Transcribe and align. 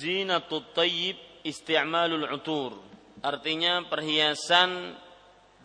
Zinatut 0.00 0.72
tayyib 0.72 1.20
isti'malul 1.44 2.24
utur. 2.32 2.80
Artinya 3.20 3.84
perhiasan 3.84 4.96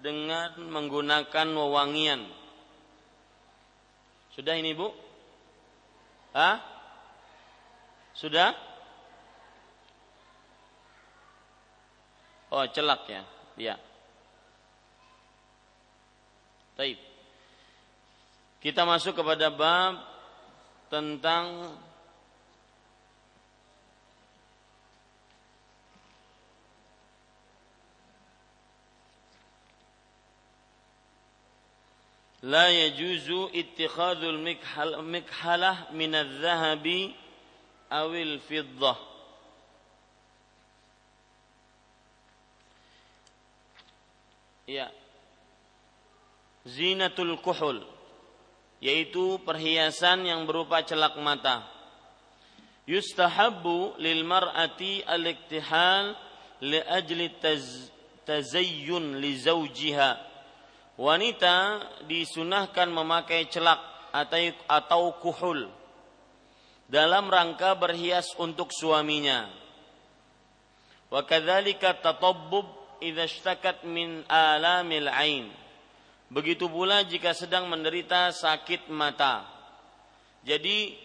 dengan 0.04 0.60
menggunakan 0.60 1.48
wewangian. 1.56 2.28
Sudah 4.36 4.60
ini 4.60 4.76
Bu? 4.76 4.92
Hah? 6.36 6.60
Sudah? 8.12 8.52
Oh, 12.52 12.68
celak 12.68 13.08
ya. 13.08 13.24
Ya. 13.56 13.76
Taib. 16.76 17.00
Kita 18.60 18.84
masuk 18.84 19.16
kepada 19.16 19.48
bab 19.48 19.96
tentang 20.92 21.72
لا 32.46 32.70
يجوز 32.70 33.50
اتخاذ 33.56 34.24
المكحلة 34.78 35.72
من 35.92 36.16
الذهب 36.16 37.12
أو 37.92 38.14
الفضة 38.14 38.96
Ya. 44.66 44.90
Zinatul 46.66 47.38
kuhul 47.38 47.86
yaitu 48.82 49.38
perhiasan 49.46 50.26
yang 50.26 50.50
berupa 50.50 50.82
celak 50.82 51.14
mata. 51.22 51.62
Yustahabbu 52.90 54.02
lil 54.02 54.26
mar'ati 54.26 55.06
al-iktihal 55.06 56.18
li 56.66 56.82
ajli 56.82 57.30
tazayyun 58.26 59.22
li 59.22 59.38
zawjiha 59.38 60.25
wanita 60.96 61.84
disunahkan 62.08 62.88
memakai 62.88 63.48
celak 63.52 63.80
atau 64.68 65.04
kuhul 65.20 65.68
dalam 66.88 67.28
rangka 67.28 67.76
berhias 67.76 68.32
untuk 68.40 68.72
suaminya. 68.72 69.52
Wa 71.12 71.28
kadzalika 71.28 72.00
tatabbub 72.00 72.86
min 73.86 74.24
alamil 74.32 75.10
ain. 75.12 75.52
Begitu 76.32 76.66
pula 76.72 77.06
jika 77.06 77.36
sedang 77.38 77.70
menderita 77.70 78.34
sakit 78.34 78.90
mata. 78.90 79.46
Jadi 80.42 80.98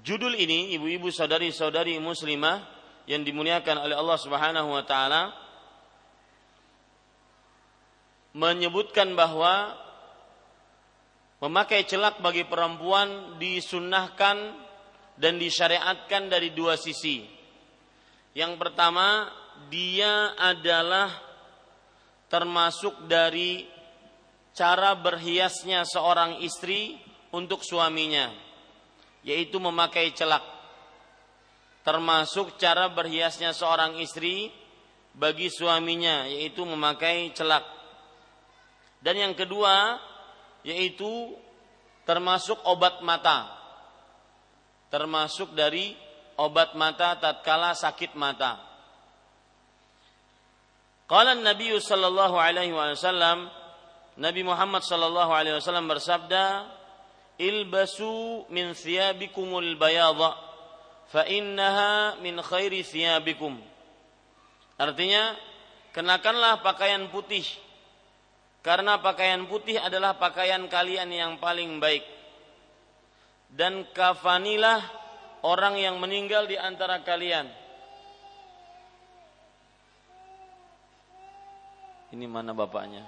judul 0.00 0.32
ini 0.36 0.72
ibu-ibu 0.76 1.12
saudari-saudari 1.12 2.00
muslimah 2.00 2.64
yang 3.04 3.26
dimuliakan 3.26 3.84
oleh 3.84 3.96
Allah 3.98 4.18
Subhanahu 4.20 4.68
wa 4.72 4.84
taala 4.86 5.41
menyebutkan 8.32 9.12
bahwa 9.12 9.76
memakai 11.44 11.84
celak 11.84 12.20
bagi 12.24 12.48
perempuan 12.48 13.36
disunnahkan 13.36 14.36
dan 15.20 15.36
disyariatkan 15.36 16.32
dari 16.32 16.56
dua 16.56 16.80
sisi. 16.80 17.28
Yang 18.32 18.56
pertama, 18.56 19.28
dia 19.68 20.32
adalah 20.40 21.12
termasuk 22.32 23.04
dari 23.04 23.68
cara 24.56 24.96
berhiasnya 24.96 25.84
seorang 25.84 26.40
istri 26.40 26.96
untuk 27.32 27.60
suaminya, 27.60 28.32
yaitu 29.20 29.60
memakai 29.60 30.16
celak. 30.16 30.40
Termasuk 31.84 32.56
cara 32.56 32.88
berhiasnya 32.88 33.52
seorang 33.52 34.00
istri 34.00 34.48
bagi 35.12 35.52
suaminya, 35.52 36.24
yaitu 36.24 36.64
memakai 36.64 37.36
celak 37.36 37.81
dan 39.02 39.18
yang 39.18 39.34
kedua 39.34 39.98
yaitu 40.62 41.34
termasuk 42.06 42.58
obat 42.66 43.02
mata. 43.02 43.50
Termasuk 44.88 45.58
dari 45.58 45.98
obat 46.38 46.78
mata 46.78 47.18
tatkala 47.18 47.74
sakit 47.74 48.14
mata. 48.14 48.62
Qala 51.10 51.34
Nabi 51.36 51.74
sallallahu 51.76 52.38
alaihi 52.38 52.72
wasallam 52.72 53.50
Nabi 54.16 54.44
Muhammad 54.44 54.84
sallallahu 54.84 55.32
alaihi 55.32 55.56
wasallam 55.56 55.88
bersabda, 55.88 56.68
"Ilbasu 57.40 58.44
min 58.52 58.76
thiyabikumul 58.76 59.74
bayadha 59.80 60.36
fa 61.08 61.24
innaha 61.24 62.20
min 62.20 62.36
khairi 62.44 62.84
thiyabikum." 62.84 63.56
Artinya, 64.76 65.32
kenakanlah 65.96 66.60
pakaian 66.60 67.08
putih 67.08 67.44
karena 68.62 69.02
pakaian 69.02 69.42
putih 69.50 69.74
adalah 69.74 70.14
pakaian 70.14 70.70
kalian 70.70 71.10
yang 71.10 71.34
paling 71.42 71.82
baik. 71.82 72.06
Dan 73.50 73.90
kafanilah 73.90 74.78
orang 75.42 75.82
yang 75.82 75.98
meninggal 75.98 76.46
di 76.46 76.54
antara 76.54 77.02
kalian. 77.02 77.50
Ini 82.14 82.30
mana 82.30 82.54
bapaknya? 82.54 83.02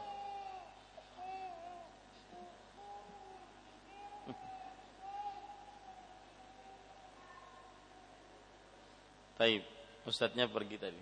Taib, 9.38 9.62
ustadznya 10.03 10.50
pergi 10.50 10.76
tadi. 10.82 10.98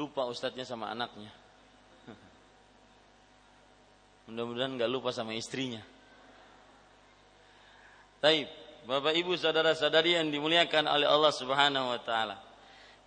Lupa 0.00 0.24
ustadznya 0.30 0.64
sama 0.64 0.88
anaknya. 0.88 1.39
Mudah-mudahan 4.30 4.78
nggak 4.78 4.90
lupa 4.94 5.10
sama 5.10 5.34
istrinya. 5.34 5.82
Taib, 8.22 8.46
Bapak 8.86 9.10
Ibu 9.18 9.34
saudara-saudari 9.34 10.14
yang 10.14 10.30
dimuliakan 10.30 10.86
oleh 10.86 11.10
Allah 11.10 11.34
Subhanahu 11.34 11.90
wa 11.90 11.98
taala. 11.98 12.38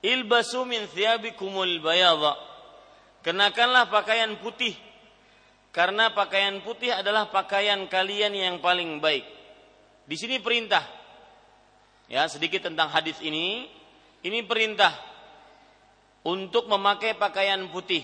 Ilbasu 0.04 0.68
min 0.68 0.84
thiyabikumul 0.84 1.80
bayadha. 1.80 2.36
Kenakanlah 3.24 3.88
pakaian 3.88 4.36
putih 4.36 4.76
karena 5.72 6.12
pakaian 6.12 6.60
putih 6.60 6.92
adalah 6.92 7.32
pakaian 7.32 7.88
kalian 7.88 8.36
yang 8.36 8.56
paling 8.60 9.00
baik. 9.00 9.24
Di 10.04 10.20
sini 10.20 10.44
perintah. 10.44 10.84
Ya, 12.12 12.28
sedikit 12.28 12.68
tentang 12.68 12.92
hadis 12.92 13.16
ini. 13.24 13.72
Ini 14.28 14.44
perintah 14.44 14.92
untuk 16.28 16.68
memakai 16.68 17.16
pakaian 17.16 17.64
putih. 17.72 18.04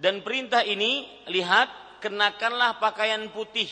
Dan 0.00 0.24
perintah 0.24 0.64
ini 0.64 1.04
lihat 1.28 1.85
kenakanlah 2.02 2.78
pakaian 2.82 3.22
putih. 3.32 3.68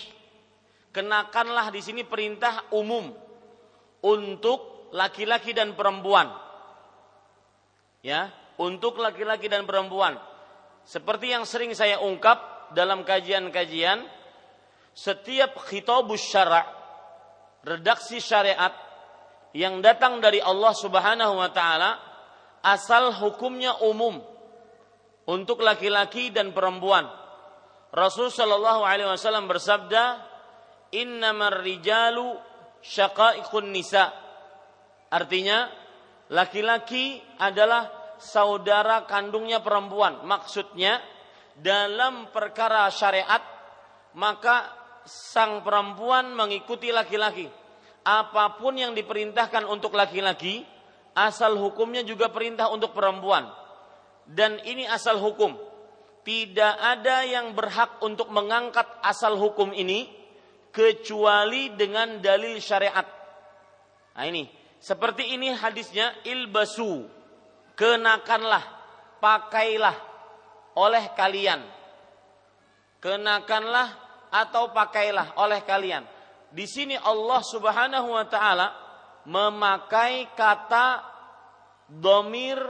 Kenakanlah 0.94 1.74
di 1.74 1.82
sini 1.82 2.06
perintah 2.06 2.70
umum 2.70 3.10
untuk 4.04 4.90
laki-laki 4.94 5.50
dan 5.50 5.74
perempuan. 5.74 6.30
Ya, 8.04 8.30
untuk 8.60 9.00
laki-laki 9.00 9.50
dan 9.50 9.66
perempuan. 9.66 10.20
Seperti 10.84 11.32
yang 11.32 11.48
sering 11.48 11.72
saya 11.72 11.98
ungkap 11.98 12.70
dalam 12.76 13.02
kajian-kajian, 13.02 14.04
setiap 14.94 15.56
khitabus 15.66 16.22
syara' 16.22 16.68
redaksi 17.64 18.20
syariat 18.20 18.70
yang 19.56 19.80
datang 19.80 20.20
dari 20.20 20.38
Allah 20.38 20.76
Subhanahu 20.76 21.40
wa 21.40 21.50
taala 21.50 21.96
asal 22.60 23.10
hukumnya 23.16 23.80
umum 23.80 24.20
untuk 25.24 25.64
laki-laki 25.64 26.28
dan 26.28 26.52
perempuan 26.52 27.08
Rasul 27.94 28.26
Shallallahu 28.26 28.82
Alaihi 28.82 29.06
Wasallam 29.06 29.46
bersabda, 29.46 30.18
Innamar 30.98 31.62
rijalu 31.62 32.34
syaqaiqun 32.82 33.70
nisa. 33.70 34.10
Artinya, 35.14 35.70
laki-laki 36.34 37.22
adalah 37.38 38.14
saudara 38.18 39.06
kandungnya 39.06 39.62
perempuan. 39.62 40.26
Maksudnya, 40.26 40.98
dalam 41.54 42.34
perkara 42.34 42.90
syariat, 42.90 43.42
maka 44.18 44.74
sang 45.06 45.62
perempuan 45.62 46.34
mengikuti 46.34 46.90
laki-laki. 46.90 47.46
Apa 48.02 48.58
pun 48.58 48.74
yang 48.74 48.90
diperintahkan 48.90 49.70
untuk 49.70 49.94
laki-laki, 49.94 50.66
asal 51.14 51.54
hukumnya 51.62 52.02
juga 52.02 52.26
perintah 52.34 52.74
untuk 52.74 52.90
perempuan. 52.90 53.46
Dan 54.26 54.58
ini 54.66 54.82
asal 54.82 55.22
hukum 55.22 55.73
tidak 56.24 56.74
ada 56.80 57.22
yang 57.28 57.52
berhak 57.52 58.00
untuk 58.00 58.32
mengangkat 58.32 58.88
asal 59.04 59.36
hukum 59.36 59.70
ini 59.76 60.08
kecuali 60.72 61.76
dengan 61.76 62.18
dalil 62.18 62.56
syariat. 62.58 63.04
Nah 64.16 64.24
ini, 64.24 64.48
seperti 64.80 65.36
ini 65.36 65.52
hadisnya 65.52 66.24
ilbasu, 66.24 67.04
kenakanlah, 67.76 68.64
pakailah 69.20 69.96
oleh 70.80 71.04
kalian. 71.14 71.60
Kenakanlah 72.98 73.88
atau 74.32 74.72
pakailah 74.74 75.38
oleh 75.38 75.62
kalian. 75.62 76.02
di 76.54 76.70
sini 76.70 76.94
Allah 76.94 77.42
Subhanahu 77.42 78.14
wa 78.14 78.26
taala 78.30 78.70
memakai 79.26 80.30
kata 80.38 81.02
domir 81.90 82.62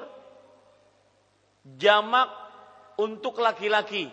jamak 1.69 2.44
untuk 3.01 3.43
laki-laki. 3.43 4.11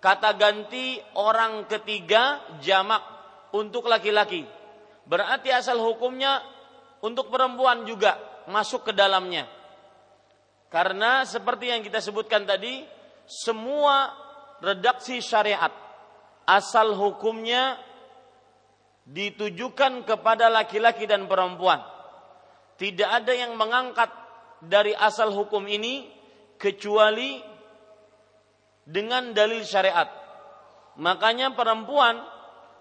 Kata 0.00 0.36
ganti 0.38 1.00
orang 1.18 1.66
ketiga 1.66 2.42
jamak 2.62 3.02
untuk 3.56 3.88
laki-laki. 3.90 4.44
Berarti 5.06 5.50
asal 5.54 5.78
hukumnya 5.78 6.42
untuk 7.02 7.30
perempuan 7.30 7.86
juga 7.86 8.18
masuk 8.50 8.90
ke 8.90 8.92
dalamnya. 8.94 9.46
Karena 10.70 11.22
seperti 11.22 11.70
yang 11.70 11.80
kita 11.82 12.02
sebutkan 12.02 12.42
tadi, 12.42 12.82
semua 13.26 14.10
redaksi 14.62 15.22
syariat 15.22 15.70
asal 16.46 16.94
hukumnya 16.94 17.78
ditujukan 19.06 20.02
kepada 20.02 20.50
laki-laki 20.50 21.06
dan 21.06 21.30
perempuan. 21.30 21.82
Tidak 22.76 23.06
ada 23.06 23.32
yang 23.32 23.54
mengangkat 23.54 24.10
dari 24.62 24.92
asal 24.92 25.30
hukum 25.32 25.64
ini 25.70 26.10
kecuali 26.58 27.55
dengan 28.86 29.34
dalil 29.34 29.66
syariat. 29.66 30.06
Makanya 30.96 31.52
perempuan 31.52 32.22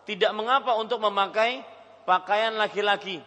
tidak 0.06 0.31
mengapa 0.38 0.78
untuk 0.78 1.02
memakai 1.02 1.66
pakaian 2.06 2.54
laki-laki. 2.56 3.19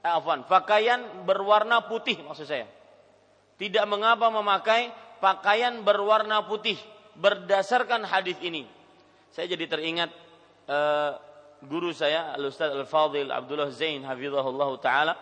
Eh, 0.00 0.10
afwan, 0.10 0.46
pakaian 0.46 1.26
berwarna 1.26 1.84
putih 1.84 2.22
maksud 2.22 2.46
saya. 2.46 2.70
Tidak 3.58 3.84
mengapa 3.90 4.30
memakai 4.30 4.94
pakaian 5.18 5.82
berwarna 5.82 6.46
putih 6.46 6.78
berdasarkan 7.18 8.06
hadis 8.06 8.38
ini. 8.40 8.64
Saya 9.34 9.50
jadi 9.52 9.66
teringat 9.66 10.10
eh, 10.70 11.12
guru 11.66 11.90
saya 11.90 12.36
Al-Ustaz 12.38 12.72
Al-Fadhil 12.72 13.34
Abdullah 13.34 13.72
Zain 13.74 14.04
hafizahullah 14.06 14.70
taala 14.78 15.14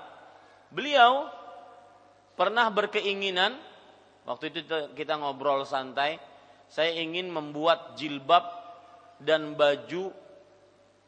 beliau 0.69 1.31
pernah 2.35 2.67
berkeinginan 2.75 3.55
waktu 4.27 4.51
itu 4.51 4.61
kita 4.99 5.15
ngobrol 5.17 5.63
santai 5.63 6.19
saya 6.75 6.91
ingin 6.99 7.31
membuat 7.31 7.95
jilbab 7.95 8.43
dan 9.23 9.55
baju 9.55 10.11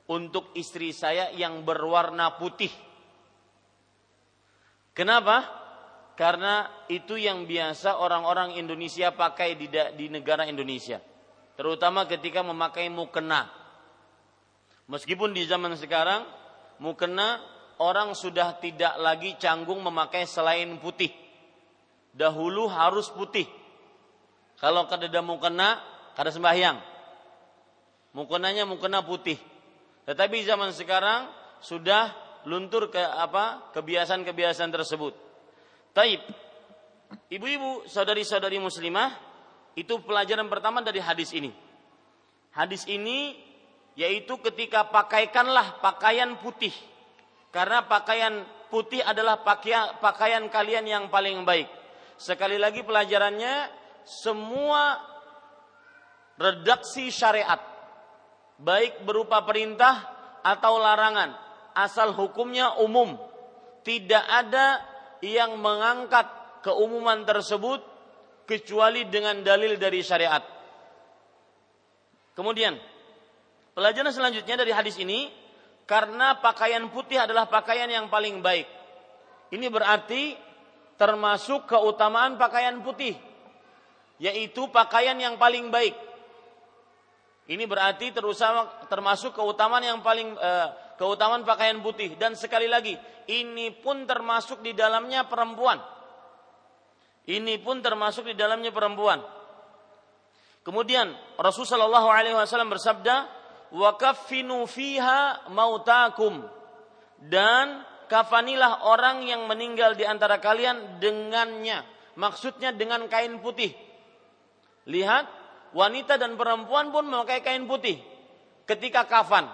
untuk 0.06 0.54
istri 0.54 0.94
saya 0.94 1.34
yang 1.34 1.66
berwarna 1.66 2.38
putih 2.38 2.70
kenapa 4.94 5.42
karena 6.14 6.70
itu 6.86 7.18
yang 7.18 7.50
biasa 7.50 7.98
orang-orang 7.98 8.54
Indonesia 8.54 9.10
pakai 9.10 9.58
di, 9.58 9.66
di 9.98 10.06
negara 10.06 10.46
Indonesia 10.46 11.02
terutama 11.58 12.06
ketika 12.06 12.46
memakai 12.46 12.86
mukena 12.86 13.66
Meskipun 14.86 15.34
di 15.34 15.42
zaman 15.50 15.74
sekarang 15.74 16.22
mukena 16.78 17.42
orang 17.82 18.14
sudah 18.14 18.54
tidak 18.62 18.94
lagi 19.02 19.34
canggung 19.34 19.82
memakai 19.82 20.22
selain 20.30 20.78
putih. 20.78 21.10
Dahulu 22.14 22.70
harus 22.70 23.10
putih. 23.10 23.50
Kalau 24.56 24.88
kada 24.88 25.20
mukena, 25.20 25.80
kada 26.16 26.32
sembahyang. 26.32 26.80
Mukenanya 28.16 28.64
mukena 28.64 29.04
putih. 29.04 29.36
Tetapi 30.08 30.36
zaman 30.46 30.72
sekarang 30.72 31.28
sudah 31.60 32.14
luntur 32.48 32.88
ke 32.88 33.00
apa 33.00 33.74
kebiasaan-kebiasaan 33.76 34.72
tersebut. 34.72 35.12
Taib. 35.92 36.22
Ibu-ibu, 37.30 37.86
saudari-saudari 37.86 38.58
muslimah, 38.58 39.14
itu 39.76 40.00
pelajaran 40.00 40.48
pertama 40.48 40.80
dari 40.80 40.98
hadis 41.04 41.36
ini. 41.36 41.52
Hadis 42.56 42.88
ini 42.88 43.36
yaitu 43.96 44.40
ketika 44.40 44.88
pakaikanlah 44.88 45.80
pakaian 45.80 46.36
putih 46.40 46.72
karena 47.52 47.84
pakaian 47.84 48.44
putih 48.68 49.00
adalah 49.00 49.40
pakaian 50.00 50.48
kalian 50.48 50.84
yang 50.84 51.04
paling 51.12 51.44
baik. 51.44 51.68
Sekali 52.16 52.56
lagi 52.56 52.80
pelajarannya 52.84 53.84
semua 54.06 55.02
redaksi 56.38 57.10
syariat 57.10 57.58
baik 58.62 59.02
berupa 59.02 59.42
perintah 59.42 60.06
atau 60.46 60.78
larangan 60.78 61.34
asal 61.74 62.14
hukumnya 62.14 62.78
umum 62.78 63.18
tidak 63.82 64.22
ada 64.22 64.80
yang 65.20 65.58
mengangkat 65.58 66.24
keumuman 66.62 67.26
tersebut 67.26 67.82
kecuali 68.46 69.10
dengan 69.10 69.42
dalil 69.42 69.74
dari 69.74 70.00
syariat. 70.06 70.42
Kemudian 72.36 72.78
Pelajaran 73.76 74.08
selanjutnya 74.08 74.56
dari 74.56 74.72
hadis 74.72 74.96
ini 74.96 75.28
karena 75.84 76.40
pakaian 76.40 76.88
putih 76.88 77.20
adalah 77.20 77.44
pakaian 77.44 77.84
yang 77.84 78.08
paling 78.08 78.40
baik. 78.40 78.64
Ini 79.52 79.68
berarti 79.68 80.32
termasuk 80.96 81.68
keutamaan 81.68 82.40
pakaian 82.40 82.80
putih 82.80 83.12
yaitu 84.22 84.68
pakaian 84.72 85.16
yang 85.16 85.36
paling 85.36 85.68
baik. 85.68 85.94
Ini 87.46 87.62
berarti 87.64 88.10
terusama 88.10 88.66
termasuk 88.90 89.38
keutamaan 89.38 89.84
yang 89.84 90.02
paling 90.02 90.34
eh, 90.34 90.68
keutamaan 90.98 91.46
pakaian 91.46 91.78
putih 91.78 92.18
dan 92.18 92.34
sekali 92.34 92.66
lagi 92.66 92.98
ini 93.30 93.70
pun 93.70 94.02
termasuk 94.06 94.62
di 94.62 94.74
dalamnya 94.74 95.26
perempuan. 95.30 95.78
Ini 97.26 97.58
pun 97.62 97.82
termasuk 97.82 98.30
di 98.30 98.34
dalamnya 98.38 98.70
perempuan. 98.70 99.18
Kemudian 100.62 101.14
Rasulullah 101.38 101.86
Shallallahu 101.90 102.08
Alaihi 102.10 102.34
Wasallam 102.34 102.70
bersabda, 102.70 103.26
wa 103.74 103.90
kaffinu 103.98 104.66
fiha 104.66 105.46
mautakum 105.50 106.42
dan 107.22 107.82
kafanilah 108.06 108.86
orang 108.86 109.26
yang 109.26 109.46
meninggal 109.50 109.98
di 109.98 110.06
antara 110.06 110.38
kalian 110.38 111.02
dengannya 111.02 111.82
maksudnya 112.14 112.70
dengan 112.70 113.10
kain 113.10 113.42
putih 113.42 113.74
lihat 114.86 115.26
wanita 115.74 116.16
dan 116.16 116.38
perempuan 116.38 116.94
pun 116.94 117.06
memakai 117.06 117.42
kain 117.42 117.66
putih 117.66 117.98
ketika 118.64 119.04
kafan. 119.04 119.46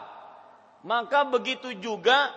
Maka 0.83 1.27
begitu 1.27 1.75
juga 1.79 2.31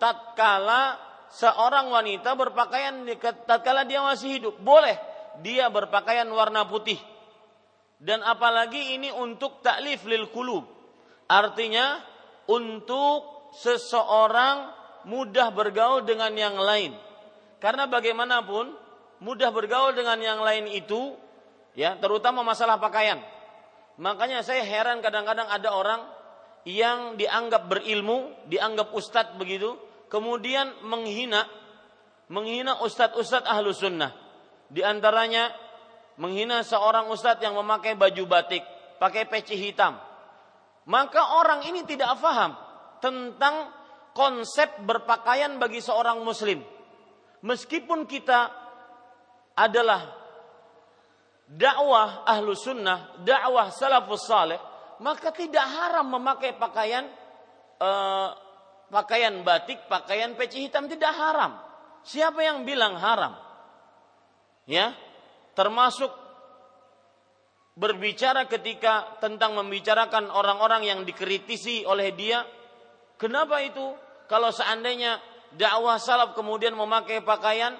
tatkala 0.00 0.96
seorang 1.30 1.92
wanita 1.92 2.32
berpakaian 2.34 3.06
tatkala 3.46 3.86
dia 3.86 4.00
masih 4.02 4.40
hidup 4.40 4.54
boleh 4.60 4.96
dia 5.40 5.70
berpakaian 5.70 6.28
warna 6.28 6.66
putih. 6.66 6.98
Dan 8.00 8.24
apalagi 8.24 8.96
ini 8.96 9.12
untuk 9.12 9.60
taklif 9.60 10.08
lil 10.08 10.32
kulub 10.32 10.80
Artinya 11.30 12.02
untuk 12.50 13.54
seseorang 13.54 14.74
mudah 15.06 15.54
bergaul 15.54 16.02
dengan 16.02 16.34
yang 16.34 16.58
lain. 16.58 16.90
Karena 17.62 17.86
bagaimanapun 17.86 18.74
mudah 19.22 19.54
bergaul 19.54 19.94
dengan 19.94 20.18
yang 20.18 20.42
lain 20.42 20.66
itu 20.66 21.14
ya 21.74 21.98
terutama 21.98 22.42
masalah 22.42 22.78
pakaian. 22.80 23.20
Makanya 24.00 24.40
saya 24.40 24.64
heran 24.64 25.04
kadang-kadang 25.04 25.48
ada 25.50 25.70
orang 25.76 26.00
yang 26.64 27.20
dianggap 27.20 27.68
berilmu, 27.68 28.32
dianggap 28.48 28.92
ustadz 28.96 29.36
begitu, 29.36 29.76
kemudian 30.08 30.72
menghina 30.84 31.44
menghina 32.30 32.80
ustadz-ustadz 32.80 33.48
ahlu 33.48 33.74
sunnah. 33.74 34.14
Di 34.70 34.80
antaranya 34.86 35.50
menghina 36.16 36.62
seorang 36.62 37.10
ustadz 37.10 37.42
yang 37.42 37.58
memakai 37.58 37.98
baju 37.98 38.24
batik, 38.24 38.62
pakai 39.02 39.26
peci 39.28 39.58
hitam 39.58 40.10
maka 40.90 41.38
orang 41.38 41.62
ini 41.70 41.86
tidak 41.86 42.18
faham 42.18 42.58
tentang 42.98 43.70
konsep 44.10 44.82
berpakaian 44.82 45.60
bagi 45.62 45.78
seorang 45.78 46.18
muslim. 46.26 46.66
Meskipun 47.46 48.10
kita 48.10 48.50
adalah 49.56 50.19
dakwah 51.50 52.22
ahlu 52.22 52.54
sunnah, 52.54 53.18
dakwah 53.26 53.74
salafus 53.74 54.22
saleh, 54.30 54.58
maka 55.02 55.34
tidak 55.34 55.66
haram 55.66 56.06
memakai 56.06 56.54
pakaian 56.54 57.10
uh, 57.82 58.30
pakaian 58.86 59.42
batik, 59.42 59.90
pakaian 59.90 60.38
peci 60.38 60.70
hitam 60.70 60.86
tidak 60.86 61.10
haram. 61.10 61.58
Siapa 62.06 62.38
yang 62.40 62.62
bilang 62.62 62.94
haram? 62.96 63.34
Ya, 64.70 64.94
termasuk 65.58 66.14
berbicara 67.74 68.46
ketika 68.46 69.18
tentang 69.18 69.58
membicarakan 69.58 70.30
orang-orang 70.30 70.86
yang 70.86 71.00
dikritisi 71.02 71.82
oleh 71.82 72.14
dia. 72.14 72.46
Kenapa 73.18 73.60
itu? 73.64 73.96
Kalau 74.30 74.54
seandainya 74.54 75.18
dakwah 75.58 75.98
salaf 75.98 76.38
kemudian 76.38 76.78
memakai 76.78 77.24
pakaian 77.24 77.74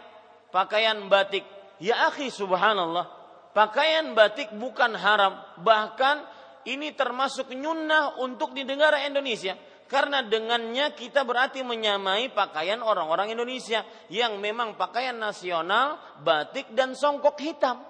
pakaian 0.50 0.98
batik, 1.06 1.46
ya 1.78 2.10
akhi 2.10 2.28
subhanallah, 2.28 3.19
pakaian 3.56 4.12
batik 4.14 4.52
bukan 4.56 4.94
haram, 4.94 5.38
bahkan 5.62 6.22
ini 6.68 6.92
termasuk 6.92 7.50
nyunnah 7.56 8.20
untuk 8.20 8.52
di 8.52 8.62
negara 8.68 9.00
Indonesia 9.06 9.56
karena 9.90 10.22
dengannya 10.22 10.94
kita 10.94 11.26
berarti 11.26 11.66
menyamai 11.66 12.30
pakaian 12.30 12.78
orang-orang 12.78 13.34
Indonesia 13.34 13.82
yang 14.06 14.38
memang 14.38 14.78
pakaian 14.78 15.18
nasional 15.18 15.98
batik 16.22 16.70
dan 16.78 16.94
songkok 16.94 17.34
hitam. 17.42 17.82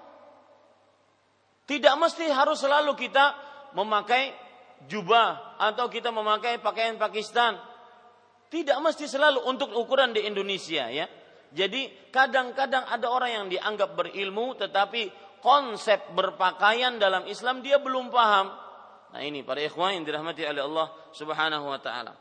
Tidak 1.69 1.93
mesti 2.01 2.25
harus 2.33 2.57
selalu 2.57 2.97
kita 2.97 3.37
memakai 3.77 4.33
jubah 4.89 5.61
atau 5.61 5.85
kita 5.87 6.09
memakai 6.09 6.57
pakaian 6.57 6.97
Pakistan 6.97 7.53
Tidak 8.51 8.83
mesti 8.83 9.07
selalu 9.07 9.47
untuk 9.47 9.71
ukuran 9.71 10.11
di 10.11 10.27
Indonesia 10.27 10.91
ya. 10.91 11.07
Jadi 11.55 12.11
kadang-kadang 12.11 12.83
ada 12.83 13.07
orang 13.07 13.31
yang 13.31 13.45
dianggap 13.47 13.95
berilmu 13.95 14.59
tetapi 14.59 15.07
konsep 15.41 15.99
berpakaian 16.15 17.01
dalam 17.01 17.27
Islam 17.27 17.59
dia 17.65 17.81
belum 17.81 18.13
paham. 18.13 18.53
Nah 19.11 19.21
ini 19.21 19.43
para 19.43 19.59
ikhwan 19.59 19.99
yang 19.99 20.05
dirahmati 20.07 20.47
oleh 20.47 20.63
Allah 20.63 20.87
Subhanahu 21.11 21.65
wa 21.67 21.79
taala. 21.81 22.15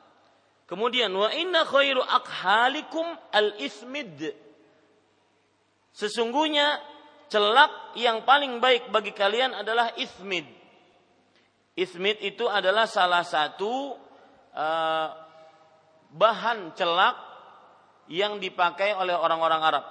Kemudian 0.66 1.10
wa 1.14 1.30
inna 1.30 1.62
khairu 1.62 2.02
akhalikum 2.02 3.06
al-ismid. 3.30 4.34
Sesungguhnya 5.94 6.78
celak 7.30 7.94
yang 7.98 8.26
paling 8.26 8.58
baik 8.58 8.90
bagi 8.90 9.14
kalian 9.14 9.54
adalah 9.54 9.94
ismid. 9.94 10.46
Ismid 11.78 12.22
itu 12.26 12.50
adalah 12.50 12.90
salah 12.90 13.22
satu 13.22 13.94
uh, 14.54 15.08
bahan 16.10 16.74
celak 16.74 17.16
yang 18.10 18.42
dipakai 18.42 18.94
oleh 18.98 19.14
orang-orang 19.14 19.62
Arab. 19.62 19.84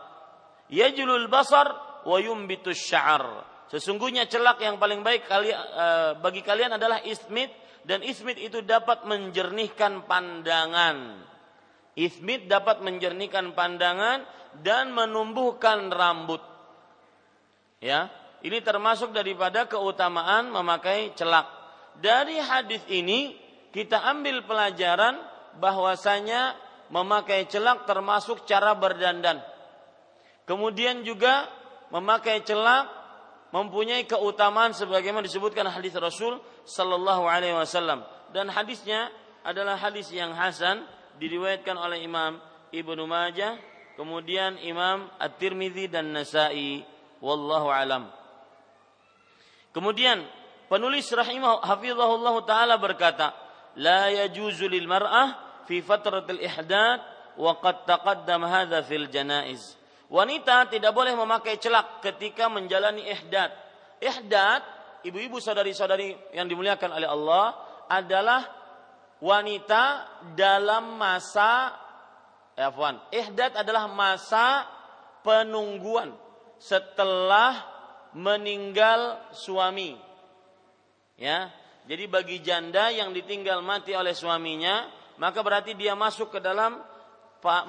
Yajlul 0.67 1.31
basar 1.31 1.88
wa 2.05 2.17
yumbitus 2.19 2.79
sya'ar. 2.79 3.45
Sesungguhnya 3.69 4.25
celak 4.25 4.65
yang 4.65 4.81
paling 4.81 5.05
baik 5.05 5.29
kali, 5.29 5.53
uh, 5.53 6.17
bagi 6.17 6.41
kalian 6.41 6.75
adalah 6.79 7.05
ismit 7.05 7.53
dan 7.85 8.01
ismit 8.01 8.41
itu 8.41 8.65
dapat 8.65 9.05
menjernihkan 9.05 10.09
pandangan. 10.09 11.25
Ismit 11.93 12.49
dapat 12.49 12.81
menjernihkan 12.81 13.53
pandangan 13.53 14.25
dan 14.65 14.89
menumbuhkan 14.89 15.93
rambut. 15.93 16.41
Ya, 17.79 18.09
ini 18.41 18.59
termasuk 18.63 19.11
daripada 19.11 19.67
keutamaan 19.67 20.49
memakai 20.49 21.13
celak. 21.13 21.47
Dari 21.99 22.39
hadis 22.39 22.81
ini 22.87 23.35
kita 23.69 24.01
ambil 24.01 24.47
pelajaran 24.47 25.19
bahwasanya 25.59 26.55
memakai 26.89 27.45
celak 27.45 27.85
termasuk 27.85 28.47
cara 28.49 28.73
berdandan. 28.73 29.43
Kemudian 30.49 31.05
juga 31.05 31.45
memakai 31.89 32.41
celak 32.45 32.89
mempunyai 33.49 34.05
keutamaan 34.05 34.77
sebagaimana 34.77 35.25
disebutkan 35.25 35.65
hadis 35.69 35.97
Rasul 35.97 36.37
sallallahu 36.65 37.25
alaihi 37.25 37.57
wasallam 37.57 38.05
dan 38.29 38.45
hadisnya 38.49 39.09
adalah 39.41 39.79
hadis 39.79 40.13
yang 40.13 40.35
hasan 40.37 40.85
diriwayatkan 41.17 41.75
oleh 41.75 42.05
Imam 42.05 42.37
Ibnu 42.69 43.03
Majah, 43.09 43.57
kemudian 43.97 44.61
Imam 44.61 45.09
At-Tirmizi 45.17 45.89
dan 45.89 46.13
Nasa'i 46.13 46.85
wallahu 47.19 47.73
alam. 47.73 48.07
Kemudian 49.73 50.21
penulis 50.69 51.09
rahimah 51.09 51.65
hafizahullah 51.65 52.35
taala 52.45 52.75
berkata, 52.77 53.33
la 53.77 54.13
yajuzu 54.13 54.69
lil 54.69 54.85
mar'ah 54.85 55.63
fi 55.65 55.81
fatratil 55.81 56.41
ihdad 56.41 57.01
wa 57.39 57.57
qad 57.57 57.85
taqaddam 57.89 58.45
hadza 58.45 58.85
fil 58.85 59.09
janaiz. 59.09 59.78
Wanita 60.09 60.65
tidak 60.73 60.89
boleh 60.89 61.13
memakai 61.13 61.61
celak 61.61 62.01
ketika 62.01 62.49
menjalani 62.49 63.05
ihdad. 63.05 63.53
Ihdad, 64.01 64.65
ibu-ibu 65.05 65.37
saudari-saudari 65.37 66.33
yang 66.33 66.49
dimuliakan 66.49 66.97
oleh 66.97 67.05
Allah 67.05 67.45
adalah 67.85 68.41
wanita 69.21 70.09
dalam 70.33 70.97
masa 70.97 71.77
ya 72.57 72.73
Afwan. 72.73 72.97
Ihdad 73.13 73.55
adalah 73.55 73.87
masa 73.87 74.65
penungguan 75.23 76.11
setelah 76.59 77.55
meninggal 78.11 79.31
suami. 79.31 79.95
Ya. 81.15 81.53
Jadi 81.89 82.05
bagi 82.05 82.37
janda 82.43 82.93
yang 82.93 83.13
ditinggal 83.13 83.61
mati 83.65 83.97
oleh 83.97 84.13
suaminya, 84.13 84.85
maka 85.17 85.41
berarti 85.41 85.73
dia 85.73 85.97
masuk 85.97 86.37
ke 86.37 86.39
dalam 86.41 86.77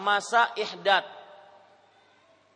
masa 0.00 0.52
ihdad. 0.60 1.19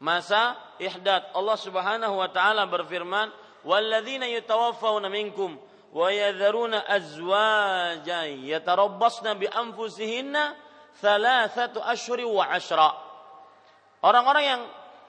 Masa 0.04 0.60
ihdad. 0.76 1.32
Allah 1.32 1.56
Subhanahu 1.56 2.20
wa 2.20 2.28
taala 2.28 2.68
berfirman, 2.68 3.32
"Walladzina 3.64 4.28
yatawaffawna 4.28 5.08
minkum 5.08 5.56
wa 5.96 6.12
yadharuna 6.12 6.84
azwajan 6.84 8.44
yatarabbasna 8.44 9.32
bi 9.40 9.48
anfusihinna 9.48 10.52
thalathatu 11.00 11.80
ashhuri 11.80 12.28
wa 12.28 12.44
ashra." 12.52 12.92
Orang-orang 14.04 14.44
yang 14.44 14.62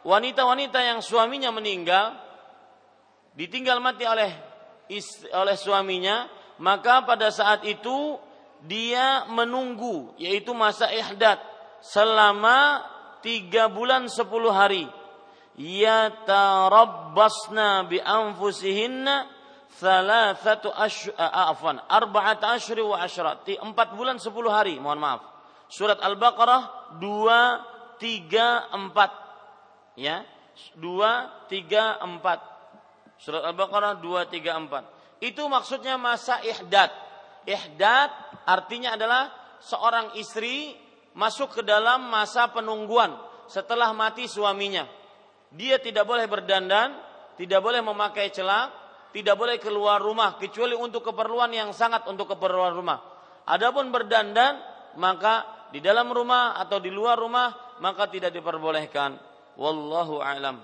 wanita-wanita 0.07 0.79
yang 0.79 1.03
suaminya 1.03 1.51
meninggal 1.51 2.15
ditinggal 3.35 3.83
mati 3.83 4.07
oleh 4.07 4.31
oleh 5.35 5.55
suaminya, 5.59 6.31
maka 6.63 7.03
pada 7.03 7.35
saat 7.35 7.67
itu 7.67 8.15
dia 8.63 9.27
menunggu 9.27 10.15
yaitu 10.15 10.55
masa 10.55 10.87
ihdad 10.87 11.35
selama 11.83 12.79
tiga 13.25 13.73
bulan 13.73 14.05
sepuluh 14.05 14.53
hari. 14.53 14.85
Yatarabbasna 15.57 17.89
bi 17.89 17.97
anfusihinna 17.97 19.25
thalathatu 19.81 20.69
ash 20.69 21.09
afwan 21.17 21.81
arba'at 21.89 22.45
ashri 22.45 22.85
wa 22.85 23.01
ashrat 23.01 23.49
empat 23.49 23.97
bulan 23.97 24.21
sepuluh 24.21 24.53
hari. 24.53 24.77
Mohon 24.77 25.01
maaf. 25.01 25.25
Surat 25.73 25.97
al-baqarah 25.97 26.93
dua 27.01 27.65
tiga 27.97 28.69
empat. 28.69 29.09
Ya. 29.97 30.21
Dua 30.77 31.41
tiga 31.49 31.97
empat. 32.05 32.37
Surat 33.17 33.49
al-baqarah 33.49 33.97
dua 33.97 34.29
tiga 34.29 34.53
empat. 34.59 34.85
Itu 35.23 35.47
maksudnya 35.49 35.97
masa 35.97 36.37
ihdad. 36.45 36.93
Ihdad 37.47 38.11
artinya 38.45 38.93
adalah 38.93 39.33
seorang 39.63 40.13
istri 40.19 40.75
masuk 41.15 41.59
ke 41.59 41.61
dalam 41.63 42.11
masa 42.11 42.51
penungguan 42.51 43.15
setelah 43.47 43.95
mati 43.95 44.27
suaminya. 44.27 44.83
Dia 45.55 45.79
tidak 45.79 46.03
boleh 46.03 46.27
berdandan, 46.27 46.99
tidak 47.39 47.63
boleh 47.63 47.79
memakai 47.79 48.29
celak, 48.35 48.69
tidak 49.15 49.39
boleh 49.39 49.55
keluar 49.55 50.03
rumah 50.03 50.35
kecuali 50.35 50.75
untuk 50.75 51.07
keperluan 51.07 51.49
yang 51.55 51.71
sangat 51.71 52.03
untuk 52.11 52.35
keperluan 52.35 52.75
rumah. 52.75 52.99
Adapun 53.47 53.87
berdandan 53.89 54.59
maka 54.99 55.47
di 55.71 55.79
dalam 55.79 56.11
rumah 56.11 56.59
atau 56.59 56.83
di 56.83 56.91
luar 56.91 57.15
rumah 57.15 57.79
maka 57.79 58.11
tidak 58.11 58.35
diperbolehkan. 58.35 59.15
Wallahu 59.55 60.19
a'lam. 60.19 60.59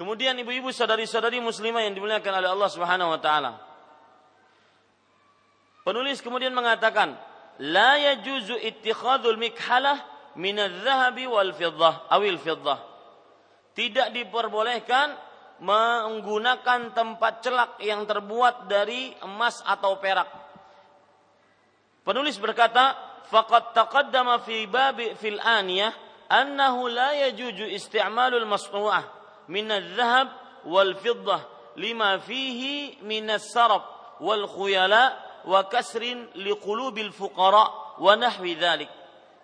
Kemudian 0.00 0.32
ibu-ibu 0.40 0.72
saudari-saudari 0.72 1.44
muslimah 1.44 1.84
yang 1.84 1.92
dimuliakan 1.92 2.40
oleh 2.40 2.48
Allah 2.48 2.70
Subhanahu 2.72 3.12
wa 3.12 3.20
taala. 3.20 3.52
Penulis 5.84 6.24
kemudian 6.24 6.56
mengatakan, 6.56 7.20
yajuzu 7.60 8.56
ittikhadul 8.56 9.36
mikhalah 9.36 10.00
min 10.40 10.56
adh-dhahabi 10.56 11.28
wal 11.28 11.52
fiddah 11.52 12.08
awil 12.08 12.40
fiddah. 12.40 12.80
Tidak 13.76 14.10
diperbolehkan 14.16 15.14
menggunakan 15.60 16.96
tempat 16.96 17.44
celak 17.44 17.72
yang 17.84 18.08
terbuat 18.08 18.64
dari 18.64 19.12
emas 19.20 19.60
atau 19.60 20.00
perak. 20.00 20.28
Penulis 22.00 22.40
berkata, 22.40 22.96
faqad 23.28 23.76
taqaddama 23.76 24.40
fi 24.40 24.64
babi 24.64 25.12
fil 25.20 25.36
aniyah 25.36 25.92
annahu 26.32 26.88
la 26.88 27.12
yajuju 27.28 27.68
isti'malul 27.76 28.48
masnu'ah 28.48 29.04
min 29.52 29.68
adh-dhahab 29.68 30.28
wal 30.64 30.96
fiddah 30.96 31.44
lima 31.76 32.18
fihi 32.24 32.98
min 33.04 33.28
wa 35.46 35.64
kasrin 35.68 36.28
liqulubil 36.36 37.12
fuqara 37.14 37.96
wa 38.00 38.12
nahwi 38.16 38.56
dzalik. 38.56 38.90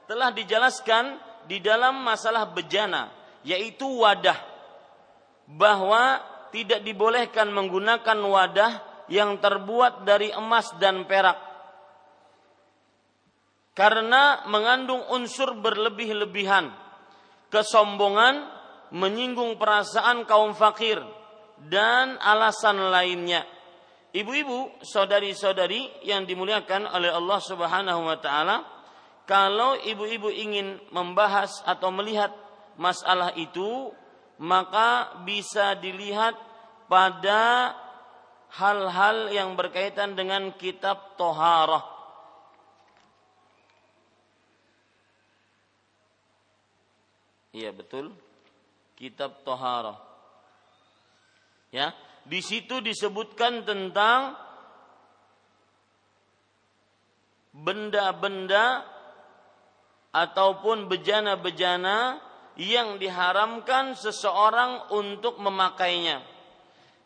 Telah 0.07 0.31
dijelaskan 0.33 1.05
di 1.47 1.63
dalam 1.63 2.03
masalah 2.03 2.51
bejana 2.51 3.11
yaitu 3.47 3.87
wadah 3.87 4.37
bahwa 5.47 6.19
tidak 6.51 6.83
dibolehkan 6.83 7.51
menggunakan 7.55 8.19
wadah 8.19 8.73
yang 9.07 9.39
terbuat 9.39 10.03
dari 10.03 10.35
emas 10.35 10.75
dan 10.83 11.07
perak 11.07 11.47
karena 13.77 14.49
mengandung 14.49 15.05
unsur 15.13 15.53
berlebih-lebihan, 15.61 16.73
kesombongan, 17.53 18.49
menyinggung 18.89 19.61
perasaan 19.61 20.25
kaum 20.25 20.57
fakir 20.57 20.97
dan 21.69 22.17
alasan 22.25 22.89
lainnya. 22.89 23.45
Ibu-ibu, 24.17 24.81
saudari-saudari 24.81 26.09
yang 26.09 26.25
dimuliakan 26.25 26.89
oleh 26.89 27.13
Allah 27.13 27.37
Subhanahu 27.37 28.01
wa 28.09 28.17
taala, 28.17 28.65
kalau 29.29 29.77
ibu-ibu 29.77 30.33
ingin 30.33 30.81
membahas 30.89 31.61
atau 31.69 31.93
melihat 31.93 32.33
masalah 32.81 33.37
itu, 33.37 33.93
maka 34.41 35.21
bisa 35.29 35.77
dilihat 35.77 36.33
pada 36.89 37.77
hal-hal 38.57 39.29
yang 39.37 39.53
berkaitan 39.53 40.17
dengan 40.17 40.49
kitab 40.57 41.21
toharah. 41.21 41.85
Iya 47.53 47.69
betul, 47.69 48.17
kitab 48.97 49.45
toharah. 49.45 50.01
Ya, 51.69 51.93
di 52.27 52.43
situ 52.43 52.83
disebutkan 52.83 53.63
tentang 53.63 54.35
benda-benda 57.55 58.83
ataupun 60.11 60.91
bejana-bejana 60.91 62.19
yang 62.57 62.97
diharamkan 62.97 63.95
seseorang 63.95 64.91
untuk 64.93 65.39
memakainya. 65.39 66.25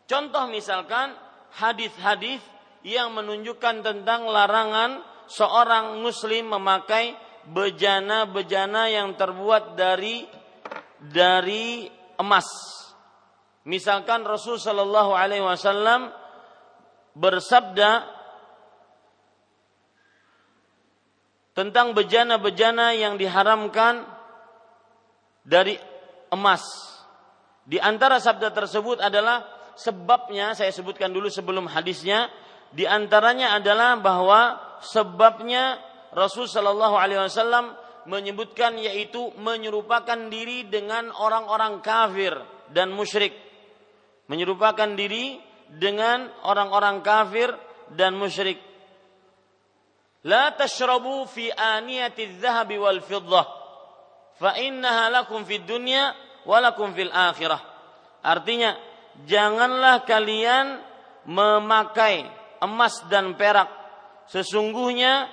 Contoh 0.09 0.49
misalkan 0.49 1.15
hadis-hadis 1.59 2.41
yang 2.87 3.12
menunjukkan 3.12 3.85
tentang 3.85 4.25
larangan 4.25 5.05
seorang 5.29 6.00
muslim 6.00 6.57
memakai 6.57 7.15
bejana-bejana 7.50 8.89
yang 8.89 9.15
terbuat 9.15 9.77
dari 9.77 10.25
dari 11.00 11.87
emas. 12.17 12.80
Misalkan 13.71 14.27
Rasul 14.27 14.59
Shallallahu 14.59 15.15
Alaihi 15.15 15.47
Wasallam 15.47 16.11
bersabda 17.15 18.03
tentang 21.55 21.95
bejana-bejana 21.95 22.99
yang 22.99 23.15
diharamkan 23.15 24.03
dari 25.47 25.79
emas. 26.35 26.67
Di 27.62 27.79
antara 27.79 28.19
sabda 28.19 28.50
tersebut 28.50 28.99
adalah 28.99 29.47
sebabnya 29.79 30.50
saya 30.59 30.75
sebutkan 30.75 31.15
dulu 31.15 31.31
sebelum 31.31 31.71
hadisnya 31.71 32.27
di 32.75 32.91
antaranya 32.91 33.55
adalah 33.55 33.95
bahwa 34.03 34.59
sebabnya 34.83 35.79
Rasul 36.11 36.50
Shallallahu 36.50 36.99
Alaihi 36.99 37.23
Wasallam 37.23 37.79
menyebutkan 38.11 38.75
yaitu 38.83 39.31
menyerupakan 39.39 40.27
diri 40.27 40.67
dengan 40.67 41.15
orang-orang 41.15 41.79
kafir 41.79 42.35
dan 42.75 42.91
musyrik 42.91 43.50
menyerupakan 44.31 44.95
diri 44.95 45.43
dengan 45.67 46.31
orang-orang 46.47 47.03
kafir 47.03 47.51
dan 47.99 48.15
musyrik. 48.15 48.63
La 50.23 50.55
tashrabu 50.55 51.27
fi 51.27 51.51
aniyati 51.51 52.39
dhahabi 52.39 52.79
wal 52.79 53.03
fiddah. 53.03 53.47
Fa 54.39 54.55
innaha 54.55 55.11
lakum 55.11 55.43
fid 55.43 55.67
dunya 55.67 56.15
wa 56.47 56.63
lakum 56.63 56.95
fil 56.95 57.11
akhirah. 57.11 57.59
Artinya 58.23 58.79
janganlah 59.27 60.07
kalian 60.07 60.79
memakai 61.27 62.23
emas 62.63 63.03
dan 63.11 63.35
perak. 63.35 63.67
Sesungguhnya 64.31 65.27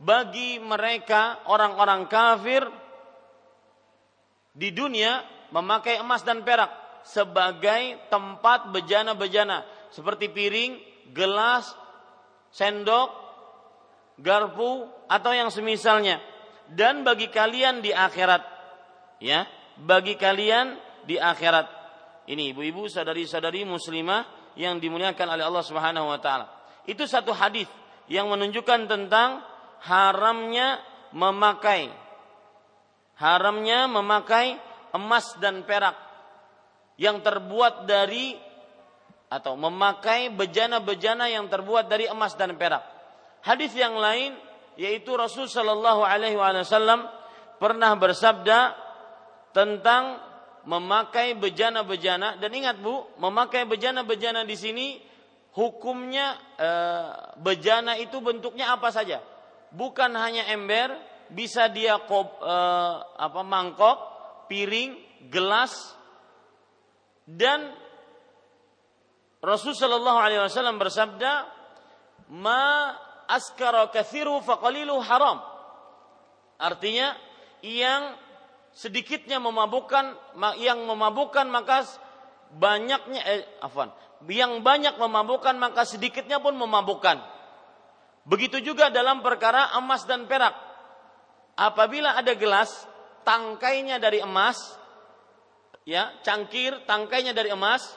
bagi 0.00 0.56
mereka 0.56 1.44
orang-orang 1.52 2.08
kafir 2.08 2.64
di 4.56 4.72
dunia 4.72 5.20
memakai 5.52 6.00
emas 6.00 6.24
dan 6.24 6.40
perak 6.40 6.85
sebagai 7.06 8.10
tempat 8.10 8.74
bejana-bejana. 8.74 9.62
Seperti 9.94 10.28
piring, 10.28 10.76
gelas, 11.14 11.70
sendok, 12.50 13.14
garpu 14.18 14.90
atau 15.06 15.32
yang 15.32 15.48
semisalnya. 15.54 16.18
Dan 16.66 17.06
bagi 17.06 17.30
kalian 17.30 17.78
di 17.78 17.94
akhirat. 17.94 18.42
Ya 19.22 19.46
bagi 19.80 20.16
kalian 20.16 20.76
di 21.04 21.20
akhirat. 21.20 21.68
Ini 22.26 22.56
ibu-ibu 22.56 22.88
sadari-sadari 22.88 23.62
muslimah 23.68 24.52
yang 24.56 24.80
dimuliakan 24.80 25.36
oleh 25.36 25.44
Allah 25.44 25.64
Subhanahu 25.64 26.08
wa 26.08 26.18
taala. 26.18 26.48
Itu 26.88 27.04
satu 27.04 27.36
hadis 27.36 27.68
yang 28.08 28.32
menunjukkan 28.32 28.88
tentang 28.88 29.44
haramnya 29.84 30.80
memakai. 31.12 31.92
Haramnya 33.20 33.86
memakai 33.86 34.56
emas 34.96 35.36
dan 35.38 35.62
perak 35.68 36.05
yang 36.96 37.20
terbuat 37.20 37.84
dari 37.84 38.36
atau 39.26 39.58
memakai 39.58 40.30
bejana-bejana 40.30 41.26
yang 41.28 41.50
terbuat 41.50 41.90
dari 41.90 42.06
emas 42.06 42.38
dan 42.38 42.54
perak. 42.54 42.82
Hadis 43.42 43.74
yang 43.74 43.98
lain 43.98 44.34
yaitu 44.76 45.16
Rasul 45.16 45.48
Shallallahu 45.48 46.04
Alaihi 46.04 46.36
Wasallam 46.36 47.08
pernah 47.56 47.96
bersabda 47.96 48.76
tentang 49.50 50.20
memakai 50.68 51.32
bejana-bejana 51.38 52.36
dan 52.36 52.50
ingat 52.52 52.76
bu, 52.82 53.06
memakai 53.16 53.64
bejana-bejana 53.64 54.44
di 54.44 54.56
sini 54.58 54.86
hukumnya 55.56 56.36
e, 56.58 56.70
bejana 57.40 57.96
itu 57.96 58.20
bentuknya 58.20 58.76
apa 58.76 58.92
saja? 58.92 59.24
Bukan 59.72 60.12
hanya 60.12 60.52
ember, 60.52 60.92
bisa 61.32 61.72
dia 61.72 61.96
kop, 62.04 62.42
e, 62.44 62.56
apa 63.16 63.40
mangkok, 63.40 63.98
piring, 64.52 64.98
gelas 65.32 65.95
dan 67.26 67.74
Rasul 69.42 69.74
Shallallahu 69.74 70.18
Alaihi 70.18 70.42
Wasallam 70.46 70.78
bersabda, 70.78 71.46
"Ma 72.32 72.94
askara 73.26 73.90
kathiru 73.90 74.40
faqalilu 74.42 74.96
haram. 75.02 75.42
Artinya 76.56 77.12
yang 77.60 78.16
sedikitnya 78.72 79.42
memabukkan 79.42 80.14
yang 80.62 80.86
memabukkan 80.86 81.46
maka 81.50 81.84
banyaknya 82.56 83.20
eh, 83.26 83.44
afwan, 83.60 83.92
yang 84.30 84.62
banyak 84.62 84.96
memabukkan 84.96 85.58
maka 85.58 85.84
sedikitnya 85.84 86.40
pun 86.40 86.56
memabukkan. 86.56 87.20
Begitu 88.26 88.58
juga 88.64 88.90
dalam 88.90 89.22
perkara 89.22 89.76
emas 89.78 90.02
dan 90.08 90.26
perak. 90.26 90.54
Apabila 91.56 92.18
ada 92.18 92.34
gelas 92.34 92.84
tangkainya 93.22 94.02
dari 94.02 94.18
emas, 94.18 94.74
ya, 95.86 96.12
cangkir 96.26 96.84
tangkainya 96.84 97.32
dari 97.32 97.54
emas, 97.54 97.96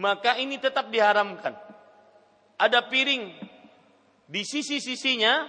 maka 0.00 0.40
ini 0.40 0.56
tetap 0.56 0.88
diharamkan. 0.88 1.54
Ada 2.58 2.90
piring 2.90 3.30
di 4.26 4.42
sisi-sisinya 4.42 5.46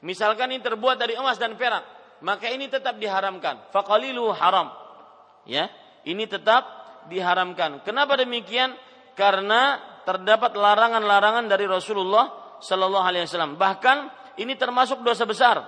misalkan 0.00 0.48
ini 0.54 0.64
terbuat 0.64 0.96
dari 0.96 1.12
emas 1.12 1.36
dan 1.36 1.60
perak 1.60 2.00
maka 2.20 2.52
ini 2.52 2.68
tetap 2.68 3.00
diharamkan. 3.00 3.72
Faqalilu 3.72 4.32
haram. 4.36 4.72
Ya 5.48 5.72
ini 6.04 6.28
tetap 6.28 6.68
diharamkan. 7.08 7.80
Kenapa 7.84 8.16
demikian? 8.20 8.76
Karena 9.16 9.80
terdapat 10.04 10.56
larangan-larangan 10.56 11.48
dari 11.48 11.68
Rasulullah 11.68 12.56
Shallallahu 12.60 13.04
Alaihi 13.04 13.24
Wasallam. 13.28 13.56
Bahkan 13.56 13.96
ini 14.40 14.56
termasuk 14.56 15.04
dosa 15.04 15.24
besar. 15.28 15.60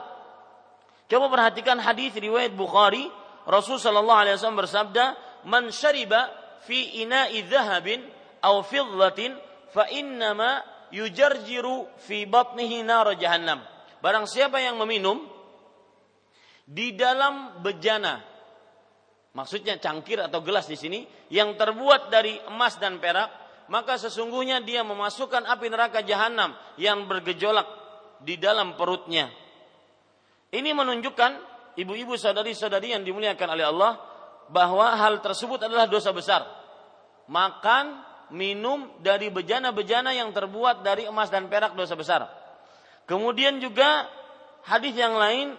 Coba 1.08 1.28
perhatikan 1.28 1.76
hadis 1.80 2.16
riwayat 2.16 2.52
Bukhari. 2.56 3.08
Rasul 3.42 3.76
Shallallahu 3.76 4.20
Alaihi 4.22 4.34
Wasallam 4.38 4.60
bersabda 4.60 5.04
man 5.48 5.70
syariba 5.74 6.30
fi 6.62 7.02
ina'i 7.02 7.42
dhahabin 7.46 8.02
aw 8.42 8.62
fiddatin 8.62 9.34
fa 9.70 9.88
innama 9.90 10.62
yujarjiru 10.92 11.88
fi 11.98 12.28
batnihi 12.28 12.84
nar 12.84 13.08
jahannam. 13.16 13.64
Barang 14.02 14.26
siapa 14.28 14.60
yang 14.60 14.76
meminum 14.76 15.24
di 16.66 16.94
dalam 16.94 17.62
bejana, 17.62 18.22
maksudnya 19.34 19.78
cangkir 19.78 20.20
atau 20.22 20.42
gelas 20.44 20.66
di 20.68 20.76
sini 20.78 21.00
yang 21.32 21.54
terbuat 21.54 22.10
dari 22.12 22.38
emas 22.50 22.76
dan 22.78 22.98
perak, 22.98 23.30
maka 23.70 23.96
sesungguhnya 23.96 24.60
dia 24.62 24.82
memasukkan 24.82 25.48
api 25.48 25.66
neraka 25.70 26.04
jahanam 26.04 26.52
yang 26.76 27.06
bergejolak 27.06 27.66
di 28.22 28.38
dalam 28.38 28.74
perutnya. 28.78 29.30
Ini 30.52 30.70
menunjukkan 30.76 31.32
ibu-ibu 31.80 32.14
saudari-saudari 32.18 32.92
yang 32.92 33.02
dimuliakan 33.02 33.48
oleh 33.56 33.64
Allah 33.64 34.11
bahwa 34.48 34.96
hal 34.96 35.20
tersebut 35.20 35.62
adalah 35.62 35.86
dosa 35.86 36.10
besar. 36.10 36.42
Makan 37.28 38.02
minum 38.32 38.88
dari 39.04 39.28
bejana-bejana 39.28 40.16
yang 40.16 40.32
terbuat 40.32 40.80
dari 40.82 41.06
emas 41.06 41.28
dan 41.28 41.46
perak 41.46 41.76
dosa 41.76 41.94
besar. 41.94 42.26
Kemudian 43.04 43.60
juga 43.60 44.08
hadis 44.66 44.96
yang 44.96 45.14
lain 45.14 45.54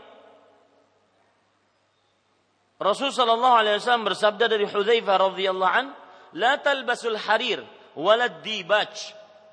Rasul 2.84 3.16
sallallahu 3.16 3.56
alaihi 3.64 3.80
wasallam 3.80 4.04
bersabda 4.12 4.52
dari 4.52 4.68
Hudzaifah 4.68 5.16
radhiyallahu 5.32 5.72
an, 5.72 5.96
"La 6.36 6.60
talbasul 6.60 7.16
harir 7.16 7.64
wala 7.96 8.28
dibaj 8.44 8.92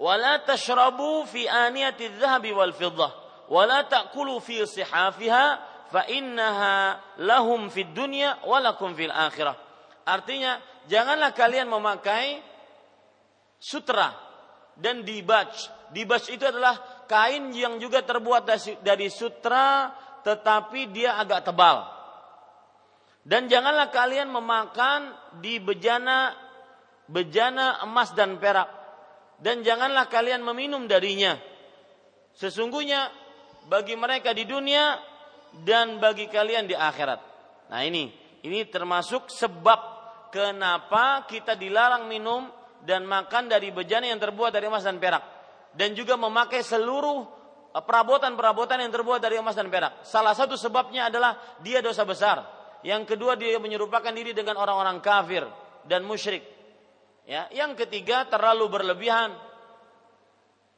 wa 0.01 0.16
la 0.19 0.43
tashrabu 0.43 1.29
fi 1.31 1.47
aniyati 1.47 2.11
adh-dhahabi 2.11 2.51
wal 2.51 2.73
fiddah 2.75 3.11
wa 3.47 3.62
la 3.69 3.87
ta'kulu 3.87 4.40
fi 4.43 4.66
sihafiha 4.66 5.69
fa 5.90 6.07
innaha 6.07 6.98
lahum 7.18 7.68
fid 7.68 7.90
dunya 7.92 8.38
wa 8.46 8.59
lakum 8.62 8.94
fil 8.94 9.12
akhirah." 9.12 9.55
Artinya, 10.07 10.59
janganlah 10.88 11.37
kalian 11.37 11.68
memakai 11.68 12.40
sutra 13.61 14.16
dan 14.81 15.05
dibaj. 15.05 15.53
Dibaj 15.92 16.33
itu 16.33 16.46
adalah 16.46 17.05
kain 17.05 17.53
yang 17.53 17.76
juga 17.76 18.00
terbuat 18.00 18.48
dari 18.81 19.12
sutra 19.12 19.92
tetapi 20.24 20.88
dia 20.90 21.20
agak 21.20 21.44
tebal. 21.44 21.85
Dan 23.20 23.53
janganlah 23.53 23.92
kalian 23.92 24.33
memakan 24.33 25.12
di 25.44 25.61
bejana 25.61 26.33
bejana 27.05 27.85
emas 27.85 28.16
dan 28.16 28.40
perak. 28.40 28.68
Dan 29.40 29.61
janganlah 29.64 30.09
kalian 30.09 30.40
meminum 30.44 30.88
darinya. 30.88 31.37
Sesungguhnya 32.37 33.12
bagi 33.68 33.96
mereka 33.96 34.33
di 34.33 34.48
dunia 34.48 34.96
dan 35.66 35.98
bagi 35.98 36.30
kalian 36.30 36.70
di 36.70 36.74
akhirat. 36.74 37.20
Nah 37.70 37.80
ini, 37.82 38.10
ini 38.46 38.66
termasuk 38.66 39.30
sebab 39.30 39.80
kenapa 40.30 41.26
kita 41.26 41.58
dilarang 41.58 42.06
minum 42.06 42.46
dan 42.80 43.04
makan 43.04 43.50
dari 43.50 43.74
bejana 43.74 44.08
yang 44.08 44.20
terbuat 44.22 44.54
dari 44.54 44.66
emas 44.70 44.86
dan 44.86 44.96
perak 44.96 45.22
dan 45.76 45.94
juga 45.94 46.16
memakai 46.16 46.64
seluruh 46.64 47.26
perabotan-perabotan 47.70 48.82
yang 48.82 48.90
terbuat 48.90 49.22
dari 49.22 49.38
emas 49.38 49.54
dan 49.54 49.70
perak. 49.70 50.02
Salah 50.02 50.34
satu 50.34 50.58
sebabnya 50.58 51.06
adalah 51.06 51.38
dia 51.62 51.78
dosa 51.78 52.02
besar. 52.02 52.42
Yang 52.82 53.14
kedua 53.14 53.36
dia 53.36 53.60
menyerupakan 53.60 54.10
diri 54.10 54.32
dengan 54.34 54.58
orang-orang 54.58 54.98
kafir 55.04 55.46
dan 55.86 56.02
musyrik. 56.02 56.42
Ya, 57.28 57.46
yang 57.54 57.78
ketiga 57.78 58.26
terlalu 58.26 58.66
berlebihan. 58.72 59.36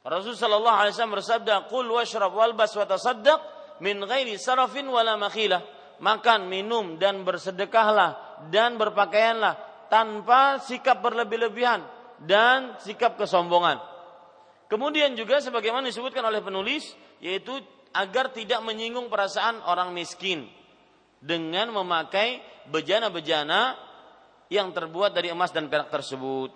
Rasulullah 0.03 0.83
wasallam 0.83 1.15
bersabda, 1.15 1.71
"Qul 1.71 1.87
washrab 1.95 2.35
walbas 2.35 2.75
wa 2.75 2.85
tasaddaq 2.85 3.41
min 3.83 3.99
ghairi 4.07 4.39
sarafin 4.39 4.87
wala 4.87 5.19
makhilah." 5.19 5.83
Makan, 6.03 6.51
minum 6.51 6.99
dan 6.99 7.23
bersedekahlah 7.23 8.43
dan 8.51 8.75
berpakaianlah 8.75 9.87
tanpa 9.87 10.59
sikap 10.59 10.99
berlebih-lebihan 10.99 11.79
dan 12.27 12.75
sikap 12.83 13.15
kesombongan. 13.15 13.79
Kemudian 14.67 15.15
juga 15.15 15.39
sebagaimana 15.39 15.87
disebutkan 15.87 16.27
oleh 16.27 16.43
penulis 16.43 16.91
yaitu 17.23 17.55
agar 17.93 18.33
tidak 18.33 18.65
menyinggung 18.65 19.13
perasaan 19.13 19.61
orang 19.69 19.93
miskin 19.93 20.49
dengan 21.23 21.71
memakai 21.71 22.41
bejana-bejana 22.67 23.77
yang 24.51 24.73
terbuat 24.75 25.13
dari 25.13 25.31
emas 25.31 25.53
dan 25.55 25.69
perak 25.69 25.93
tersebut. 25.93 26.51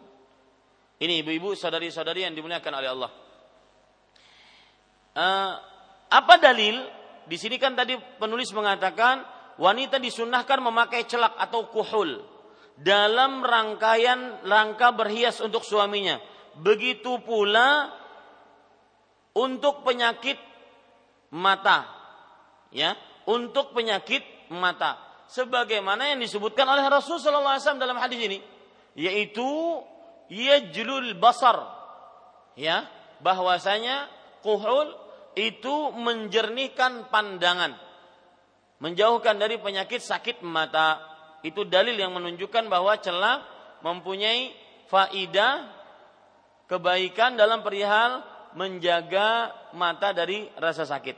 Ini 0.97 1.21
ibu-ibu, 1.21 1.53
saudari-saudari 1.53 2.25
yang 2.25 2.33
dimuliakan 2.33 2.73
oleh 2.73 2.89
Allah. 2.89 3.11
Uh, 5.17 5.53
apa 6.09 6.35
dalil? 6.41 6.81
Di 7.27 7.35
sini 7.35 7.59
kan 7.59 7.75
tadi 7.75 7.99
penulis 8.23 8.55
mengatakan 8.55 9.27
wanita 9.59 9.99
disunahkan 9.99 10.63
memakai 10.63 11.05
celak 11.11 11.35
atau 11.35 11.67
kuhul 11.69 12.23
dalam 12.79 13.43
rangkaian 13.43 14.47
rangka 14.47 14.95
berhias 14.95 15.43
untuk 15.43 15.67
suaminya. 15.67 16.21
Begitu 16.57 17.21
pula 17.25 17.93
untuk 19.37 19.85
penyakit 19.85 20.41
mata. 21.35 21.89
Ya, 22.71 22.95
untuk 23.27 23.73
penyakit 23.73 24.23
mata. 24.53 25.01
Sebagaimana 25.27 26.15
yang 26.15 26.23
disebutkan 26.23 26.69
oleh 26.69 26.87
Rasulullah 26.87 27.59
SAW 27.59 27.83
dalam 27.83 27.99
hadis 27.99 28.21
ini, 28.21 28.39
yaitu 28.95 29.47
yajlul 30.31 31.19
basar. 31.19 31.67
Ya, 32.57 32.89
bahwasanya 33.21 34.09
kuhul 34.41 35.06
itu 35.37 35.93
menjernihkan 35.93 37.13
pandangan, 37.13 37.77
menjauhkan 38.81 39.37
dari 39.37 39.61
penyakit 39.61 40.01
sakit 40.01 40.41
mata. 40.41 40.99
Itu 41.45 41.69
dalil 41.69 41.95
yang 41.95 42.17
menunjukkan 42.17 42.67
bahwa 42.73 42.97
celak 42.99 43.45
mempunyai 43.85 44.57
faidah 44.89 45.69
kebaikan 46.67 47.37
dalam 47.37 47.61
perihal 47.61 48.25
menjaga 48.57 49.53
mata 49.77 50.17
dari 50.17 50.49
rasa 50.57 50.89
sakit. 50.89 51.15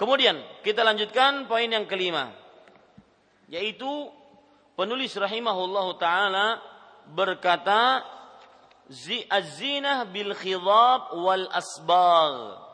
Kemudian 0.00 0.40
kita 0.64 0.80
lanjutkan 0.80 1.44
poin 1.44 1.68
yang 1.68 1.84
kelima 1.84 2.32
yaitu 3.46 4.10
penulis 4.74 5.14
rahimahullahu 5.14 5.94
taala 6.02 6.58
berkata 7.14 8.02
az-zinah 9.30 10.10
bil 10.10 10.34
khidab 10.34 11.14
wal 11.14 11.46
asbagh 11.54 12.65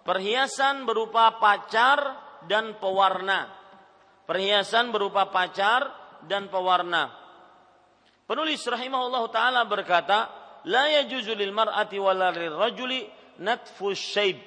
Perhiasan 0.00 0.88
berupa 0.88 1.36
pacar 1.36 2.00
dan 2.48 2.80
pewarna. 2.80 3.52
Perhiasan 4.24 4.94
berupa 4.94 5.28
pacar 5.28 5.92
dan 6.24 6.48
pewarna. 6.48 7.12
Penulis 8.24 8.62
rahimahullah 8.62 9.24
taala 9.34 9.66
berkata, 9.66 10.30
"La 10.70 10.86
yajuzu 10.86 11.34
lil 11.34 11.50
mar'ati 11.50 11.98
lil 11.98 12.54
rajuli 12.54 13.00
natfu 13.42 13.90
syayb." 13.92 14.38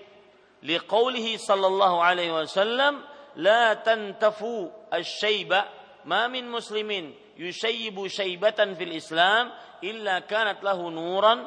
Liqaulihi 0.63 1.35
sallallahu 1.35 1.99
alaihi 1.99 2.31
wasallam, 2.31 3.03
"La 3.43 3.75
tantafu 3.83 4.71
asy-syayba 4.87 5.67
ma 6.07 6.31
min 6.31 6.47
muslimin 6.47 7.11
yushayyibu 7.35 8.07
syaibatan 8.07 8.79
fil 8.79 8.95
Islam 8.95 9.51
illa 9.83 10.23
kanat 10.23 10.63
lahu 10.63 10.87
nuran 10.87 11.43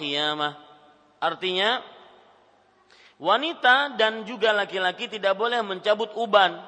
qiyamah." 0.00 0.56
Artinya, 1.20 1.84
Wanita 3.22 3.94
dan 3.94 4.26
juga 4.26 4.50
laki-laki 4.50 5.06
tidak 5.06 5.38
boleh 5.38 5.62
mencabut 5.62 6.10
uban. 6.18 6.58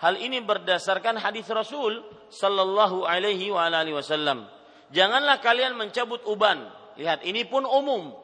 Hal 0.00 0.16
ini 0.16 0.40
berdasarkan 0.40 1.18
hadis 1.18 1.50
Rasul 1.50 2.00
sallallahu 2.30 3.04
alaihi 3.04 3.50
wasallam. 3.50 4.46
Janganlah 4.94 5.42
kalian 5.42 5.74
mencabut 5.76 6.22
uban. 6.26 6.66
Lihat, 6.98 7.26
ini 7.26 7.46
pun 7.46 7.66
umum. 7.66 8.14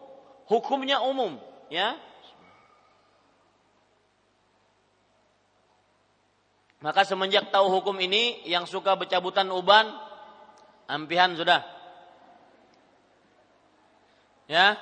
Hukumnya 0.47 1.03
umum, 1.03 1.43
ya. 1.69 1.99
Maka 6.83 7.03
semenjak 7.03 7.51
tahu 7.51 7.67
hukum 7.67 7.99
ini, 7.99 8.47
yang 8.47 8.63
suka 8.63 8.95
bercabutan 8.95 9.51
uban, 9.51 9.91
ampihan 10.87 11.35
sudah. 11.35 11.67
Ya, 14.47 14.79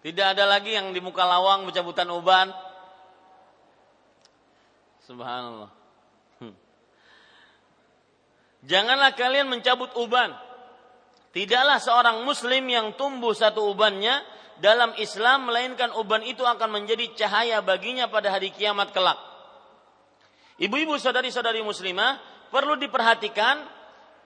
tidak 0.00 0.32
ada 0.36 0.48
lagi 0.48 0.72
yang 0.72 0.96
di 0.96 1.00
muka 1.04 1.28
lawang 1.28 1.68
bercabutan 1.68 2.08
uban. 2.08 2.48
Subhanallah. 5.04 5.68
Hmm. 6.40 6.56
Janganlah 8.64 9.12
kalian 9.12 9.52
mencabut 9.52 9.92
uban. 10.00 10.32
Tidaklah 11.36 11.78
seorang 11.78 12.24
muslim 12.24 12.64
yang 12.66 12.96
tumbuh 12.96 13.36
satu 13.36 13.68
ubannya 13.70 14.24
dalam 14.64 14.96
Islam 14.96 15.46
melainkan 15.52 15.92
uban 15.96 16.24
itu 16.24 16.42
akan 16.48 16.80
menjadi 16.80 17.12
cahaya 17.14 17.60
baginya 17.60 18.08
pada 18.08 18.32
hari 18.32 18.50
kiamat 18.56 18.90
kelak. 18.96 19.20
Ibu-ibu 20.60 20.96
saudari-saudari 20.96 21.60
muslimah 21.64 22.20
perlu 22.52 22.76
diperhatikan 22.76 23.64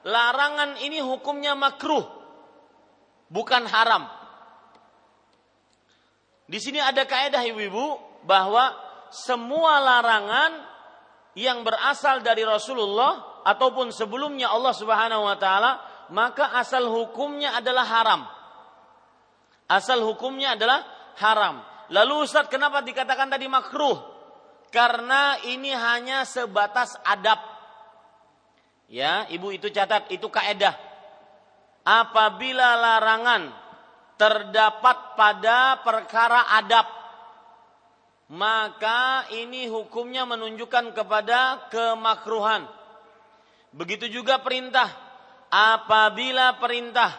larangan 0.07 0.79
ini 0.83 1.03
hukumnya 1.03 1.55
makruh 1.59 2.03
bukan 3.31 3.67
haram. 3.67 4.24
Di 6.45 6.61
sini 6.61 6.77
ada 6.77 7.09
kaidah 7.09 7.41
ibu-ibu 7.49 7.97
bahwa 8.29 8.73
semua 9.09 9.81
larangan 9.81 10.53
yang 11.35 11.65
berasal 11.65 12.21
dari 12.21 12.45
Rasulullah 12.45 13.43
ataupun 13.45 13.91
sebelumnya 13.91 14.53
Allah 14.53 14.75
Subhanahu 14.77 15.25
wa 15.25 15.37
taala 15.41 15.73
maka 16.13 16.53
asal 16.61 16.85
hukumnya 16.85 17.57
adalah 17.57 17.87
haram. 17.89 18.23
Asal 19.65 20.05
hukumnya 20.05 20.53
adalah 20.53 20.85
haram. 21.17 21.65
Lalu 21.89 22.29
Ustaz 22.29 22.49
kenapa 22.53 22.85
dikatakan 22.85 23.33
tadi 23.33 23.49
makruh? 23.49 23.97
Karena 24.69 25.39
ini 25.49 25.73
hanya 25.73 26.27
sebatas 26.29 26.99
adab. 27.07 27.41
Ya, 28.91 29.25
Ibu 29.33 29.55
itu 29.57 29.73
catat, 29.73 30.13
itu 30.13 30.29
kaidah. 30.29 30.77
Apabila 31.85 32.77
larangan 32.77 33.64
terdapat 34.17 35.19
pada 35.19 35.83
perkara 35.83 36.55
adab. 36.59 36.87
Maka 38.35 39.29
ini 39.37 39.69
hukumnya 39.69 40.25
menunjukkan 40.25 40.97
kepada 40.97 41.69
kemakruhan. 41.69 42.65
Begitu 43.75 44.09
juga 44.09 44.41
perintah. 44.41 44.89
Apabila 45.55 46.59
perintah 46.59 47.15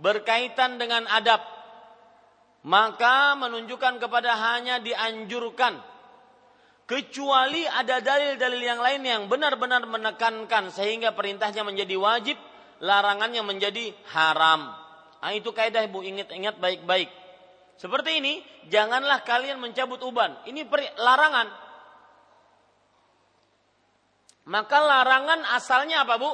berkaitan 0.00 0.80
dengan 0.80 1.06
adab 1.06 1.38
maka 2.64 3.32
menunjukkan 3.40 4.00
kepada 4.02 4.36
hanya 4.36 4.82
dianjurkan. 4.82 5.80
Kecuali 6.84 7.62
ada 7.70 8.02
dalil-dalil 8.02 8.62
yang 8.66 8.80
lain 8.82 9.02
yang 9.06 9.22
benar-benar 9.30 9.86
menekankan 9.86 10.74
sehingga 10.74 11.14
perintahnya 11.14 11.62
menjadi 11.62 11.94
wajib 11.94 12.34
larangannya 12.82 13.46
menjadi 13.46 13.94
haram 14.10 14.74
Ah, 15.20 15.36
itu 15.36 15.52
kaidah 15.52 15.84
Ibu 15.84 16.00
ingat-ingat 16.00 16.56
baik-baik. 16.56 17.12
Seperti 17.76 18.20
ini, 18.20 18.40
janganlah 18.68 19.24
kalian 19.24 19.60
mencabut 19.60 20.00
uban. 20.04 20.36
Ini 20.48 20.68
larangan. 21.00 21.48
Maka 24.48 24.78
larangan 24.80 25.40
asalnya 25.56 26.04
apa, 26.04 26.16
Bu? 26.16 26.32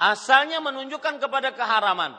Asalnya 0.00 0.62
menunjukkan 0.62 1.20
kepada 1.22 1.52
keharaman. 1.52 2.16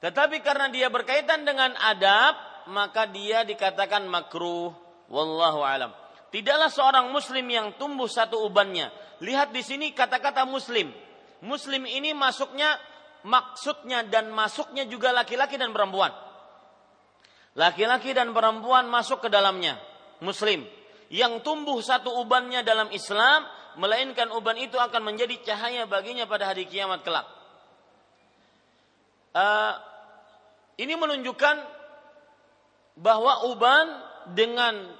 Tetapi 0.00 0.40
karena 0.40 0.70
dia 0.70 0.86
berkaitan 0.92 1.42
dengan 1.42 1.74
adab, 1.76 2.36
maka 2.70 3.08
dia 3.08 3.42
dikatakan 3.42 4.06
makruh. 4.06 4.70
Wallahu 5.12 5.60
alam. 5.66 5.92
Tidaklah 6.32 6.72
seorang 6.72 7.06
muslim 7.12 7.44
yang 7.52 7.76
tumbuh 7.76 8.08
satu 8.08 8.40
ubannya. 8.48 8.88
Lihat 9.20 9.52
di 9.52 9.60
sini 9.60 9.92
kata-kata 9.92 10.48
muslim. 10.48 10.88
Muslim 11.44 11.84
ini 11.84 12.16
masuknya 12.16 12.80
maksudnya 13.24 14.06
dan 14.06 14.30
masuknya 14.34 14.86
juga 14.86 15.14
laki-laki 15.14 15.58
dan 15.58 15.70
perempuan. 15.70 16.10
Laki-laki 17.52 18.16
dan 18.16 18.32
perempuan 18.32 18.88
masuk 18.88 19.24
ke 19.24 19.28
dalamnya, 19.28 19.76
muslim. 20.24 20.64
Yang 21.12 21.44
tumbuh 21.44 21.76
satu 21.84 22.08
ubannya 22.24 22.64
dalam 22.64 22.88
Islam, 22.88 23.44
melainkan 23.76 24.32
uban 24.32 24.56
itu 24.56 24.80
akan 24.80 25.04
menjadi 25.04 25.52
cahaya 25.52 25.84
baginya 25.84 26.24
pada 26.24 26.48
hari 26.48 26.64
kiamat 26.64 27.04
kelak. 27.04 27.28
Uh, 29.32 29.76
ini 30.80 30.96
menunjukkan 30.96 31.56
bahwa 32.96 33.48
uban 33.48 33.86
dengan 34.32 34.92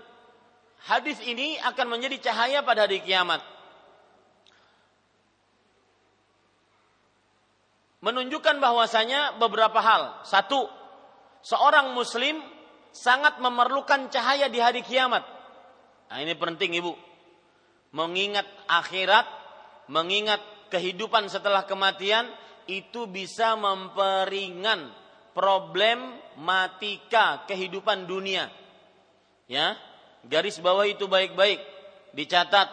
hadis 0.89 1.21
ini 1.25 1.61
akan 1.61 1.97
menjadi 1.97 2.33
cahaya 2.33 2.61
pada 2.65 2.89
hari 2.89 3.05
kiamat. 3.05 3.41
Menunjukkan 8.03 8.59
bahwasanya 8.59 9.39
beberapa 9.39 9.79
hal. 9.79 10.27
Satu, 10.27 10.67
seorang 11.47 11.95
muslim 11.95 12.43
sangat 12.91 13.39
memerlukan 13.39 14.11
cahaya 14.11 14.51
di 14.51 14.59
hari 14.59 14.83
kiamat. 14.83 15.23
Nah, 16.11 16.19
ini 16.19 16.35
penting 16.35 16.75
Ibu. 16.83 16.99
Mengingat 17.95 18.45
akhirat, 18.67 19.23
mengingat 19.87 20.43
kehidupan 20.75 21.31
setelah 21.31 21.63
kematian 21.63 22.27
itu 22.67 23.07
bisa 23.07 23.55
memperingan 23.55 24.91
problematika 25.31 27.47
kehidupan 27.47 28.11
dunia. 28.11 28.51
Ya, 29.47 29.79
garis 30.27 30.59
bawah 30.59 30.91
itu 30.91 31.07
baik-baik 31.07 31.63
dicatat. 32.19 32.67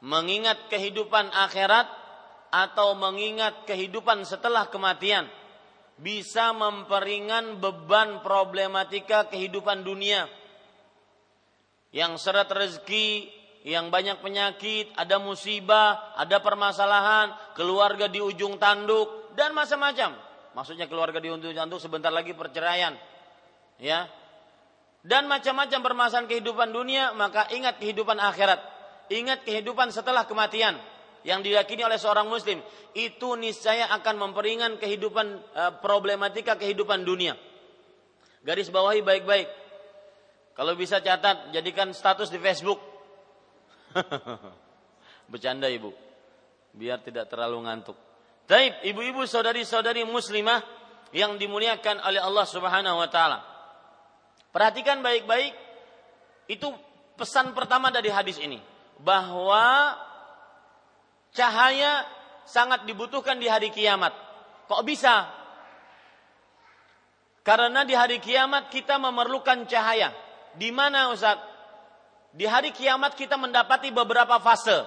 Mengingat 0.00 0.72
kehidupan 0.72 1.28
akhirat 1.28 1.99
atau 2.50 2.98
mengingat 2.98 3.64
kehidupan 3.64 4.26
setelah 4.26 4.66
kematian 4.66 5.30
bisa 6.00 6.50
memperingan 6.50 7.62
beban 7.62 8.24
problematika 8.24 9.30
kehidupan 9.30 9.86
dunia. 9.86 10.26
Yang 11.90 12.22
seret 12.22 12.50
rezeki, 12.50 13.30
yang 13.66 13.92
banyak 13.92 14.22
penyakit, 14.24 14.90
ada 14.96 15.20
musibah, 15.20 16.16
ada 16.16 16.40
permasalahan, 16.40 17.34
keluarga 17.52 18.08
di 18.08 18.22
ujung 18.22 18.56
tanduk 18.56 19.34
dan 19.36 19.52
macam-macam. 19.52 20.16
Maksudnya 20.56 20.90
keluarga 20.90 21.20
di 21.22 21.30
ujung 21.30 21.54
tanduk 21.54 21.78
sebentar 21.78 22.10
lagi 22.10 22.32
perceraian. 22.32 22.96
Ya. 23.78 24.08
Dan 25.00 25.28
macam-macam 25.28 25.80
permasalahan 25.80 26.28
kehidupan 26.28 26.72
dunia, 26.72 27.12
maka 27.16 27.48
ingat 27.52 27.80
kehidupan 27.80 28.16
akhirat. 28.20 28.60
Ingat 29.10 29.42
kehidupan 29.42 29.90
setelah 29.90 30.24
kematian 30.24 30.78
yang 31.26 31.44
diyakini 31.44 31.84
oleh 31.84 32.00
seorang 32.00 32.26
muslim 32.26 32.60
itu 32.96 33.28
niscaya 33.36 33.92
akan 34.00 34.30
memperingan 34.30 34.80
kehidupan 34.80 35.26
eh, 35.36 35.72
problematika 35.84 36.56
kehidupan 36.56 37.04
dunia. 37.04 37.36
Garis 38.40 38.72
bawahi 38.72 39.04
baik-baik. 39.04 39.48
Kalau 40.56 40.76
bisa 40.76 41.00
catat, 41.00 41.52
jadikan 41.52 41.92
status 41.92 42.28
di 42.28 42.40
Facebook 42.40 42.80
Bercanda 45.30 45.66
ibu. 45.70 45.94
Biar 46.70 47.02
tidak 47.02 47.30
terlalu 47.30 47.66
ngantuk. 47.66 47.98
Taib, 48.46 48.82
ibu-ibu 48.82 49.26
saudari-saudari 49.26 50.02
muslimah 50.06 50.62
yang 51.14 51.38
dimuliakan 51.38 52.02
oleh 52.02 52.22
Allah 52.22 52.46
Subhanahu 52.46 52.98
wa 52.98 53.08
taala. 53.10 53.38
Perhatikan 54.50 55.02
baik-baik 55.02 55.54
itu 56.50 56.66
pesan 57.14 57.54
pertama 57.54 57.94
dari 57.94 58.10
hadis 58.10 58.42
ini 58.42 58.58
bahwa 58.98 59.94
cahaya 61.34 62.04
sangat 62.46 62.86
dibutuhkan 62.86 63.38
di 63.38 63.46
hari 63.46 63.70
kiamat. 63.70 64.14
Kok 64.66 64.82
bisa? 64.86 65.26
Karena 67.40 67.82
di 67.82 67.96
hari 67.96 68.20
kiamat 68.20 68.68
kita 68.68 69.00
memerlukan 69.00 69.64
cahaya. 69.66 70.12
Di 70.54 70.70
mana 70.70 71.10
Ustaz? 71.10 71.38
Di 72.30 72.46
hari 72.46 72.70
kiamat 72.70 73.18
kita 73.18 73.34
mendapati 73.34 73.90
beberapa 73.90 74.38
fase. 74.38 74.86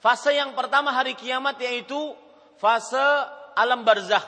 Fase 0.00 0.32
yang 0.32 0.56
pertama 0.56 0.88
hari 0.96 1.12
kiamat 1.12 1.60
yaitu 1.60 2.16
fase 2.56 3.04
alam 3.52 3.84
barzah. 3.84 4.24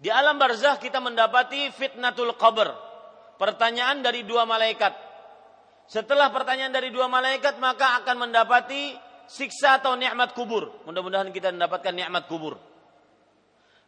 Di 0.00 0.08
alam 0.08 0.40
barzah 0.40 0.80
kita 0.80 1.00
mendapati 1.00 1.72
fitnatul 1.72 2.32
qabr. 2.36 2.72
Pertanyaan 3.36 4.00
dari 4.00 4.24
dua 4.24 4.48
malaikat. 4.48 4.96
Setelah 5.86 6.32
pertanyaan 6.32 6.72
dari 6.72 6.88
dua 6.88 7.06
malaikat 7.08 7.60
maka 7.60 8.00
akan 8.00 8.28
mendapati 8.28 8.96
siksa 9.26 9.82
atau 9.82 9.94
nikmat 9.98 10.32
kubur. 10.32 10.82
Mudah-mudahan 10.86 11.30
kita 11.30 11.50
mendapatkan 11.54 11.94
nikmat 11.94 12.26
kubur. 12.30 12.58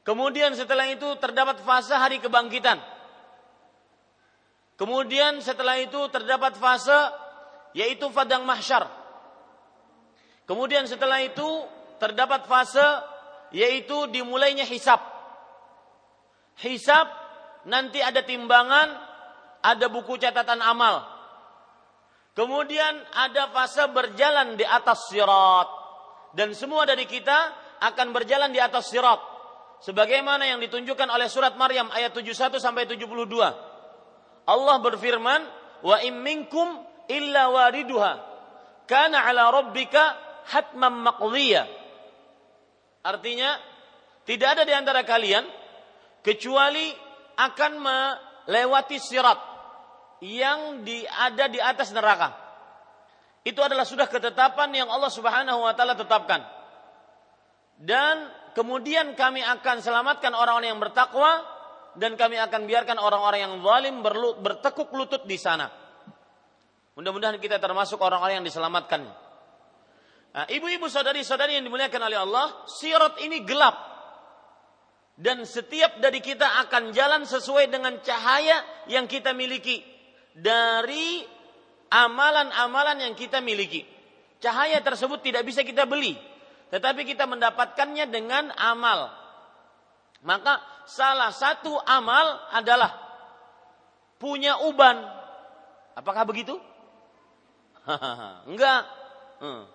Kemudian 0.07 0.55
setelah 0.57 0.89
itu 0.89 1.05
terdapat 1.21 1.61
fase 1.63 1.93
hari 1.93 2.23
kebangkitan. 2.23 2.81
Kemudian 4.79 5.43
setelah 5.43 5.77
itu 5.83 5.99
terdapat 6.15 6.55
fase 6.55 6.97
yaitu 7.75 8.07
fadang 8.15 8.47
mahsyar. 8.47 8.87
Kemudian 10.49 10.89
setelah 10.89 11.21
itu 11.21 11.45
terdapat 12.01 12.47
fase 12.49 12.87
yaitu 13.53 14.09
dimulainya 14.09 14.65
hisap. 14.65 15.03
Hisap 16.59 17.07
nanti 17.69 18.01
ada 18.01 18.25
timbangan, 18.25 18.97
ada 19.61 19.87
buku 19.91 20.17
catatan 20.17 20.63
amal. 20.63 21.18
Kemudian 22.39 22.95
ada 23.19 23.51
fase 23.51 23.83
berjalan 23.91 24.55
di 24.55 24.63
atas 24.63 25.11
sirat. 25.11 25.67
Dan 26.31 26.55
semua 26.55 26.87
dari 26.87 27.03
kita 27.03 27.35
akan 27.83 28.15
berjalan 28.15 28.55
di 28.55 28.63
atas 28.63 28.95
sirat. 28.95 29.19
Sebagaimana 29.83 30.47
yang 30.47 30.63
ditunjukkan 30.63 31.11
oleh 31.11 31.27
surat 31.27 31.59
Maryam 31.59 31.91
ayat 31.91 32.15
71 32.15 32.63
sampai 32.63 32.87
72. 32.87 33.11
Allah 34.47 34.77
berfirman, 34.79 35.41
"Wa 35.83 35.99
in 36.07 36.23
minkum 36.23 36.79
illa 37.11 37.51
wariduha 37.51 38.23
kana 38.87 39.27
ala 39.27 39.51
rabbika 39.51 40.15
hatman 40.47 40.95
maqdiya." 40.95 41.67
Artinya, 43.03 43.59
tidak 44.23 44.49
ada 44.55 44.63
di 44.63 44.75
antara 44.79 45.03
kalian 45.03 45.43
kecuali 46.23 46.95
akan 47.35 47.73
melewati 47.83 49.03
sirat 49.03 49.48
yang 50.25 50.83
di, 50.83 51.07
ada 51.07 51.47
di 51.47 51.59
atas 51.63 51.95
neraka. 51.95 52.35
Itu 53.47 53.63
adalah 53.63 53.87
sudah 53.87 54.11
ketetapan 54.11 54.75
yang 54.75 54.89
Allah 54.91 55.09
Subhanahu 55.09 55.65
wa 55.65 55.73
taala 55.73 55.95
tetapkan. 55.95 56.43
Dan 57.79 58.27
kemudian 58.59 59.15
kami 59.15 59.41
akan 59.41 59.79
selamatkan 59.79 60.35
orang-orang 60.35 60.75
yang 60.75 60.83
bertakwa 60.83 61.47
dan 61.95 62.19
kami 62.19 62.37
akan 62.43 62.67
biarkan 62.67 62.99
orang-orang 62.99 63.41
yang 63.47 63.55
zalim 63.63 64.03
bertekuk 64.43 64.91
lutut 64.91 65.23
di 65.25 65.39
sana. 65.39 65.71
Mudah-mudahan 66.99 67.39
kita 67.39 67.63
termasuk 67.63 68.03
orang-orang 68.03 68.43
yang 68.43 68.47
diselamatkan. 68.47 69.07
Nah, 70.35 70.47
ibu-ibu 70.51 70.91
saudari-saudari 70.91 71.57
yang 71.57 71.65
dimuliakan 71.65 72.03
oleh 72.11 72.19
Allah, 72.19 72.67
sirat 72.67 73.23
ini 73.23 73.47
gelap. 73.47 73.75
Dan 75.19 75.47
setiap 75.47 75.99
dari 76.03 76.23
kita 76.23 76.63
akan 76.67 76.95
jalan 76.95 77.23
sesuai 77.27 77.71
dengan 77.71 77.99
cahaya 78.03 78.87
yang 78.91 79.07
kita 79.11 79.35
miliki 79.35 79.98
dari 80.37 81.25
amalan-amalan 81.89 83.09
yang 83.09 83.15
kita 83.17 83.41
miliki. 83.41 83.85
Cahaya 84.39 84.79
tersebut 84.85 85.19
tidak 85.25 85.43
bisa 85.43 85.67
kita 85.67 85.83
beli, 85.89 86.15
tetapi 86.71 87.03
kita 87.03 87.27
mendapatkannya 87.27 88.07
dengan 88.07 88.55
amal. 88.55 89.11
Maka 90.23 90.63
salah 90.87 91.35
satu 91.35 91.75
amal 91.83 92.39
adalah 92.55 92.95
punya 94.23 94.63
uban. 94.63 94.99
Apakah 95.99 96.23
begitu? 96.23 96.55
Enggak. 98.51 98.87
Hmm. 99.43 99.67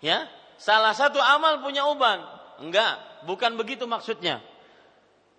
Ya, 0.00 0.28
salah 0.56 0.96
satu 0.96 1.20
amal 1.20 1.60
punya 1.60 1.84
uban. 1.88 2.24
Enggak, 2.60 3.24
bukan 3.28 3.56
begitu 3.60 3.84
maksudnya. 3.84 4.40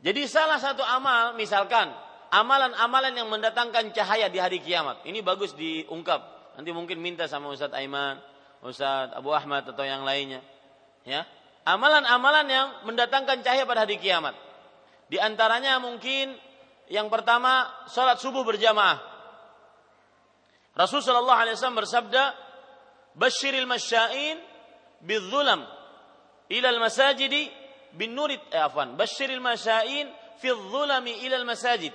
Jadi 0.05 0.29
salah 0.29 0.61
satu 0.61 0.85
amal 0.85 1.33
misalkan 1.33 1.89
amalan-amalan 2.31 3.13
yang 3.15 3.27
mendatangkan 3.31 3.91
cahaya 3.95 4.27
di 4.27 4.39
hari 4.41 4.59
kiamat. 4.59 5.03
Ini 5.07 5.23
bagus 5.23 5.55
diungkap. 5.55 6.55
Nanti 6.57 6.69
mungkin 6.73 6.97
minta 6.97 7.29
sama 7.29 7.53
Ustadz 7.53 7.77
Aiman, 7.77 8.17
Ustadz 8.65 9.13
Abu 9.13 9.31
Ahmad 9.31 9.67
atau 9.69 9.85
yang 9.85 10.01
lainnya. 10.01 10.41
Ya, 11.07 11.23
amalan-amalan 11.63 12.47
yang 12.49 12.67
mendatangkan 12.83 13.45
cahaya 13.45 13.63
pada 13.63 13.85
hari 13.87 14.01
kiamat. 14.01 14.35
Di 15.07 15.21
antaranya 15.21 15.79
mungkin 15.79 16.35
yang 16.91 17.07
pertama 17.07 17.67
salat 17.87 18.19
subuh 18.19 18.43
berjamaah. 18.43 18.99
Rasulullah 20.75 21.21
sallallahu 21.21 21.41
alaihi 21.41 21.55
wasallam 21.57 21.79
bersabda, 21.79 22.23
"Basyiril 23.15 23.65
masya'in 23.65 24.37
bidzulam 25.01 25.65
ila 26.49 26.67
al-masajid 26.69 27.33
bin 27.97 28.13
nurit 28.13 28.41
eh, 28.51 28.61
afwan, 28.61 28.93
basyiril 28.93 29.41
masya'in 29.41 30.07
fi 30.37 30.49
dzulami 30.53 31.25
ila 31.27 31.41
al-masajid 31.41 31.93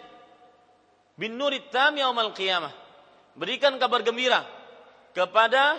bin 1.23 1.39
nurit 1.39 1.71
tam 1.71 1.95
yaumal 1.95 2.35
qiyamah." 2.35 2.75
Berikan 3.39 3.79
kabar 3.79 4.03
gembira 4.03 4.43
kepada 5.15 5.79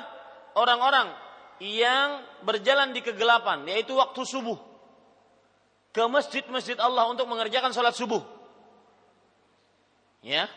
orang-orang 0.55 1.11
yang 1.59 2.23
berjalan 2.47 2.95
di 2.95 3.03
kegelapan 3.03 3.67
yaitu 3.67 3.93
waktu 3.93 4.23
subuh 4.23 4.55
ke 5.93 6.03
masjid-masjid 6.09 6.79
Allah 6.81 7.05
untuk 7.11 7.29
mengerjakan 7.29 7.69
sholat 7.69 7.93
subuh. 7.93 8.23
Ya, 10.23 10.47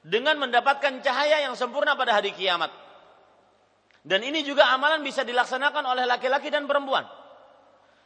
dengan 0.00 0.38
mendapatkan 0.40 1.02
cahaya 1.04 1.44
yang 1.44 1.58
sempurna 1.58 1.98
pada 1.98 2.16
hari 2.16 2.32
kiamat. 2.32 2.70
Dan 4.04 4.20
ini 4.20 4.44
juga 4.44 4.68
amalan 4.68 5.00
bisa 5.00 5.24
dilaksanakan 5.24 5.84
oleh 5.84 6.04
laki-laki 6.04 6.52
dan 6.52 6.68
perempuan. 6.68 7.08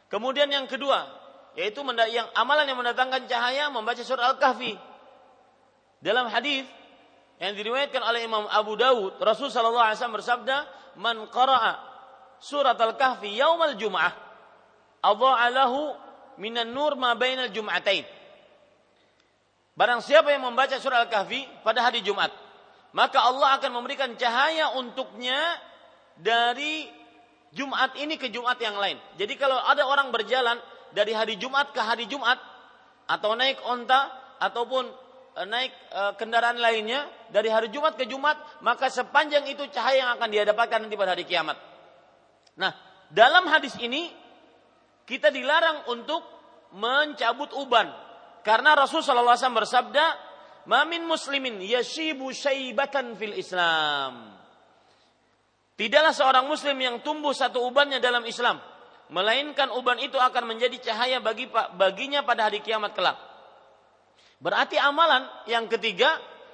Kemudian 0.07 0.47
yang 0.47 0.65
kedua, 0.65 1.05
yaitu 1.59 1.83
yang 2.09 2.27
amalan 2.33 2.65
yang 2.65 2.79
mendatangkan 2.79 3.27
cahaya 3.27 3.67
membaca 3.67 3.99
surat 4.01 4.33
Al-Kahfi. 4.33 4.88
Dalam 5.99 6.31
hadis 6.31 6.63
yang 7.39 7.55
diriwayatkan 7.55 7.99
oleh 8.03 8.27
Imam 8.27 8.47
Abu 8.47 8.75
Dawud, 8.79 9.19
Rasul 9.19 9.51
sallallahu 9.51 9.83
alaihi 9.83 9.99
wasallam 9.99 10.17
bersabda, 10.19 10.57
"Man 10.99 11.27
qara'a 11.31 11.79
surat 12.39 12.79
Al-Kahfi 12.79 13.35
yaumal 13.35 13.75
Jum'ah, 13.75 14.11
adha'a 15.03 15.47
lahu 15.51 15.95
minan 16.39 16.71
nur 16.71 16.95
ma 16.95 17.15
bainal 17.15 17.51
jum'atain." 17.51 18.07
Barang 19.79 20.03
siapa 20.03 20.35
yang 20.35 20.43
membaca 20.43 20.75
surat 20.79 21.07
Al-Kahfi 21.07 21.47
pada 21.63 21.79
hari 21.79 22.03
Jumat, 22.03 22.31
maka 22.91 23.23
Allah 23.23 23.55
akan 23.59 23.71
memberikan 23.79 24.11
cahaya 24.19 24.75
untuknya 24.75 25.39
dari 26.19 26.87
Jumat 27.55 27.95
ini 27.95 28.19
ke 28.19 28.27
Jumat 28.27 28.59
yang 28.59 28.75
lain. 28.75 28.99
Jadi 29.15 29.39
kalau 29.39 29.55
ada 29.55 29.87
orang 29.87 30.11
berjalan 30.11 30.59
dari 30.91 31.15
hari 31.15 31.39
Jumat 31.39 31.71
ke 31.71 31.81
hari 31.81 32.05
Jumat 32.11 32.37
atau 33.07 33.33
naik 33.39 33.57
onta 33.65 34.11
ataupun 34.43 35.08
naik 35.37 35.71
eh, 35.71 36.13
kendaraan 36.17 36.57
lainnya 36.57 37.05
dari 37.29 37.47
hari 37.47 37.69
Jumat 37.69 37.95
ke 37.95 38.09
Jumat, 38.09 38.35
maka 38.65 38.89
sepanjang 38.89 39.45
itu 39.47 39.67
cahaya 39.69 40.07
yang 40.07 40.11
akan 40.17 40.29
dia 40.31 40.43
dapatkan 40.43 40.83
nanti 40.83 40.95
pada 40.97 41.13
hari 41.13 41.23
kiamat. 41.23 41.55
Nah, 42.59 42.71
dalam 43.13 43.47
hadis 43.47 43.77
ini 43.79 44.11
kita 45.05 45.31
dilarang 45.31 45.89
untuk 45.89 46.21
mencabut 46.75 47.49
uban 47.55 47.89
karena 48.43 48.75
Rasul 48.75 49.03
sallallahu 49.03 49.35
alaihi 49.35 49.43
wasallam 49.45 49.61
bersabda, 49.61 50.05
"Mamin 50.67 51.05
muslimin 51.05 51.61
yashibu 51.61 52.31
syaibatan 52.31 53.13
fil 53.19 53.35
Islam." 53.35 54.35
Tidaklah 55.79 56.11
seorang 56.11 56.45
muslim 56.49 56.75
yang 56.75 56.99
tumbuh 56.99 57.31
satu 57.31 57.63
ubannya 57.63 58.03
dalam 58.03 58.27
Islam, 58.27 58.59
melainkan 59.15 59.71
uban 59.71 59.95
itu 60.03 60.19
akan 60.19 60.43
menjadi 60.51 60.91
cahaya 60.91 61.23
bagi 61.23 61.47
baginya 61.79 62.27
pada 62.27 62.51
hari 62.51 62.59
kiamat 62.59 62.91
kelak. 62.91 63.28
Berarti 64.39 64.79
amalan 64.79 65.27
yang 65.51 65.67
ketiga 65.67 66.07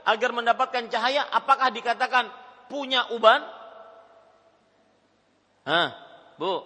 agar 0.05 0.33
mendapatkan 0.33 0.89
cahaya 0.89 1.21
apakah 1.29 1.69
dikatakan 1.69 2.29
punya 2.65 3.05
uban? 3.13 3.45
Hah, 5.65 5.93
Bu. 6.37 6.65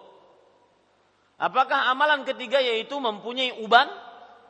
Apakah 1.39 1.91
amalan 1.91 2.27
ketiga 2.27 2.59
yaitu 2.59 2.99
mempunyai 2.99 3.63
uban 3.63 3.87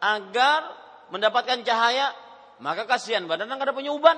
agar 0.01 0.73
mendapatkan 1.13 1.61
cahaya? 1.61 2.13
Maka 2.61 2.89
kasihan 2.89 3.29
badan 3.29 3.49
ada 3.49 3.73
punya 3.73 3.93
uban. 3.93 4.17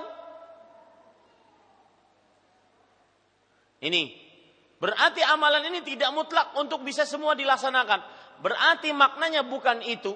Ini 3.81 4.13
berarti 4.77 5.21
amalan 5.25 5.67
ini 5.67 5.83
tidak 5.83 6.15
mutlak 6.15 6.55
untuk 6.55 6.83
bisa 6.83 7.03
semua 7.03 7.35
dilaksanakan. 7.35 7.99
Berarti 8.39 8.95
maknanya 8.95 9.43
bukan 9.43 9.83
itu 9.83 10.15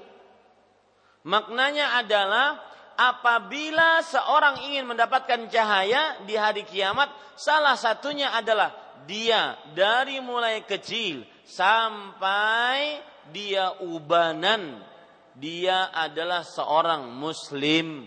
Maknanya 1.25 2.05
adalah 2.05 2.61
apabila 2.93 4.05
seorang 4.05 4.61
ingin 4.69 4.85
mendapatkan 4.85 5.49
cahaya 5.49 6.21
di 6.29 6.37
hari 6.37 6.61
kiamat, 6.61 7.09
salah 7.33 7.73
satunya 7.73 8.29
adalah 8.29 8.69
dia 9.09 9.57
dari 9.73 10.21
mulai 10.21 10.61
kecil 10.69 11.25
sampai 11.41 13.01
dia 13.33 13.73
ubanan, 13.81 14.85
dia 15.33 15.89
adalah 15.89 16.45
seorang 16.45 17.09
muslim. 17.09 18.05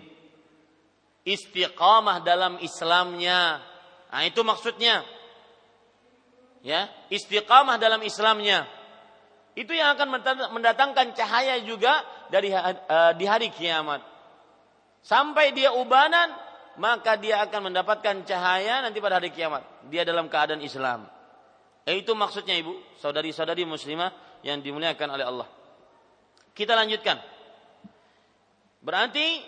Istiqamah 1.26 2.22
dalam 2.22 2.56
Islamnya. 2.62 3.60
Nah, 4.08 4.22
itu 4.24 4.40
maksudnya. 4.40 5.04
Ya, 6.62 6.88
istiqamah 7.12 7.76
dalam 7.76 8.00
Islamnya. 8.00 8.77
Itu 9.58 9.74
yang 9.74 9.98
akan 9.98 10.22
mendatangkan 10.54 11.18
cahaya 11.18 11.58
juga 11.66 12.06
dari 12.30 12.54
uh, 12.54 13.10
di 13.18 13.26
hari 13.26 13.50
kiamat. 13.50 13.98
Sampai 15.02 15.50
dia 15.50 15.74
ubanan, 15.74 16.30
maka 16.78 17.18
dia 17.18 17.42
akan 17.42 17.66
mendapatkan 17.66 18.22
cahaya 18.22 18.86
nanti 18.86 19.02
pada 19.02 19.18
hari 19.18 19.34
kiamat. 19.34 19.66
Dia 19.90 20.06
dalam 20.06 20.30
keadaan 20.30 20.62
Islam. 20.62 21.10
Eh, 21.82 22.06
itu 22.06 22.14
maksudnya 22.14 22.54
Ibu, 22.54 23.02
saudari-saudari 23.02 23.66
muslimah 23.66 24.14
yang 24.46 24.62
dimuliakan 24.62 25.08
oleh 25.10 25.26
Allah. 25.26 25.48
Kita 26.54 26.78
lanjutkan. 26.78 27.18
Berarti 28.78 29.42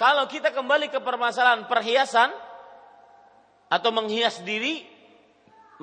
kalau 0.00 0.24
kita 0.24 0.56
kembali 0.56 0.88
ke 0.88 1.04
permasalahan 1.04 1.68
perhiasan 1.68 2.32
atau 3.68 3.90
menghias 3.92 4.40
diri, 4.40 4.88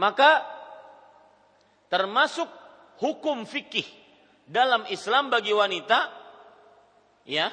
maka 0.01 0.49
termasuk 1.93 2.60
hukum 3.01 3.49
fikih 3.49 3.85
dalam 4.45 4.85
Islam 4.93 5.33
bagi 5.33 5.51
wanita 5.51 5.99
ya 7.25 7.49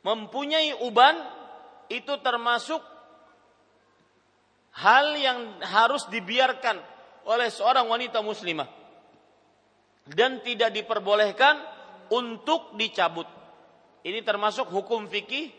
mempunyai 0.00 0.80
uban 0.80 1.16
itu 1.92 2.14
termasuk 2.24 2.80
hal 4.80 5.12
yang 5.18 5.60
harus 5.60 6.08
dibiarkan 6.08 6.80
oleh 7.28 7.52
seorang 7.52 7.84
wanita 7.84 8.24
muslimah 8.24 8.68
dan 10.08 10.40
tidak 10.40 10.72
diperbolehkan 10.72 11.60
untuk 12.10 12.74
dicabut. 12.74 13.28
Ini 14.00 14.24
termasuk 14.24 14.72
hukum 14.72 15.06
fikih 15.06 15.52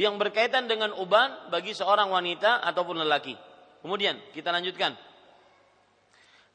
yang 0.00 0.16
berkaitan 0.16 0.64
dengan 0.64 0.96
uban 0.96 1.52
bagi 1.52 1.76
seorang 1.76 2.08
wanita 2.08 2.64
ataupun 2.64 3.04
lelaki. 3.04 3.36
Kemudian 3.84 4.16
kita 4.32 4.48
lanjutkan. 4.50 4.96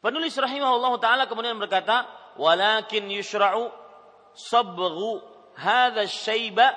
Penulis 0.01 0.33
rahimahullah 0.33 0.97
taala 0.97 1.23
kemudian 1.29 1.61
berkata, 1.61 2.09
"Walakin 2.41 3.05
yushra'u 3.13 3.69
sabghu 4.33 5.21
hadha 5.53 6.09
syaiba 6.09 6.73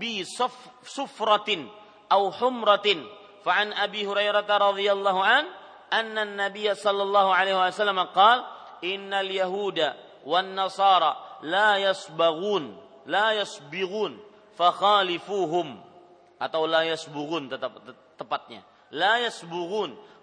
bi 0.00 0.24
sufratin 0.24 1.68
au 2.08 2.32
humratin. 2.32 3.04
Fa 3.44 3.60
an 3.60 3.76
abi 3.76 4.08
hurairah 4.08 4.48
radhiyallahu 4.48 5.20
an 5.20 5.44
anna 5.92 6.24
an-nabiy 6.24 6.72
sallallahu 6.72 7.28
alaihi 7.28 7.58
wasallam 7.58 8.08
qala 8.16 8.48
innal 8.80 9.28
yahuda 9.28 9.92
wan 10.24 10.56
nasara 10.56 11.42
la 11.44 11.76
yasbaghun 11.76 12.72
la 13.04 13.36
yasbighun 13.36 14.16
fakhalifuhum 14.56 15.76
atau 16.40 16.64
la 16.64 16.88
tetap 16.88 17.72
tepatnya. 18.16 18.64
La 18.96 19.20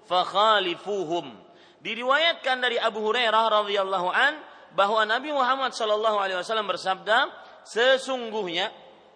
fakhalifuhum 0.10 1.49
diriwayatkan 1.84 2.60
dari 2.60 2.78
Abu 2.80 3.04
Hurairah 3.04 3.64
radhiyallahu 3.64 4.10
an 4.12 4.34
bahwa 4.76 5.02
Nabi 5.08 5.34
Muhammad 5.34 5.74
Shallallahu 5.74 6.18
Alaihi 6.20 6.38
Wasallam 6.38 6.70
bersabda, 6.70 7.32
sesungguhnya 7.66 8.70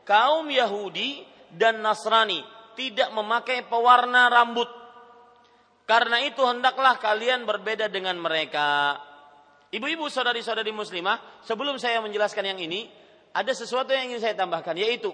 kaum 0.08 0.50
Yahudi 0.50 1.24
dan 1.54 1.84
Nasrani 1.84 2.42
tidak 2.74 3.14
memakai 3.14 3.68
pewarna 3.70 4.32
rambut. 4.32 4.68
Karena 5.84 6.24
itu 6.24 6.40
hendaklah 6.42 6.96
kalian 6.98 7.44
berbeda 7.44 7.92
dengan 7.92 8.16
mereka. 8.18 8.98
Ibu-ibu 9.74 10.08
saudari-saudari 10.08 10.72
muslimah, 10.72 11.44
sebelum 11.44 11.76
saya 11.76 12.00
menjelaskan 12.00 12.56
yang 12.56 12.60
ini, 12.62 12.88
ada 13.34 13.52
sesuatu 13.52 13.92
yang 13.92 14.14
ingin 14.14 14.22
saya 14.22 14.38
tambahkan 14.38 14.78
yaitu 14.78 15.10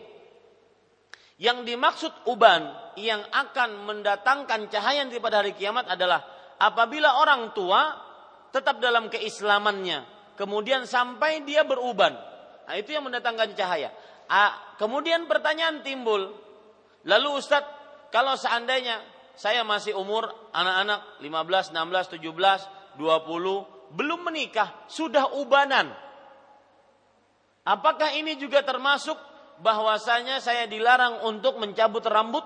yang 1.40 1.64
dimaksud 1.64 2.12
uban 2.28 2.68
yang 3.00 3.24
akan 3.32 3.88
mendatangkan 3.88 4.68
cahaya 4.68 5.08
pada 5.24 5.40
hari 5.40 5.56
kiamat 5.56 5.88
adalah 5.88 6.20
apabila 6.60 7.24
orang 7.24 7.56
tua 7.56 7.96
tetap 8.52 8.84
dalam 8.84 9.08
keislamannya, 9.08 10.04
kemudian 10.36 10.84
sampai 10.86 11.42
dia 11.48 11.64
beruban. 11.64 12.14
Nah, 12.70 12.76
itu 12.78 12.94
yang 12.94 13.08
mendatangkan 13.08 13.58
cahaya. 13.58 13.90
Ah, 14.30 14.78
kemudian 14.78 15.26
pertanyaan 15.26 15.82
timbul, 15.82 16.30
lalu 17.08 17.30
Ustadz, 17.42 17.66
kalau 18.14 18.38
seandainya 18.38 19.02
saya 19.34 19.66
masih 19.66 19.98
umur 19.98 20.30
anak-anak 20.54 21.24
15, 21.24 21.74
16, 21.74 22.22
17, 22.22 23.00
20, 23.00 23.96
belum 23.96 24.20
menikah, 24.22 24.86
sudah 24.86 25.34
ubanan. 25.40 25.90
Apakah 27.66 28.14
ini 28.18 28.38
juga 28.38 28.62
termasuk 28.62 29.18
bahwasanya 29.62 30.42
saya 30.42 30.66
dilarang 30.70 31.26
untuk 31.26 31.58
mencabut 31.58 32.06
rambut? 32.06 32.46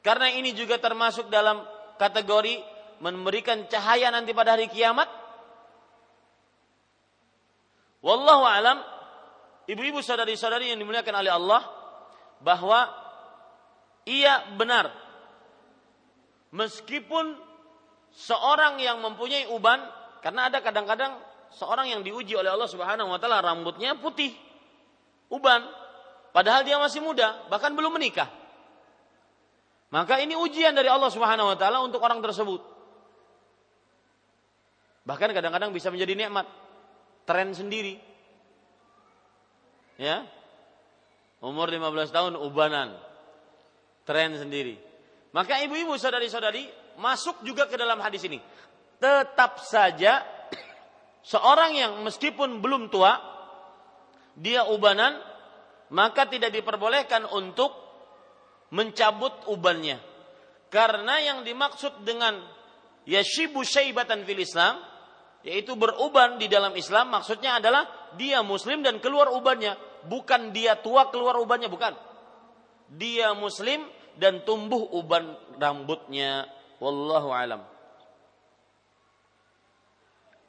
Karena 0.00 0.32
ini 0.32 0.54
juga 0.56 0.80
termasuk 0.80 1.28
dalam 1.28 1.60
kategori 2.00 2.64
memberikan 3.04 3.68
cahaya 3.68 4.08
nanti 4.08 4.32
pada 4.32 4.56
hari 4.56 4.72
kiamat. 4.72 5.04
Wallahu 8.00 8.48
alam, 8.48 8.80
ibu-ibu 9.68 10.00
saudari-saudari 10.00 10.72
yang 10.72 10.80
dimuliakan 10.80 11.20
oleh 11.20 11.32
Allah, 11.36 11.60
bahwa 12.40 12.88
ia 14.08 14.48
benar. 14.56 14.88
Meskipun 16.56 17.36
seorang 18.16 18.80
yang 18.80 19.04
mempunyai 19.04 19.52
uban, 19.52 19.84
karena 20.24 20.48
ada 20.48 20.64
kadang-kadang 20.64 21.20
seorang 21.52 21.92
yang 21.92 22.00
diuji 22.00 22.32
oleh 22.32 22.48
Allah 22.48 22.72
Subhanahu 22.72 23.12
wa 23.12 23.20
taala 23.20 23.44
rambutnya 23.44 23.92
putih, 24.00 24.32
uban, 25.28 25.60
padahal 26.32 26.64
dia 26.64 26.80
masih 26.80 27.04
muda, 27.04 27.44
bahkan 27.52 27.76
belum 27.76 28.00
menikah. 28.00 28.39
Maka 29.90 30.22
ini 30.22 30.38
ujian 30.38 30.70
dari 30.70 30.86
Allah 30.86 31.10
Subhanahu 31.10 31.50
wa 31.50 31.56
taala 31.58 31.82
untuk 31.82 31.98
orang 31.98 32.22
tersebut. 32.22 32.62
Bahkan 35.02 35.34
kadang-kadang 35.34 35.74
bisa 35.74 35.90
menjadi 35.90 36.14
nikmat 36.14 36.46
tren 37.26 37.50
sendiri. 37.50 37.98
Ya. 39.98 40.30
Umur 41.42 41.66
15 41.66 42.14
tahun 42.14 42.38
ubanan. 42.38 42.94
Tren 44.06 44.38
sendiri. 44.38 44.78
Maka 45.34 45.58
ibu-ibu 45.66 45.98
saudari-saudari 45.98 46.70
masuk 47.02 47.42
juga 47.42 47.66
ke 47.66 47.74
dalam 47.74 47.98
hadis 47.98 48.22
ini. 48.22 48.38
Tetap 49.02 49.58
saja 49.66 50.22
seorang 51.34 51.74
yang 51.74 51.92
meskipun 52.06 52.62
belum 52.62 52.94
tua 52.94 53.18
dia 54.38 54.70
ubanan 54.70 55.18
maka 55.90 56.30
tidak 56.30 56.54
diperbolehkan 56.54 57.26
untuk 57.26 57.89
mencabut 58.70 59.46
ubannya. 59.50 59.98
Karena 60.70 61.18
yang 61.18 61.38
dimaksud 61.42 62.06
dengan 62.06 62.38
yashibu 63.06 63.66
syaibatan 63.66 64.22
fil 64.22 64.38
Islam 64.38 64.78
yaitu 65.40 65.72
beruban 65.74 66.36
di 66.36 66.46
dalam 66.46 66.76
Islam 66.76 67.16
maksudnya 67.16 67.58
adalah 67.58 67.88
dia 68.14 68.44
muslim 68.44 68.84
dan 68.84 69.00
keluar 69.00 69.32
ubannya, 69.32 69.74
bukan 70.04 70.52
dia 70.52 70.76
tua 70.78 71.08
keluar 71.08 71.38
ubannya 71.40 71.72
bukan. 71.72 71.96
Dia 72.90 73.32
muslim 73.32 73.86
dan 74.18 74.42
tumbuh 74.44 74.90
uban 74.94 75.38
rambutnya. 75.56 76.50
Wallahu 76.80 77.28
alam. 77.32 77.62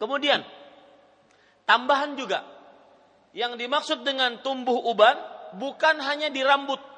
Kemudian 0.01 0.41
tambahan 1.69 2.17
juga 2.17 2.41
yang 3.31 3.55
dimaksud 3.55 4.01
dengan 4.03 4.41
tumbuh 4.41 4.75
uban 4.89 5.15
bukan 5.55 6.01
hanya 6.01 6.27
di 6.33 6.41
rambut. 6.41 6.90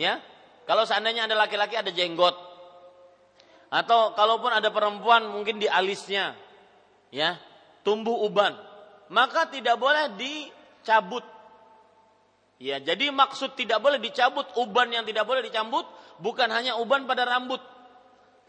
Ya. 0.00 0.24
Kalau 0.64 0.88
seandainya 0.88 1.28
ada 1.28 1.36
laki-laki 1.36 1.76
ada 1.76 1.92
jenggot. 1.92 2.32
Atau 3.68 4.16
kalaupun 4.16 4.48
ada 4.48 4.72
perempuan 4.72 5.28
mungkin 5.28 5.60
di 5.60 5.68
alisnya. 5.68 6.32
Ya, 7.12 7.36
tumbuh 7.84 8.24
uban. 8.24 8.56
Maka 9.12 9.52
tidak 9.52 9.76
boleh 9.76 10.16
dicabut. 10.16 11.26
Ya, 12.60 12.80
jadi 12.80 13.12
maksud 13.12 13.56
tidak 13.56 13.80
boleh 13.80 14.00
dicabut 14.00 14.44
uban 14.56 14.88
yang 14.92 15.04
tidak 15.04 15.24
boleh 15.24 15.40
dicabut 15.40 15.84
bukan 16.20 16.48
hanya 16.52 16.76
uban 16.76 17.08
pada 17.08 17.24
rambut, 17.24 17.58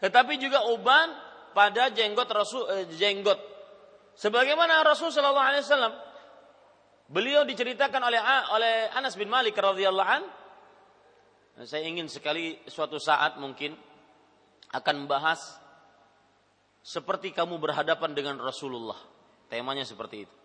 tetapi 0.04 0.36
juga 0.36 0.68
uban 0.68 1.08
pada 1.56 1.88
jenggot 1.88 2.28
Rasul 2.28 2.68
eh, 2.76 2.84
jenggot. 2.92 3.40
Sebagaimana 4.20 4.84
Rasul 4.84 5.08
Wasallam 5.08 5.96
beliau 7.08 7.48
diceritakan 7.48 8.04
oleh 8.04 8.20
oleh 8.52 8.92
Anas 8.92 9.16
bin 9.16 9.32
Malik 9.32 9.56
radhiyallahu 9.56 10.10
an. 10.20 10.22
Saya 11.60 11.84
ingin 11.84 12.08
sekali 12.08 12.56
suatu 12.64 12.96
saat 12.96 13.36
mungkin 13.36 13.76
akan 14.72 15.04
membahas 15.04 15.60
seperti 16.80 17.36
kamu 17.36 17.60
berhadapan 17.60 18.16
dengan 18.16 18.40
Rasulullah. 18.40 18.96
Temanya 19.52 19.84
seperti 19.84 20.24
itu. 20.24 20.36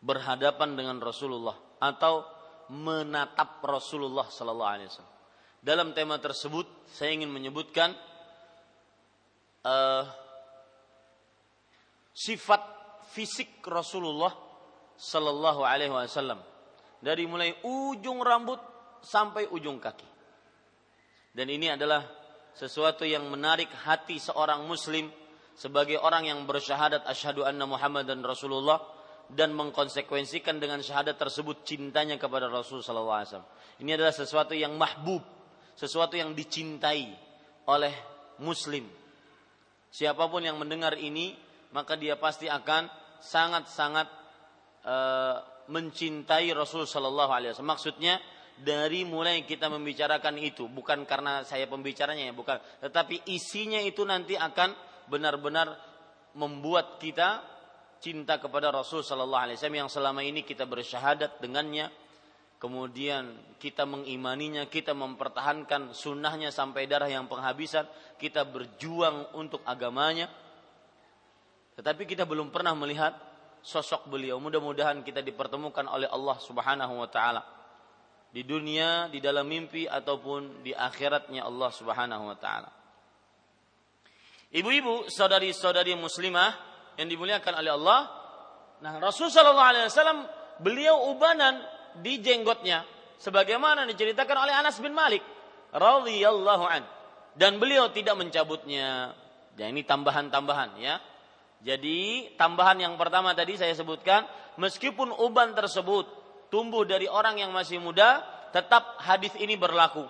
Berhadapan 0.00 0.74
dengan 0.74 0.96
Rasulullah 0.98 1.54
atau 1.76 2.24
menatap 2.72 3.60
Rasulullah 3.60 4.26
sallallahu 4.26 4.72
alaihi 4.72 4.88
wasallam. 4.88 5.14
Dalam 5.62 5.88
tema 5.94 6.18
tersebut 6.18 6.66
saya 6.90 7.14
ingin 7.14 7.30
menyebutkan 7.30 7.94
uh, 9.62 10.08
sifat 12.16 12.64
fisik 13.12 13.62
Rasulullah 13.68 14.32
sallallahu 14.96 15.62
alaihi 15.62 15.92
wasallam 15.92 16.40
dari 16.98 17.28
mulai 17.28 17.54
ujung 17.62 18.24
rambut 18.24 18.71
sampai 19.02 19.50
ujung 19.50 19.82
kaki. 19.82 20.06
Dan 21.32 21.50
ini 21.50 21.72
adalah 21.72 22.06
sesuatu 22.52 23.02
yang 23.08 23.24
menarik 23.28 23.68
hati 23.84 24.20
seorang 24.20 24.64
muslim 24.68 25.08
sebagai 25.56 26.00
orang 26.00 26.28
yang 26.28 26.44
bersyahadat 26.44 27.04
asyhadu 27.08 27.44
anna 27.44 27.68
Muhammadan 27.68 28.20
Rasulullah 28.24 28.80
dan 29.32 29.56
mengkonsekuensikan 29.56 30.60
dengan 30.60 30.84
syahadat 30.84 31.16
tersebut 31.16 31.64
cintanya 31.64 32.20
kepada 32.20 32.52
Rasul 32.52 32.84
wasallam. 32.84 33.44
Ini 33.80 33.96
adalah 33.96 34.12
sesuatu 34.12 34.52
yang 34.52 34.76
mahbub, 34.76 35.24
sesuatu 35.72 36.20
yang 36.20 36.36
dicintai 36.36 37.08
oleh 37.68 37.94
muslim. 38.44 38.84
Siapa 39.92 40.28
pun 40.28 40.44
yang 40.44 40.60
mendengar 40.60 40.96
ini, 40.96 41.36
maka 41.72 41.96
dia 41.96 42.16
pasti 42.20 42.48
akan 42.48 42.88
sangat-sangat 43.20 44.08
uh, 44.84 45.36
mencintai 45.72 46.52
Rasul 46.52 46.84
wasallam. 46.84 47.64
Maksudnya 47.64 48.20
dari 48.62 49.02
mulai 49.02 49.42
kita 49.42 49.66
membicarakan 49.66 50.38
itu 50.38 50.70
bukan 50.70 51.02
karena 51.02 51.42
saya 51.42 51.66
pembicaranya 51.66 52.30
ya 52.30 52.34
bukan. 52.34 52.62
Tetapi 52.78 53.26
isinya 53.34 53.82
itu 53.82 54.06
nanti 54.06 54.38
akan 54.38 54.72
benar-benar 55.10 55.74
membuat 56.38 57.02
kita 57.02 57.42
cinta 57.98 58.38
kepada 58.38 58.70
Rasul 58.70 59.02
sallallahu 59.02 59.42
alaihi 59.50 59.58
wasallam 59.58 59.80
yang 59.86 59.90
selama 59.90 60.22
ini 60.22 60.46
kita 60.46 60.64
bersyahadat 60.64 61.42
dengannya. 61.42 61.90
Kemudian 62.62 63.58
kita 63.58 63.82
mengimaninya 63.82 64.70
kita 64.70 64.94
mempertahankan 64.94 65.90
sunnahnya 65.90 66.54
sampai 66.54 66.86
darah 66.86 67.10
yang 67.10 67.26
penghabisan 67.26 67.90
kita 68.22 68.46
berjuang 68.46 69.34
untuk 69.34 69.66
agamanya. 69.66 70.30
Tetapi 71.74 72.06
kita 72.06 72.22
belum 72.22 72.54
pernah 72.54 72.70
melihat 72.78 73.18
sosok 73.66 74.06
beliau. 74.06 74.38
Mudah-mudahan 74.38 75.02
kita 75.02 75.26
dipertemukan 75.26 75.90
oleh 75.90 76.06
Allah 76.06 76.38
Subhanahu 76.38 77.02
wa 77.02 77.10
taala 77.10 77.61
di 78.32 78.42
dunia, 78.48 79.12
di 79.12 79.20
dalam 79.20 79.44
mimpi 79.44 79.84
ataupun 79.84 80.64
di 80.64 80.72
akhiratnya 80.72 81.44
Allah 81.44 81.70
Subhanahu 81.70 82.24
wa 82.32 82.36
taala. 82.40 82.70
Ibu-ibu, 84.52 85.08
saudari-saudari 85.12 85.92
muslimah 85.96 86.52
yang 86.96 87.08
dimuliakan 87.08 87.60
oleh 87.60 87.72
Allah, 87.76 88.00
nah 88.80 88.96
Rasul 89.00 89.28
sallallahu 89.28 89.68
alaihi 89.68 89.88
wasallam 89.88 90.24
beliau 90.60 91.12
ubanan 91.12 91.60
di 92.00 92.20
jenggotnya 92.24 92.84
sebagaimana 93.20 93.84
diceritakan 93.88 94.36
oleh 94.48 94.54
Anas 94.56 94.80
bin 94.80 94.96
Malik 94.96 95.20
radhiyallahu 95.72 96.64
an 96.64 96.84
dan 97.36 97.60
beliau 97.60 97.92
tidak 97.92 98.16
mencabutnya. 98.16 99.16
Dan 99.52 99.76
ini 99.76 99.84
tambahan-tambahan 99.84 100.80
ya. 100.80 100.96
Jadi 101.60 102.32
tambahan 102.40 102.80
yang 102.80 102.96
pertama 102.96 103.36
tadi 103.36 103.60
saya 103.60 103.76
sebutkan 103.76 104.24
meskipun 104.56 105.12
uban 105.12 105.52
tersebut 105.52 106.08
tumbuh 106.52 106.84
dari 106.84 107.08
orang 107.08 107.40
yang 107.40 107.48
masih 107.48 107.80
muda, 107.80 108.20
tetap 108.52 109.00
hadis 109.00 109.32
ini 109.40 109.56
berlaku. 109.56 110.04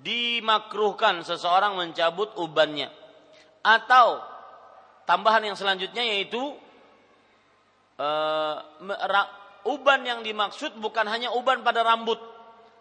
Dimakruhkan 0.00 1.20
seseorang 1.20 1.76
mencabut 1.76 2.32
ubannya. 2.40 2.88
Atau 3.60 4.24
tambahan 5.04 5.52
yang 5.52 5.56
selanjutnya 5.60 6.00
yaitu 6.00 6.40
uh, 8.00 8.56
uban 9.68 10.00
yang 10.08 10.24
dimaksud 10.24 10.80
bukan 10.80 11.04
hanya 11.04 11.28
uban 11.36 11.60
pada 11.60 11.84
rambut, 11.84 12.18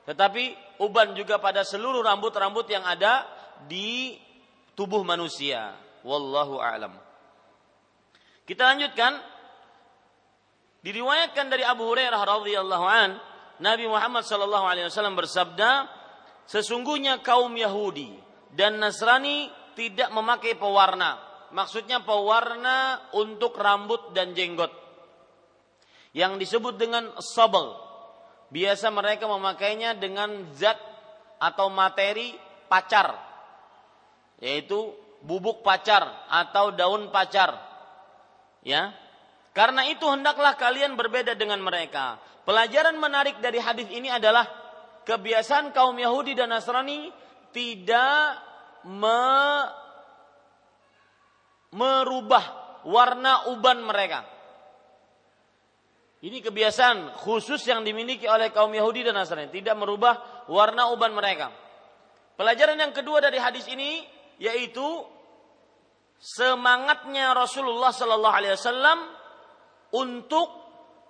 tetapi 0.07 0.55
uban 0.79 1.11
juga 1.15 1.39
pada 1.43 1.67
seluruh 1.67 1.99
rambut-rambut 2.03 2.67
yang 2.71 2.83
ada 2.87 3.27
di 3.67 4.15
tubuh 4.75 5.03
manusia. 5.03 5.75
Wallahu 6.03 6.59
a'lam. 6.59 6.95
Kita 8.43 8.75
lanjutkan 8.75 9.15
Diriwayatkan 10.83 11.47
dari 11.47 11.63
Abu 11.63 11.87
Hurairah 11.87 12.19
radhiyallahu 12.19 12.85
an, 12.85 13.15
Nabi 13.63 13.87
Muhammad 13.87 14.27
sallallahu 14.27 14.67
alaihi 14.67 14.91
wasallam 14.91 15.15
bersabda, 15.15 15.87
sesungguhnya 16.43 17.23
kaum 17.23 17.55
Yahudi 17.55 18.11
dan 18.51 18.83
Nasrani 18.83 19.47
tidak 19.79 20.11
memakai 20.11 20.59
pewarna. 20.59 21.17
Maksudnya 21.55 22.03
pewarna 22.03 22.99
untuk 23.15 23.55
rambut 23.55 24.11
dan 24.11 24.35
jenggot. 24.35 24.73
Yang 26.11 26.45
disebut 26.45 26.75
dengan 26.75 27.15
sabel. 27.23 27.79
Biasa 28.51 28.91
mereka 28.93 29.25
memakainya 29.25 29.97
dengan 29.97 30.51
zat 30.51 30.77
atau 31.39 31.71
materi 31.71 32.35
pacar. 32.67 33.17
Yaitu 34.43 34.93
bubuk 35.23 35.63
pacar 35.63 36.27
atau 36.27 36.75
daun 36.75 37.09
pacar. 37.09 37.55
Ya, 38.65 38.93
karena 39.53 39.85
itu 39.85 40.03
hendaklah 40.09 40.57
kalian 40.57 40.97
berbeda 40.97 41.37
dengan 41.37 41.61
mereka. 41.61 42.17
Pelajaran 42.43 42.97
menarik 42.97 43.37
dari 43.37 43.61
hadis 43.61 43.85
ini 43.93 44.09
adalah 44.09 44.49
kebiasaan 45.05 45.69
kaum 45.71 45.93
Yahudi 45.93 46.33
dan 46.33 46.49
Nasrani 46.49 47.13
tidak 47.53 48.41
me, 48.89 49.21
merubah 51.77 52.43
warna 52.89 53.53
uban 53.53 53.85
mereka. 53.85 54.25
Ini 56.23 56.39
kebiasaan 56.39 57.19
khusus 57.21 57.61
yang 57.69 57.85
dimiliki 57.85 58.25
oleh 58.25 58.49
kaum 58.49 58.73
Yahudi 58.73 59.05
dan 59.05 59.21
Nasrani, 59.21 59.53
tidak 59.53 59.77
merubah 59.77 60.47
warna 60.49 60.89
uban 60.89 61.13
mereka. 61.13 61.53
Pelajaran 62.33 62.81
yang 62.81 62.89
kedua 62.89 63.21
dari 63.21 63.37
hadis 63.37 63.69
ini 63.69 64.01
yaitu 64.41 65.05
semangatnya 66.17 67.37
Rasulullah 67.37 67.93
Sallallahu 67.93 68.33
Alaihi 68.33 68.57
Wasallam 68.57 68.99
untuk 69.93 70.49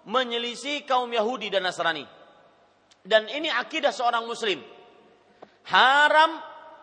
menyelisih 0.04 0.84
kaum 0.84 1.08
Yahudi 1.08 1.48
dan 1.48 1.64
Nasrani. 1.64 2.04
Dan 3.04 3.28
ini 3.32 3.48
akidah 3.48 3.92
seorang 3.92 4.28
muslim. 4.28 4.60
Haram 5.68 6.32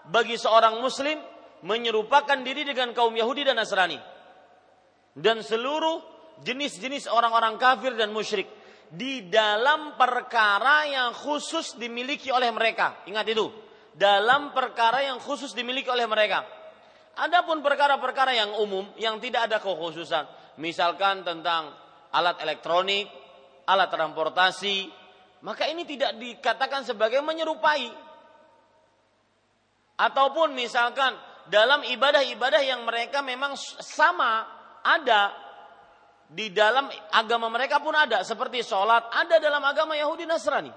bagi 0.08 0.40
seorang 0.40 0.80
muslim 0.80 1.20
menyerupakan 1.64 2.40
diri 2.40 2.64
dengan 2.64 2.96
kaum 2.96 3.12
Yahudi 3.12 3.44
dan 3.44 3.60
Nasrani. 3.60 4.00
Dan 5.12 5.44
seluruh 5.44 6.00
jenis-jenis 6.40 7.08
orang-orang 7.12 7.60
kafir 7.60 7.92
dan 7.92 8.12
musyrik 8.12 8.48
di 8.90 9.28
dalam 9.28 9.94
perkara 10.00 10.88
yang 10.88 11.12
khusus 11.12 11.76
dimiliki 11.76 12.32
oleh 12.32 12.48
mereka. 12.50 13.04
Ingat 13.04 13.26
itu, 13.28 13.52
dalam 13.94 14.56
perkara 14.56 15.04
yang 15.04 15.20
khusus 15.20 15.52
dimiliki 15.52 15.92
oleh 15.92 16.08
mereka. 16.08 16.42
Adapun 17.20 17.60
perkara-perkara 17.60 18.32
yang 18.32 18.56
umum 18.56 18.88
yang 18.96 19.20
tidak 19.20 19.50
ada 19.50 19.60
kekhususan, 19.60 20.24
misalkan 20.56 21.20
tentang 21.20 21.74
alat 22.10 22.42
elektronik, 22.42 23.06
alat 23.66 23.88
transportasi, 23.90 24.90
maka 25.46 25.70
ini 25.70 25.86
tidak 25.86 26.18
dikatakan 26.18 26.84
sebagai 26.84 27.22
menyerupai. 27.22 27.88
Ataupun 30.00 30.56
misalkan 30.56 31.12
dalam 31.52 31.84
ibadah-ibadah 31.84 32.62
yang 32.64 32.84
mereka 32.88 33.20
memang 33.20 33.52
sama 33.84 34.48
ada 34.80 35.32
di 36.30 36.48
dalam 36.54 36.88
agama 37.12 37.50
mereka 37.50 37.82
pun 37.82 37.92
ada 37.92 38.22
seperti 38.22 38.62
sholat 38.62 39.10
ada 39.10 39.36
dalam 39.42 39.60
agama 39.60 39.92
Yahudi 39.96 40.24
Nasrani. 40.24 40.72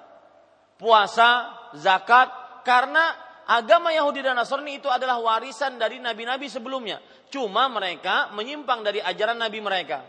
Puasa 0.76 1.56
zakat 1.78 2.28
karena 2.68 3.16
agama 3.48 3.96
Yahudi 3.96 4.20
dan 4.20 4.36
Nasrani 4.36 4.84
itu 4.84 4.92
adalah 4.92 5.24
warisan 5.24 5.80
dari 5.80 6.04
nabi-nabi 6.04 6.52
sebelumnya. 6.52 7.00
Cuma 7.32 7.72
mereka 7.72 8.34
menyimpang 8.36 8.84
dari 8.84 9.00
ajaran 9.00 9.40
nabi 9.40 9.64
mereka 9.64 10.04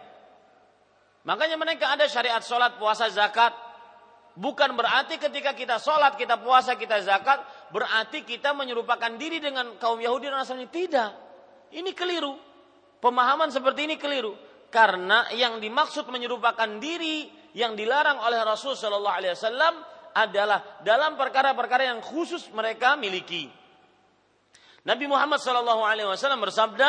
makanya 1.25 1.57
mereka 1.59 1.91
ada 1.93 2.07
syariat 2.07 2.41
sholat 2.45 2.77
puasa 2.77 3.11
zakat. 3.11 3.53
Bukan 4.35 4.75
berarti 4.75 5.15
ketika 5.19 5.55
kita 5.55 5.79
sholat 5.79 6.19
kita 6.19 6.43
puasa 6.43 6.75
kita 6.75 6.99
zakat 7.07 7.39
berarti 7.71 8.27
kita 8.27 8.51
menyerupakan 8.51 9.15
diri 9.15 9.39
dengan 9.39 9.79
kaum 9.79 9.99
Yahudi 9.99 10.31
dan 10.31 10.43
Nasrani. 10.43 10.67
Tidak. 10.71 11.11
Ini 11.75 11.91
keliru. 11.95 12.35
Pemahaman 12.99 13.51
seperti 13.51 13.87
ini 13.91 13.97
keliru. 13.99 14.35
Karena 14.75 15.31
yang 15.31 15.63
dimaksud 15.63 16.11
menyerupakan 16.11 16.67
diri 16.83 17.31
yang 17.55 17.79
dilarang 17.79 18.19
oleh 18.19 18.43
Rasul 18.43 18.75
Shallallahu 18.75 19.15
Alaihi 19.15 19.39
Wasallam 19.39 19.75
adalah 20.15 20.83
dalam 20.83 21.15
perkara-perkara 21.15 21.91
yang 21.91 22.03
khusus 22.03 22.51
mereka 22.51 22.99
miliki. 22.99 23.51
Nabi 24.83 25.07
Muhammad 25.07 25.43
Shallallahu 25.43 25.83
Alaihi 25.83 26.11
Wasallam 26.11 26.43
bersabda, 26.43 26.89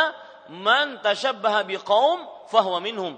"Man 0.53 1.01
tashabbaha 1.01 1.65
biqaum 1.65 2.49
fahuwa 2.49 2.81
minhum." 2.81 3.17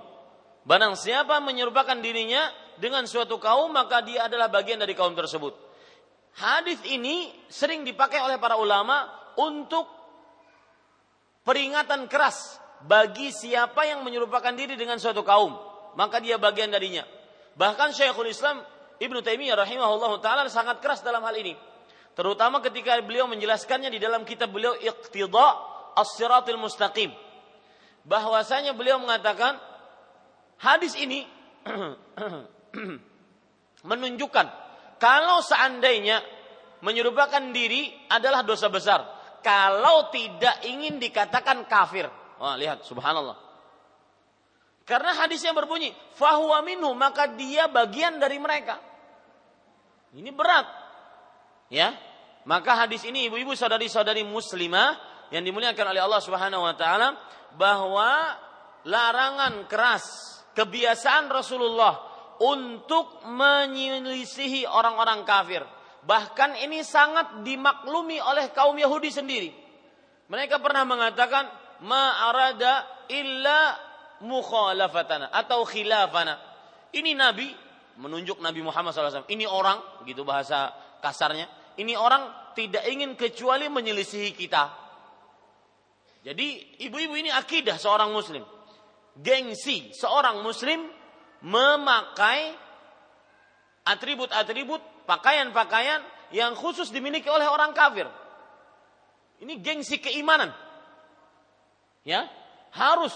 Barang 0.68 0.99
siapa 0.99 1.39
menyerupakan 1.39 1.95
dirinya 2.03 2.51
dengan 2.76 3.07
suatu 3.07 3.39
kaum 3.39 3.72
maka 3.72 4.03
dia 4.03 4.28
adalah 4.28 4.51
bagian 4.51 4.84
dari 4.84 4.91
kaum 4.91 5.15
tersebut. 5.15 5.55
Hadis 6.36 6.84
ini 6.91 7.32
sering 7.47 7.88
dipakai 7.88 8.20
oleh 8.20 8.36
para 8.36 8.59
ulama 8.59 9.07
untuk 9.39 9.88
peringatan 11.47 12.11
keras 12.11 12.59
bagi 12.84 13.32
siapa 13.32 13.88
yang 13.88 14.03
menyerupakan 14.03 14.51
diri 14.53 14.76
dengan 14.76 14.99
suatu 14.99 15.24
kaum, 15.24 15.55
maka 15.95 16.20
dia 16.20 16.36
bagian 16.36 16.70
darinya. 16.70 17.07
Bahkan 17.55 17.95
Syekhul 17.95 18.30
Islam 18.30 18.61
Ibnu 18.99 19.24
Taimiyah 19.24 19.57
rahimahullah 19.57 20.20
taala 20.20 20.45
sangat 20.51 20.84
keras 20.84 20.99
dalam 20.99 21.24
hal 21.24 21.34
ini. 21.39 21.55
Terutama 22.13 22.59
ketika 22.59 22.97
beliau 22.99 23.30
menjelaskannya 23.30 23.93
di 23.93 24.03
dalam 24.03 24.28
kitab 24.28 24.51
beliau 24.51 24.76
Iqtida 24.78 25.47
As-Siratil 25.95 26.59
Mustaqim. 26.59 27.13
Bahwasanya 28.03 28.74
beliau 28.74 28.97
mengatakan 29.01 29.57
hadis 30.62 30.93
ini 30.97 31.26
menunjukkan 33.89 34.45
kalau 34.97 35.38
seandainya 35.45 36.22
menyerupakan 36.82 37.41
diri 37.53 37.89
adalah 38.10 38.45
dosa 38.45 38.70
besar. 38.70 38.99
Kalau 39.41 40.12
tidak 40.12 40.66
ingin 40.66 40.99
dikatakan 40.99 41.66
kafir. 41.70 42.10
Wah, 42.38 42.58
lihat 42.58 42.84
subhanallah. 42.84 43.38
Karena 44.88 45.12
hadis 45.20 45.43
yang 45.43 45.55
berbunyi, 45.55 45.91
fahuwa 46.16 46.64
minhu, 46.64 46.95
maka 46.95 47.28
dia 47.36 47.68
bagian 47.68 48.24
dari 48.24 48.39
mereka. 48.39 48.80
Ini 50.16 50.32
berat. 50.32 50.68
Ya. 51.68 51.91
Maka 52.47 52.88
hadis 52.88 53.03
ini 53.03 53.28
ibu-ibu 53.28 53.51
saudari-saudari 53.51 54.24
muslimah 54.24 54.95
yang 55.36 55.43
dimuliakan 55.43 55.91
oleh 55.91 55.99
Allah 55.99 56.24
Subhanahu 56.24 56.64
wa 56.64 56.76
taala 56.80 57.20
bahwa 57.60 58.39
larangan 58.88 59.68
keras 59.68 60.37
kebiasaan 60.58 61.30
Rasulullah 61.30 61.93
untuk 62.41 63.22
menyelisihi 63.30 64.66
orang-orang 64.66 65.22
kafir. 65.22 65.62
Bahkan 66.01 66.58
ini 66.66 66.82
sangat 66.82 67.45
dimaklumi 67.45 68.18
oleh 68.18 68.49
kaum 68.49 68.74
Yahudi 68.74 69.14
sendiri. 69.14 69.49
Mereka 70.28 70.58
pernah 70.58 70.82
mengatakan, 70.82 71.45
ma 71.86 72.26
arada 72.26 73.05
illa 73.14 73.78
mukhalafatana 74.26 75.30
atau 75.30 75.62
khilafana. 75.62 76.41
Ini 76.89 77.14
Nabi 77.14 77.53
menunjuk 78.01 78.41
Nabi 78.41 78.66
Muhammad 78.66 78.97
SAW. 78.97 79.30
Ini 79.30 79.45
orang, 79.45 80.05
gitu 80.10 80.26
bahasa 80.26 80.74
kasarnya. 81.03 81.45
Ini 81.78 81.93
orang 81.93 82.53
tidak 82.58 82.89
ingin 82.89 83.14
kecuali 83.14 83.70
menyelisihi 83.70 84.34
kita. 84.34 84.74
Jadi 86.26 86.82
ibu-ibu 86.89 87.14
ini 87.14 87.30
akidah 87.30 87.78
seorang 87.78 88.10
muslim. 88.10 88.57
Gengsi 89.18 89.93
seorang 89.97 90.45
muslim 90.45 90.86
memakai 91.41 92.53
atribut-atribut, 93.88 95.07
pakaian-pakaian 95.09 96.03
yang 96.36 96.53
khusus 96.53 96.91
dimiliki 96.91 97.32
oleh 97.32 97.47
orang 97.47 97.72
kafir. 97.72 98.05
Ini 99.41 99.61
gengsi 99.61 100.01
keimanan. 100.01 100.51
Ya, 102.03 102.26
harus. 102.74 103.13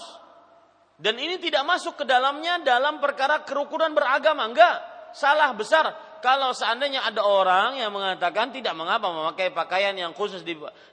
Dan 1.01 1.17
ini 1.17 1.41
tidak 1.41 1.65
masuk 1.65 1.97
ke 1.97 2.05
dalamnya 2.05 2.61
dalam 2.61 3.01
perkara 3.01 3.41
kerukunan 3.41 3.89
beragama, 3.91 4.45
enggak. 4.45 4.77
Salah 5.11 5.51
besar 5.57 5.91
kalau 6.23 6.53
seandainya 6.53 7.03
ada 7.03 7.25
orang 7.25 7.81
yang 7.81 7.91
mengatakan 7.91 8.53
tidak 8.53 8.77
mengapa 8.77 9.09
memakai 9.11 9.51
pakaian 9.51 9.91
yang 9.97 10.13
khusus 10.15 10.45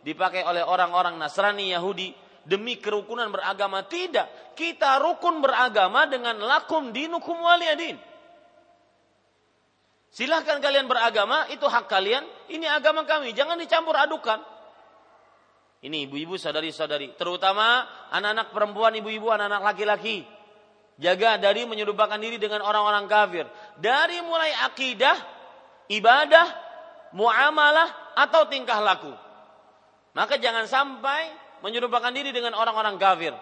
dipakai 0.03 0.43
oleh 0.43 0.65
orang-orang 0.65 1.15
Nasrani 1.21 1.71
Yahudi 1.71 2.17
demi 2.49 2.81
kerukunan 2.81 3.29
beragama 3.29 3.85
tidak 3.85 4.57
kita 4.57 4.97
rukun 5.05 5.45
beragama 5.45 6.09
dengan 6.09 6.41
lakum 6.41 6.91
dinukum 6.91 7.37
waliyadin 7.37 8.01
silahkan 10.09 10.57
kalian 10.65 10.89
beragama 10.89 11.45
itu 11.53 11.69
hak 11.69 11.85
kalian 11.87 12.25
ini 12.49 12.65
agama 12.65 13.05
kami 13.05 13.37
jangan 13.37 13.61
dicampur 13.61 13.93
adukan 13.93 14.41
ini 15.79 16.11
ibu-ibu 16.11 16.35
saudari-saudari, 16.35 17.15
terutama 17.15 17.87
anak-anak 18.11 18.51
perempuan, 18.51 18.99
ibu-ibu, 18.99 19.31
anak-anak 19.31 19.63
laki-laki. 19.63 20.27
Jaga 20.99 21.39
dari 21.39 21.63
menyerupakan 21.63 22.19
diri 22.19 22.43
dengan 22.43 22.67
orang-orang 22.67 23.07
kafir. 23.07 23.47
Dari 23.79 24.19
mulai 24.27 24.51
akidah, 24.67 25.15
ibadah, 25.87 26.47
muamalah, 27.15 28.19
atau 28.19 28.51
tingkah 28.51 28.83
laku. 28.83 29.15
Maka 30.19 30.43
jangan 30.43 30.67
sampai 30.67 31.31
menyerupakan 31.65 32.13
diri 32.15 32.31
dengan 32.31 32.55
orang-orang 32.55 32.97
kafir. 33.01 33.35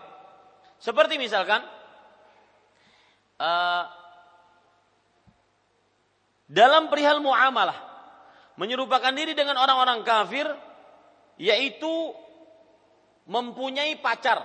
Seperti 0.77 1.17
misalkan, 1.17 1.65
uh, 3.41 3.85
dalam 6.47 6.93
perihal 6.93 7.19
muamalah, 7.25 7.77
menyerupakan 8.57 9.13
diri 9.13 9.37
dengan 9.37 9.61
orang-orang 9.61 10.01
kafir, 10.05 10.47
yaitu 11.37 12.13
mempunyai 13.29 13.99
pacar. 14.01 14.45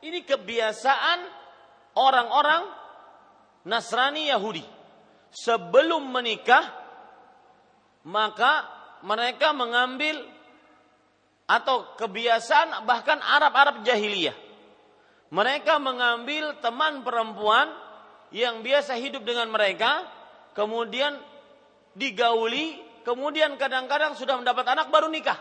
Ini 0.00 0.24
kebiasaan 0.24 1.18
orang-orang 1.96 2.62
Nasrani 3.68 4.32
Yahudi. 4.32 4.64
Sebelum 5.30 6.10
menikah, 6.10 6.64
maka 8.08 8.66
mereka 9.04 9.52
mengambil 9.52 10.18
atau 11.50 11.98
kebiasaan 11.98 12.86
bahkan 12.86 13.18
Arab-Arab 13.18 13.82
jahiliyah. 13.82 14.38
Mereka 15.34 15.82
mengambil 15.82 16.62
teman 16.62 17.02
perempuan 17.02 17.66
yang 18.30 18.62
biasa 18.62 18.94
hidup 18.94 19.26
dengan 19.26 19.50
mereka, 19.50 20.06
kemudian 20.54 21.18
digauli, 21.98 22.78
kemudian 23.02 23.58
kadang-kadang 23.58 24.14
sudah 24.14 24.38
mendapat 24.38 24.62
anak 24.70 24.94
baru 24.94 25.10
nikah. 25.10 25.38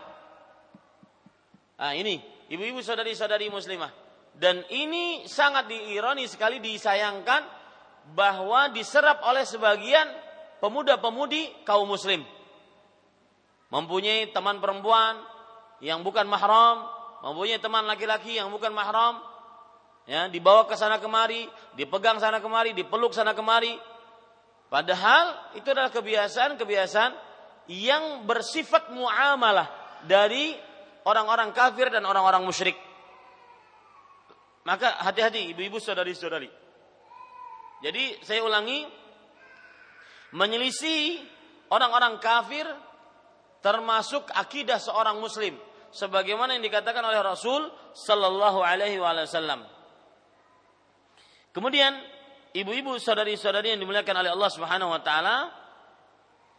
Nah, 1.78 1.94
ini 1.94 2.18
ibu-ibu 2.50 2.82
saudari-saudari 2.82 3.54
muslimah. 3.54 3.94
Dan 4.34 4.66
ini 4.72 5.28
sangat 5.30 5.70
diironi 5.70 6.26
sekali 6.26 6.58
disayangkan 6.64 7.44
bahwa 8.18 8.72
diserap 8.74 9.22
oleh 9.26 9.46
sebagian 9.46 10.10
pemuda-pemudi 10.58 11.66
kaum 11.68 11.86
muslim. 11.86 12.26
Mempunyai 13.70 14.34
teman 14.34 14.58
perempuan 14.58 15.39
yang 15.80 16.04
bukan 16.04 16.28
mahram, 16.28 16.88
mempunyai 17.24 17.60
teman 17.60 17.84
laki-laki 17.88 18.36
yang 18.40 18.52
bukan 18.52 18.72
mahram, 18.72 19.20
ya, 20.08 20.28
dibawa 20.28 20.68
ke 20.68 20.76
sana 20.76 21.00
kemari, 21.00 21.48
dipegang 21.76 22.20
sana 22.20 22.40
kemari, 22.44 22.76
dipeluk 22.76 23.16
sana 23.16 23.32
kemari. 23.36 23.76
Padahal 24.70 25.56
itu 25.58 25.66
adalah 25.72 25.90
kebiasaan-kebiasaan 25.90 27.12
yang 27.74 28.26
bersifat 28.30 28.94
muamalah 28.94 29.66
dari 30.06 30.54
orang-orang 31.06 31.50
kafir 31.56 31.90
dan 31.90 32.06
orang-orang 32.06 32.46
musyrik. 32.46 32.78
Maka 34.68 35.02
hati-hati 35.02 35.50
ibu-ibu 35.56 35.82
saudari-saudari. 35.82 36.52
Jadi 37.82 38.22
saya 38.22 38.46
ulangi 38.46 38.86
Menyelisih 40.30 41.26
orang-orang 41.74 42.22
kafir 42.22 42.66
termasuk 43.66 44.30
akidah 44.38 44.78
seorang 44.78 45.18
muslim 45.18 45.58
sebagaimana 45.92 46.58
yang 46.58 46.64
dikatakan 46.66 47.02
oleh 47.02 47.22
Rasul 47.22 47.70
sallallahu 47.94 48.62
alaihi 48.62 49.02
wasallam. 49.02 49.66
Kemudian 51.50 51.98
ibu-ibu 52.54 52.98
saudari-saudari 53.02 53.74
yang 53.74 53.82
dimuliakan 53.82 54.22
oleh 54.22 54.32
Allah 54.34 54.52
Subhanahu 54.54 54.94
wa 54.94 55.02
taala 55.02 55.38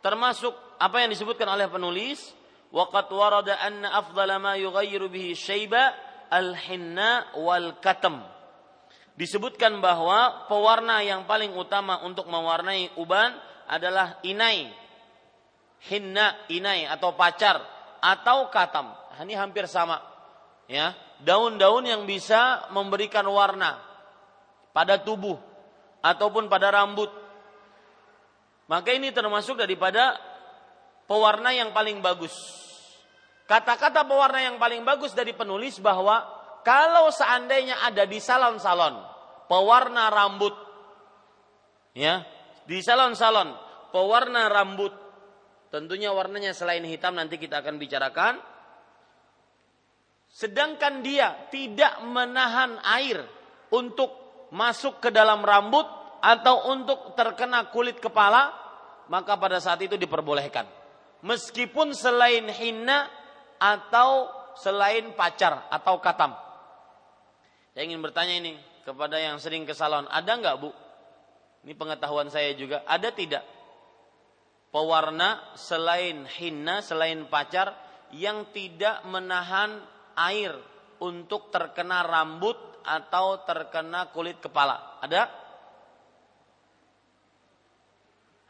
termasuk 0.02 0.52
apa 0.80 1.04
yang 1.04 1.10
disebutkan 1.12 1.46
oleh 1.46 1.70
penulis 1.70 2.32
waqad 2.74 3.06
warada 3.12 3.58
anna 3.60 3.92
afdala 3.94 4.38
ma 4.38 4.54
yughayyiru 4.56 5.10
bihi 5.10 5.34
syaiba 5.36 5.94
al-hinna 6.30 7.34
disebutkan 9.18 9.82
bahwa 9.82 10.48
pewarna 10.48 11.02
yang 11.04 11.26
paling 11.28 11.52
utama 11.52 12.00
untuk 12.06 12.30
mewarnai 12.30 12.94
uban 12.96 13.34
adalah 13.68 14.18
inai, 14.24 14.70
hinna, 15.86 16.48
inai 16.48 16.88
atau 16.88 17.12
pacar 17.12 17.60
atau 18.00 18.48
katam. 18.48 18.99
Ini 19.20 19.36
hampir 19.36 19.68
sama. 19.68 20.00
Ya, 20.70 20.94
daun-daun 21.20 21.82
yang 21.84 22.06
bisa 22.06 22.70
memberikan 22.70 23.26
warna 23.26 23.82
pada 24.70 24.96
tubuh 25.02 25.36
ataupun 26.00 26.46
pada 26.46 26.70
rambut. 26.72 27.10
Maka 28.70 28.94
ini 28.94 29.10
termasuk 29.10 29.58
daripada 29.58 30.14
pewarna 31.10 31.50
yang 31.50 31.74
paling 31.74 31.98
bagus. 31.98 32.32
Kata-kata 33.50 34.06
pewarna 34.06 34.46
yang 34.46 34.56
paling 34.62 34.86
bagus 34.86 35.10
dari 35.10 35.34
penulis 35.34 35.82
bahwa 35.82 36.22
kalau 36.62 37.10
seandainya 37.10 37.82
ada 37.82 38.04
di 38.04 38.22
salon-salon 38.22 39.00
pewarna 39.50 40.12
rambut 40.12 40.54
ya 41.96 42.22
di 42.68 42.78
salon-salon 42.78 43.50
pewarna 43.90 44.46
rambut 44.46 44.94
tentunya 45.74 46.14
warnanya 46.14 46.54
selain 46.54 46.84
hitam 46.86 47.16
nanti 47.18 47.40
kita 47.40 47.64
akan 47.64 47.80
bicarakan 47.80 48.38
sedangkan 50.30 51.02
dia 51.02 51.50
tidak 51.50 52.02
menahan 52.06 52.78
air 52.86 53.26
untuk 53.74 54.10
masuk 54.54 55.02
ke 55.02 55.10
dalam 55.10 55.42
rambut 55.42 55.86
atau 56.20 56.70
untuk 56.70 57.14
terkena 57.18 57.70
kulit 57.70 57.98
kepala 57.98 58.54
maka 59.10 59.34
pada 59.34 59.58
saat 59.58 59.82
itu 59.82 59.98
diperbolehkan. 59.98 60.66
Meskipun 61.26 61.92
selain 61.92 62.46
hina 62.48 63.10
atau 63.58 64.30
selain 64.56 65.12
pacar 65.18 65.66
atau 65.68 65.98
katam. 65.98 66.32
Saya 67.74 67.82
ingin 67.86 68.00
bertanya 68.00 68.38
ini 68.38 68.52
kepada 68.86 69.18
yang 69.18 69.36
sering 69.42 69.66
ke 69.66 69.74
salon. 69.74 70.06
Ada 70.08 70.32
nggak 70.38 70.56
bu? 70.62 70.70
Ini 71.66 71.74
pengetahuan 71.76 72.32
saya 72.32 72.56
juga. 72.56 72.86
Ada 72.88 73.12
tidak 73.12 73.44
pewarna 74.72 75.42
selain 75.58 76.24
hinna, 76.24 76.80
selain 76.80 77.26
pacar 77.28 77.74
yang 78.14 78.48
tidak 78.54 79.04
menahan 79.06 79.82
air 80.16 80.54
untuk 81.00 81.48
terkena 81.48 82.04
rambut 82.04 82.56
atau 82.84 83.40
terkena 83.44 84.08
kulit 84.12 84.40
kepala? 84.40 85.00
Ada? 85.04 85.22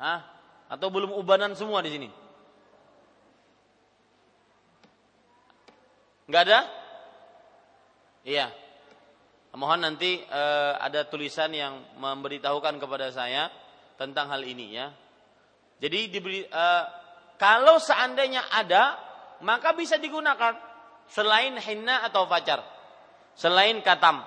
Hah? 0.01 0.21
Atau 0.71 0.89
belum 0.89 1.13
ubanan 1.13 1.53
semua 1.59 1.83
di 1.83 1.91
sini? 1.91 2.09
Enggak 6.31 6.43
ada? 6.47 6.61
Iya. 8.23 8.47
Mohon 9.51 9.91
nanti 9.91 10.23
uh, 10.31 10.79
ada 10.79 11.03
tulisan 11.11 11.51
yang 11.51 11.83
memberitahukan 11.99 12.79
kepada 12.79 13.11
saya 13.11 13.51
tentang 13.99 14.31
hal 14.31 14.47
ini 14.47 14.79
ya. 14.79 14.95
Jadi 15.83 16.07
diberi 16.07 16.47
uh, 16.47 16.85
kalau 17.35 17.83
seandainya 17.83 18.47
ada 18.47 18.95
maka 19.43 19.75
bisa 19.75 19.99
digunakan 19.99 20.70
selain 21.11 21.59
hinna 21.59 22.07
atau 22.07 22.25
fajar. 22.31 22.63
Selain 23.35 23.79
katam. 23.83 24.23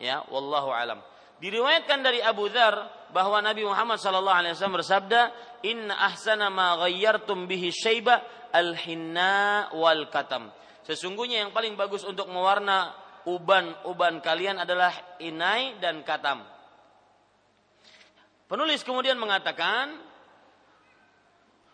Ya, 0.00 0.26
wallahu 0.32 0.74
alam. 0.74 1.00
Diriwayatkan 1.38 2.00
dari 2.02 2.24
Abu 2.24 2.48
Dzar 2.50 2.74
bahwa 3.14 3.38
Nabi 3.44 3.62
Muhammad 3.62 4.00
sallallahu 4.00 4.38
alaihi 4.42 4.52
wasallam 4.56 4.80
bersabda, 4.80 5.20
"Inna 5.62 5.94
ahsana 6.10 6.50
ma 6.50 6.80
ghayyartum 6.82 7.46
bihi 7.46 7.70
syaiba 7.70 8.22
al-hinna 8.50 9.70
wal 9.76 10.10
katam." 10.10 10.50
Sesungguhnya 10.82 11.46
yang 11.46 11.52
paling 11.54 11.78
bagus 11.78 12.02
untuk 12.02 12.28
mewarna 12.28 12.92
uban-uban 13.24 14.20
kalian 14.20 14.60
adalah 14.60 14.92
inai 15.22 15.78
dan 15.80 16.04
katam. 16.04 16.44
Penulis 18.44 18.84
kemudian 18.84 19.16
mengatakan 19.16 19.96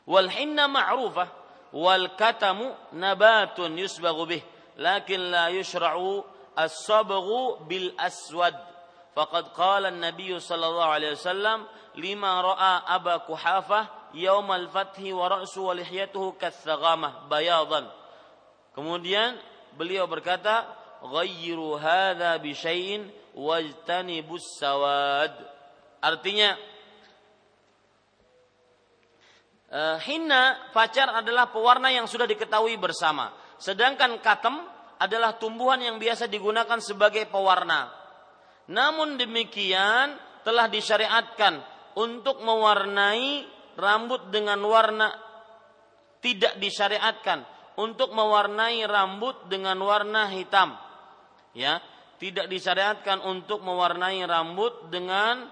wal 0.07 0.31
hinna 0.31 0.71
ma'rufah 0.71 1.40
wal 1.73 2.09
katamu 2.17 2.75
nabatun 2.93 3.79
yusbaghu 3.79 4.27
bih 4.27 4.43
lakin 4.77 5.31
la 5.31 5.49
yushra'u 5.51 6.25
as-sabghu 6.57 7.67
bil 7.69 7.95
aswad 7.99 8.55
faqad 9.15 9.55
qala 9.55 9.89
an-nabiy 9.89 10.39
sallallahu 10.39 10.91
alaihi 10.91 11.15
wasallam 11.15 11.67
lima 11.95 12.43
ra'a 12.43 12.87
aba 12.87 13.23
kuhafah 13.27 14.15
yaum 14.15 14.51
al-fathi 14.51 15.13
wa 15.15 15.31
ra'su 15.31 15.67
wa 15.67 15.75
lihyatuhu 15.75 16.35
kathaghamah 16.39 17.31
bayadan 17.31 17.87
kemudian 18.75 19.39
beliau 19.79 20.11
berkata 20.11 20.67
ghayyiru 21.01 21.79
hadza 21.79 22.39
bi 22.43 22.53
syai'in 22.53 23.09
wajtanibus 23.35 24.59
sawad. 24.59 25.33
Artinya 26.01 26.57
uh, 29.71 29.97
hinna 30.03 30.71
pacar 30.75 31.09
adalah 31.15 31.49
pewarna 31.49 31.89
yang 31.91 32.05
sudah 32.11 32.27
diketahui 32.27 32.77
bersama. 32.77 33.33
Sedangkan 33.57 34.19
katem 34.21 34.61
adalah 35.01 35.39
tumbuhan 35.41 35.81
yang 35.81 35.97
biasa 35.97 36.29
digunakan 36.29 36.77
sebagai 36.83 37.25
pewarna. 37.31 37.89
Namun 38.71 39.17
demikian 39.17 40.15
telah 40.45 40.69
disyariatkan 40.69 41.59
untuk 41.99 42.45
mewarnai 42.45 43.49
rambut 43.75 44.29
dengan 44.29 44.61
warna 44.63 45.09
tidak 46.21 46.61
disyariatkan 46.61 47.43
untuk 47.81 48.13
mewarnai 48.13 48.85
rambut 48.85 49.49
dengan 49.49 49.81
warna 49.81 50.29
hitam 50.29 50.77
ya 51.57 51.81
tidak 52.21 52.53
disyariatkan 52.53 53.25
untuk 53.25 53.65
mewarnai 53.65 54.21
rambut 54.29 54.93
dengan 54.93 55.49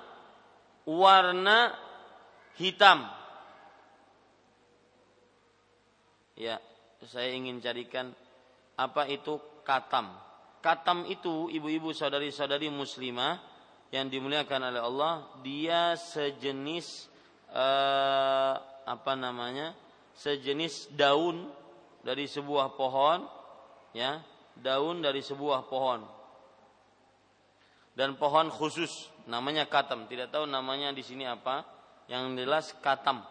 warna 0.85 1.73
hitam. 2.61 3.09
Ya, 6.39 6.63
saya 7.03 7.35
ingin 7.35 7.59
carikan 7.59 8.15
apa 8.79 9.11
itu 9.11 9.43
katam. 9.67 10.15
Katam 10.63 11.03
itu 11.11 11.51
ibu-ibu 11.51 11.91
saudari-saudari 11.91 12.71
muslimah 12.71 13.43
yang 13.91 14.07
dimuliakan 14.07 14.71
oleh 14.71 14.83
Allah, 14.83 15.15
dia 15.43 15.99
sejenis 15.99 17.11
eh, 17.51 18.55
apa 18.87 19.13
namanya? 19.19 19.75
sejenis 20.19 20.99
daun 20.99 21.47
dari 22.03 22.27
sebuah 22.27 22.75
pohon 22.75 23.23
ya 23.95 24.19
daun 24.59 24.99
dari 25.03 25.23
sebuah 25.23 25.71
pohon. 25.71 26.03
Dan 27.95 28.15
pohon 28.15 28.47
khusus 28.51 29.11
namanya 29.27 29.67
katam. 29.67 30.07
Tidak 30.07 30.31
tahu 30.31 30.47
namanya 30.47 30.95
di 30.95 31.03
sini 31.03 31.27
apa. 31.27 31.67
Yang 32.07 32.25
jelas 32.39 32.67
katam. 32.79 33.27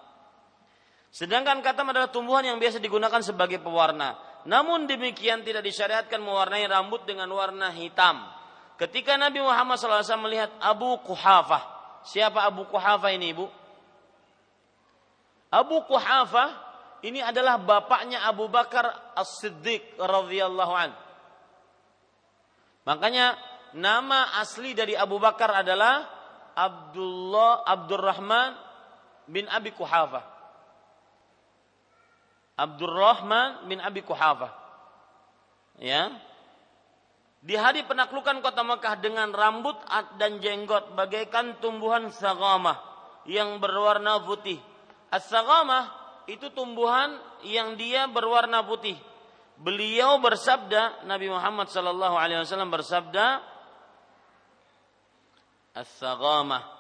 Sedangkan 1.09 1.63
katam 1.63 1.89
adalah 1.89 2.11
tumbuhan 2.11 2.45
yang 2.45 2.57
biasa 2.61 2.77
digunakan 2.77 3.19
sebagai 3.23 3.57
pewarna. 3.63 4.15
Namun 4.47 4.87
demikian 4.87 5.43
tidak 5.43 5.65
disyariatkan 5.65 6.21
mewarnai 6.23 6.63
rambut 6.69 7.03
dengan 7.03 7.27
warna 7.33 7.73
hitam. 7.73 8.21
Ketika 8.77 9.17
Nabi 9.17 9.41
Muhammad 9.41 9.81
SAW 9.81 10.21
melihat 10.23 10.53
Abu 10.61 10.95
Kuhafah. 11.01 11.75
Siapa 12.07 12.45
Abu 12.45 12.63
Kuhafah 12.69 13.11
ini 13.11 13.35
ibu? 13.35 13.49
Abu 15.51 15.83
Kuhafah 15.89 16.67
ini 17.03 17.19
adalah 17.19 17.59
bapaknya 17.59 18.23
Abu 18.23 18.47
Bakar 18.47 19.15
As-Siddiq 19.17 19.97
radhiyallahu 19.99 20.73
anhu. 20.77 20.97
Makanya 22.87 23.35
nama 23.75 24.39
asli 24.39 24.71
dari 24.71 24.95
Abu 24.95 25.19
Bakar 25.19 25.51
adalah 25.51 26.07
Abdullah 26.55 27.67
Abdurrahman 27.67 28.55
bin 29.27 29.43
Abi 29.51 29.75
Kuhafah. 29.75 30.36
Abdurrahman 32.57 33.69
bin 33.69 33.77
Abi 33.77 34.01
Kuhafah. 34.01 34.51
Ya. 35.77 36.09
Di 37.45 37.53
hari 37.53 37.85
penaklukan 37.85 38.41
kota 38.41 38.65
Mekah 38.65 38.97
dengan 38.97 39.29
rambut 39.29 39.77
dan 40.17 40.41
jenggot 40.41 40.97
bagaikan 40.97 41.61
tumbuhan 41.61 42.09
sagamah 42.09 42.81
yang 43.29 43.61
berwarna 43.61 44.19
putih. 44.25 44.57
As-sagamah 45.13 45.93
itu 46.27 46.51
tumbuhan 46.51 47.15
yang 47.45 47.77
dia 47.79 48.09
berwarna 48.09 48.65
putih 48.65 48.97
beliau 49.57 50.21
bersabda 50.21 51.05
Nabi 51.09 51.33
Muhammad 51.33 51.67
sallallahu 51.73 52.13
alaihi 52.13 52.45
wasallam 52.45 52.69
bersabda 52.69 53.41
as-saghamah 55.73 56.76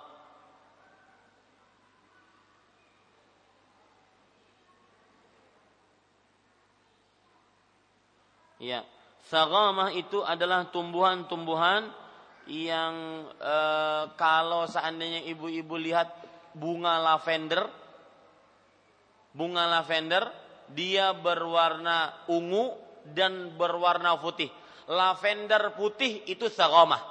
Ya, 8.57 8.81
sagamah 9.29 9.93
itu 9.93 10.25
adalah 10.25 10.65
tumbuhan-tumbuhan 10.73 11.93
yang 12.49 13.27
e, 13.37 13.55
kalau 14.17 14.65
seandainya 14.65 15.21
ibu-ibu 15.29 15.77
lihat 15.77 16.09
bunga 16.57 16.97
lavender, 16.97 17.69
bunga 19.35 19.69
lavender 19.69 20.25
dia 20.73 21.13
berwarna 21.13 22.25
ungu 22.31 22.73
dan 23.13 23.53
berwarna 23.53 24.17
putih. 24.17 24.49
Lavender 24.87 25.75
putih 25.75 26.23
itu 26.25 26.47
sagamah. 26.49 27.03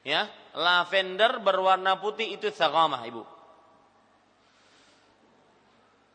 Ya, 0.00 0.32
lavender 0.56 1.44
berwarna 1.44 2.00
putih 2.00 2.40
itu 2.40 2.48
sagamah, 2.48 3.04
Ibu. 3.04 3.39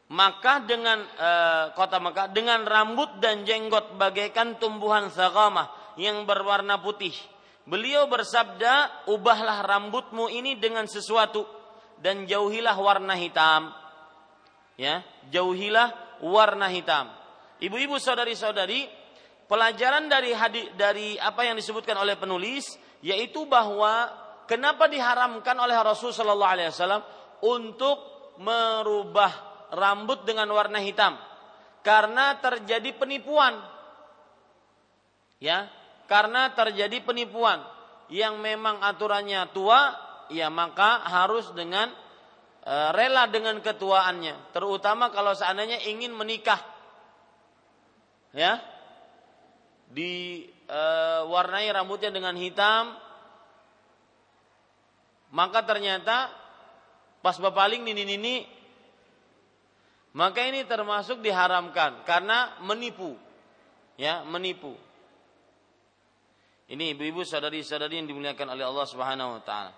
Maka 0.06 0.62
dengan 0.62 1.02
e, 1.02 1.30
kota 1.74 1.98
Mekah 1.98 2.30
dengan 2.30 2.62
rambut 2.62 3.18
dan 3.18 3.42
jenggot 3.42 3.98
bagaikan 3.98 4.62
tumbuhan 4.62 5.10
sagamah 5.10 5.74
yang 5.98 6.30
berwarna 6.30 6.78
putih. 6.78 7.14
Beliau 7.66 8.06
bersabda, 8.06 9.06
"Ubahlah 9.10 9.66
rambutmu 9.66 10.30
ini 10.30 10.62
dengan 10.62 10.86
sesuatu 10.86 11.50
dan 11.98 12.30
jauhilah 12.30 12.78
warna 12.78 13.18
hitam." 13.18 13.74
Ya, 14.78 15.02
jauhilah 15.34 16.22
warna 16.22 16.70
hitam. 16.70 17.10
Ibu-ibu 17.58 17.98
saudari-saudari, 17.98 18.86
pelajaran 19.50 20.06
dari 20.06 20.32
hadis 20.38 20.70
dari 20.78 21.18
apa 21.18 21.46
yang 21.46 21.58
disebutkan 21.58 21.98
oleh 21.98 22.18
penulis 22.18 22.78
yaitu 23.06 23.46
bahwa 23.46 24.10
kenapa 24.50 24.90
diharamkan 24.90 25.54
oleh 25.58 25.78
Rasul 25.78 26.10
sallallahu 26.10 26.54
alaihi 26.58 26.70
wasallam 26.74 27.02
untuk 27.46 27.98
merubah 28.42 29.45
rambut 29.74 30.28
dengan 30.28 30.50
warna 30.52 30.82
hitam? 30.82 31.18
Karena 31.86 32.38
terjadi 32.42 32.94
penipuan. 32.98 33.58
Ya, 35.38 35.70
karena 36.10 36.54
terjadi 36.54 37.02
penipuan 37.06 37.62
yang 38.10 38.42
memang 38.42 38.82
aturannya 38.82 39.50
tua, 39.54 39.94
ya 40.30 40.50
maka 40.50 41.06
harus 41.06 41.50
dengan 41.54 41.90
e, 42.66 42.76
rela 42.94 43.30
dengan 43.30 43.62
ketuaannya, 43.62 44.54
terutama 44.54 45.14
kalau 45.14 45.34
seandainya 45.38 45.86
ingin 45.86 46.14
menikah. 46.14 46.62
Ya. 48.34 48.62
Diwarnai 49.94 51.70
e, 51.70 51.74
rambutnya 51.74 52.10
dengan 52.10 52.34
hitam, 52.34 52.98
maka 55.34 55.62
ternyata 55.66 56.30
pas 57.26 57.38
bapaling 57.42 57.82
nini-nini 57.82 58.46
maka 60.16 60.48
ini 60.48 60.64
termasuk 60.64 61.20
diharamkan 61.20 62.08
karena 62.08 62.56
menipu. 62.64 63.20
Ya, 64.00 64.24
menipu. 64.24 64.76
Ini 66.72 66.96
ibu-ibu 66.96 67.22
saudari-saudari 67.28 68.00
yang 68.00 68.08
dimuliakan 68.08 68.56
oleh 68.56 68.64
Allah 68.64 68.88
Subhanahu 68.88 69.38
wa 69.38 69.42
taala. 69.44 69.74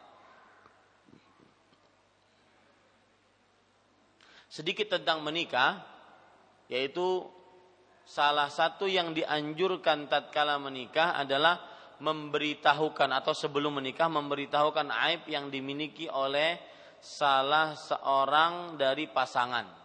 Sedikit 4.48 4.94
tentang 4.94 5.26
menikah 5.26 5.84
yaitu 6.72 7.26
salah 8.08 8.48
satu 8.48 8.88
yang 8.88 9.12
dianjurkan 9.12 10.08
tatkala 10.08 10.56
menikah 10.62 11.18
adalah 11.20 11.60
memberitahukan 11.98 13.10
atau 13.10 13.34
sebelum 13.34 13.82
menikah 13.82 14.08
memberitahukan 14.08 14.88
aib 15.10 15.26
yang 15.28 15.50
dimiliki 15.50 16.08
oleh 16.08 16.62
salah 17.02 17.74
seorang 17.74 18.80
dari 18.80 19.10
pasangan. 19.10 19.77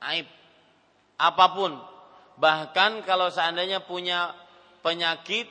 Aib 0.00 0.26
apa 1.20 1.46
pun. 1.52 1.76
Bahkan 2.40 3.04
kalau 3.04 3.28
seandainya 3.28 3.84
punya 3.84 4.32
penyakit 4.80 5.44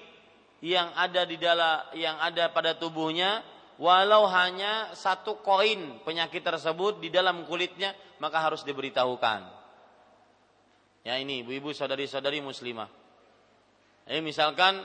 yang 0.66 0.90
ada 0.98 1.24
di 1.24 1.38
dalam 1.38 1.86
yang 1.96 2.18
ada 2.18 2.50
pada 2.52 2.74
tubuhnya 2.76 3.46
walau 3.80 4.28
hanya 4.28 4.92
satu 4.92 5.40
koin 5.40 6.04
penyakit 6.04 6.44
tersebut 6.44 7.00
di 7.00 7.08
dalam 7.14 7.48
kulitnya 7.48 7.94
maka 8.18 8.42
harus 8.42 8.66
diberitahukan. 8.66 9.46
Ya 11.08 11.16
ini 11.16 11.46
ibu-ibu 11.46 11.72
saudari-saudari 11.72 12.44
muslimah. 12.44 12.92
Ini 14.10 14.20
misalkan 14.20 14.84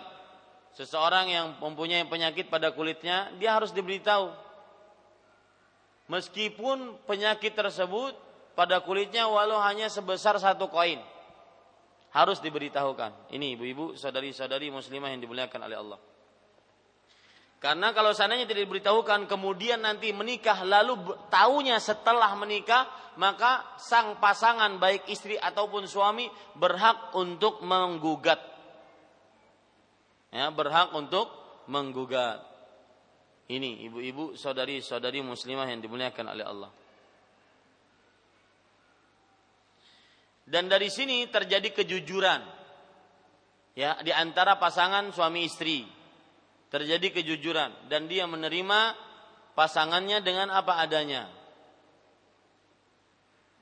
seseorang 0.76 1.26
yang 1.32 1.46
mempunyai 1.58 2.06
penyakit 2.06 2.46
pada 2.52 2.70
kulitnya 2.70 3.32
dia 3.40 3.56
harus 3.56 3.74
diberitahu. 3.74 4.30
Meskipun 6.06 7.00
penyakit 7.08 7.56
tersebut 7.56 8.12
pada 8.54 8.82
kulitnya 8.82 9.26
walau 9.26 9.58
hanya 9.58 9.90
sebesar 9.90 10.38
satu 10.38 10.70
koin 10.70 11.02
harus 12.14 12.38
diberitahukan. 12.38 13.34
Ini 13.34 13.58
ibu-ibu, 13.58 13.98
saudari-saudari 13.98 14.70
muslimah 14.70 15.10
yang 15.10 15.20
dimuliakan 15.20 15.60
oleh 15.66 15.76
Allah. 15.76 16.00
Karena 17.58 17.96
kalau 17.96 18.12
seandainya 18.12 18.44
tidak 18.44 18.68
diberitahukan 18.68 19.24
kemudian 19.24 19.80
nanti 19.80 20.12
menikah 20.12 20.68
lalu 20.68 21.16
tahunya 21.32 21.80
setelah 21.80 22.28
menikah 22.36 22.84
maka 23.16 23.64
sang 23.80 24.20
pasangan 24.20 24.76
baik 24.76 25.08
istri 25.08 25.40
ataupun 25.40 25.88
suami 25.88 26.28
berhak 26.60 27.16
untuk 27.16 27.64
menggugat. 27.64 28.36
Ya, 30.28 30.52
berhak 30.52 30.92
untuk 30.92 31.30
menggugat. 31.72 32.44
Ini 33.48 33.88
ibu-ibu, 33.88 34.36
saudari-saudari 34.36 35.24
muslimah 35.24 35.64
yang 35.64 35.80
dimuliakan 35.80 36.26
oleh 36.36 36.44
Allah. 36.44 36.70
Dan 40.44 40.68
dari 40.68 40.92
sini 40.92 41.24
terjadi 41.28 41.72
kejujuran. 41.72 42.40
Ya, 43.74 43.98
di 44.04 44.12
antara 44.14 44.60
pasangan 44.60 45.10
suami 45.10 45.48
istri. 45.48 45.88
Terjadi 46.68 47.22
kejujuran 47.22 47.86
dan 47.86 48.10
dia 48.10 48.26
menerima 48.26 48.98
pasangannya 49.54 50.18
dengan 50.26 50.50
apa 50.50 50.82
adanya. 50.82 51.30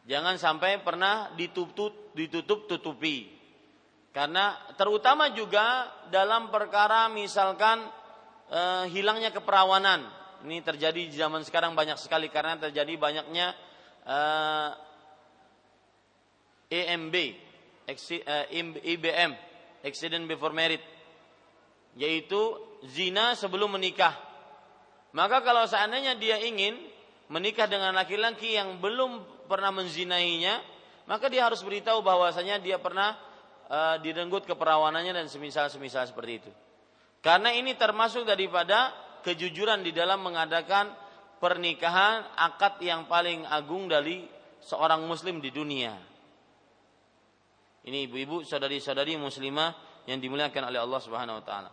Jangan 0.08 0.40
sampai 0.40 0.80
pernah 0.82 1.30
ditutup 1.36 2.16
tutupi. 2.66 3.30
Karena 4.12 4.56
terutama 4.76 5.32
juga 5.32 5.88
dalam 6.12 6.52
perkara 6.52 7.08
misalkan 7.08 7.84
e, 8.50 8.60
hilangnya 8.92 9.32
keperawanan. 9.32 10.04
Ini 10.42 10.58
terjadi 10.60 11.00
di 11.06 11.14
zaman 11.14 11.46
sekarang 11.46 11.72
banyak 11.72 11.96
sekali 11.96 12.28
karena 12.28 12.58
terjadi 12.60 12.92
banyaknya 12.98 13.56
e, 14.04 14.18
EMB, 16.72 17.14
IBM, 18.80 19.32
eh, 19.36 19.84
Accident 19.84 20.24
Before 20.24 20.56
Marriage, 20.56 20.84
yaitu 22.00 22.56
zina 22.88 23.36
sebelum 23.36 23.76
menikah. 23.76 24.16
Maka 25.12 25.44
kalau 25.44 25.68
seandainya 25.68 26.16
dia 26.16 26.40
ingin 26.40 26.80
menikah 27.28 27.68
dengan 27.68 27.92
laki-laki 27.92 28.56
yang 28.56 28.80
belum 28.80 29.20
pernah 29.44 29.68
menzinainya, 29.68 30.64
maka 31.04 31.28
dia 31.28 31.44
harus 31.44 31.60
beritahu 31.60 32.00
bahwasanya 32.00 32.56
dia 32.64 32.80
pernah 32.80 33.20
uh, 33.68 34.00
direnggut 34.00 34.48
keperawanannya 34.48 35.12
dan 35.12 35.26
semisal-semisal 35.28 36.08
seperti 36.08 36.32
itu. 36.40 36.50
Karena 37.20 37.52
ini 37.52 37.76
termasuk 37.76 38.24
daripada 38.24 38.96
kejujuran 39.20 39.84
di 39.84 39.92
dalam 39.92 40.24
mengadakan 40.24 40.90
pernikahan 41.38 42.24
akad 42.38 42.80
yang 42.80 43.04
paling 43.04 43.44
agung 43.44 43.86
dari 43.86 44.24
seorang 44.64 45.04
muslim 45.04 45.38
di 45.42 45.52
dunia. 45.52 46.11
Ini 47.82 48.06
ibu-ibu, 48.06 48.46
saudari-saudari 48.46 49.18
muslimah 49.18 49.74
yang 50.06 50.22
dimuliakan 50.22 50.70
oleh 50.70 50.78
Allah 50.78 51.00
Subhanahu 51.02 51.38
wa 51.42 51.44
taala. 51.44 51.70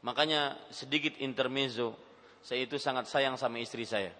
Makanya 0.00 0.56
sedikit 0.72 1.16
intermezzo, 1.20 1.96
saya 2.40 2.64
itu 2.64 2.76
sangat 2.76 3.08
sayang 3.08 3.36
sama 3.40 3.60
istri 3.60 3.84
saya. 3.84 4.12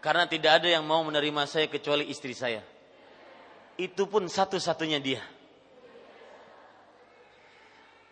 Karena 0.00 0.28
tidak 0.28 0.62
ada 0.62 0.68
yang 0.68 0.84
mau 0.84 1.00
menerima 1.04 1.48
saya 1.48 1.66
kecuali 1.68 2.08
istri 2.08 2.36
saya. 2.36 2.60
Itu 3.76 4.08
pun 4.08 4.28
satu-satunya 4.28 5.00
dia. 5.00 5.20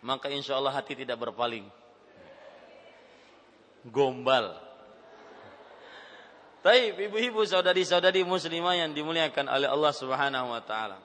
Maka 0.05 0.29
insya 0.29 0.57
Allah 0.57 0.73
hati 0.73 0.93
tidak 0.93 1.17
berpaling. 1.17 1.65
Gombal 3.89 4.64
Baik, 6.65 6.97
ibu-ibu, 6.97 7.45
saudari-saudari 7.45 8.25
muslimah 8.25 8.73
yang 8.73 8.89
dimuliakan 8.89 9.53
oleh 9.53 9.69
Allah 9.69 9.93
Subhanahu 9.93 10.49
wa 10.49 10.65
taala. 10.65 10.97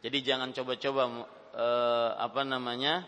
Jadi 0.00 0.18
jangan 0.24 0.48
coba-coba 0.56 1.28
eh, 1.52 2.10
apa 2.16 2.40
namanya? 2.40 3.04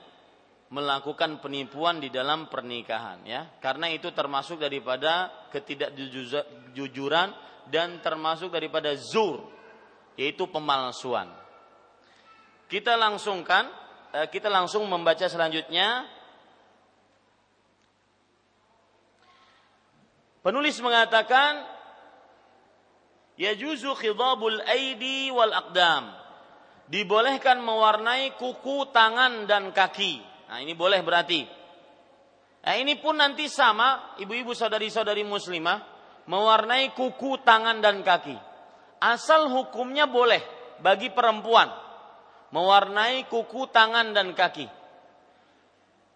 melakukan 0.69 1.41
penipuan 1.41 1.97
di 1.97 2.12
dalam 2.12 2.53
pernikahan 2.53 3.25
ya. 3.25 3.49
Karena 3.64 3.89
itu 3.89 4.12
termasuk 4.12 4.61
daripada 4.61 5.33
ketidakjujuran 5.49 7.33
dan 7.73 8.05
termasuk 8.05 8.53
daripada 8.53 8.93
zur 8.93 9.49
yaitu 10.21 10.45
pemalsuan. 10.53 11.33
Kita 12.69 13.01
langsungkan 13.01 13.73
eh, 14.12 14.29
kita 14.29 14.53
langsung 14.53 14.85
membaca 14.85 15.25
selanjutnya 15.25 16.05
Penulis 20.49 20.80
mengatakan 20.80 21.61
yajuzu 23.36 23.92
khidabul 24.01 24.64
aidi 24.64 25.28
wal 25.28 25.53
aqdam. 25.53 26.09
Dibolehkan 26.88 27.61
mewarnai 27.61 28.32
kuku, 28.40 28.88
tangan 28.88 29.44
dan 29.44 29.76
kaki. 29.76 30.24
Nah, 30.49 30.64
ini 30.64 30.72
boleh 30.72 31.05
berarti. 31.05 31.44
Nah, 32.64 32.74
ini 32.80 32.96
pun 32.96 33.20
nanti 33.20 33.44
sama 33.44 34.16
ibu-ibu 34.24 34.57
saudari-saudari 34.57 35.20
muslimah 35.20 35.84
mewarnai 36.24 36.96
kuku, 36.96 37.44
tangan 37.44 37.84
dan 37.84 38.01
kaki. 38.01 38.32
Asal 39.05 39.53
hukumnya 39.53 40.09
boleh 40.09 40.40
bagi 40.80 41.12
perempuan 41.12 41.68
mewarnai 42.57 43.28
kuku, 43.28 43.68
tangan 43.68 44.16
dan 44.16 44.32
kaki. 44.32 44.64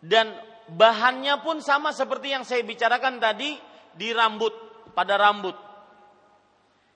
Dan 0.01 0.33
bahannya 0.72 1.37
pun 1.45 1.61
sama 1.61 1.93
seperti 1.93 2.33
yang 2.33 2.49
saya 2.49 2.64
bicarakan 2.64 3.20
tadi 3.20 3.72
di 3.97 4.11
rambut, 4.12 4.55
pada 4.97 5.16
rambut. 5.18 5.57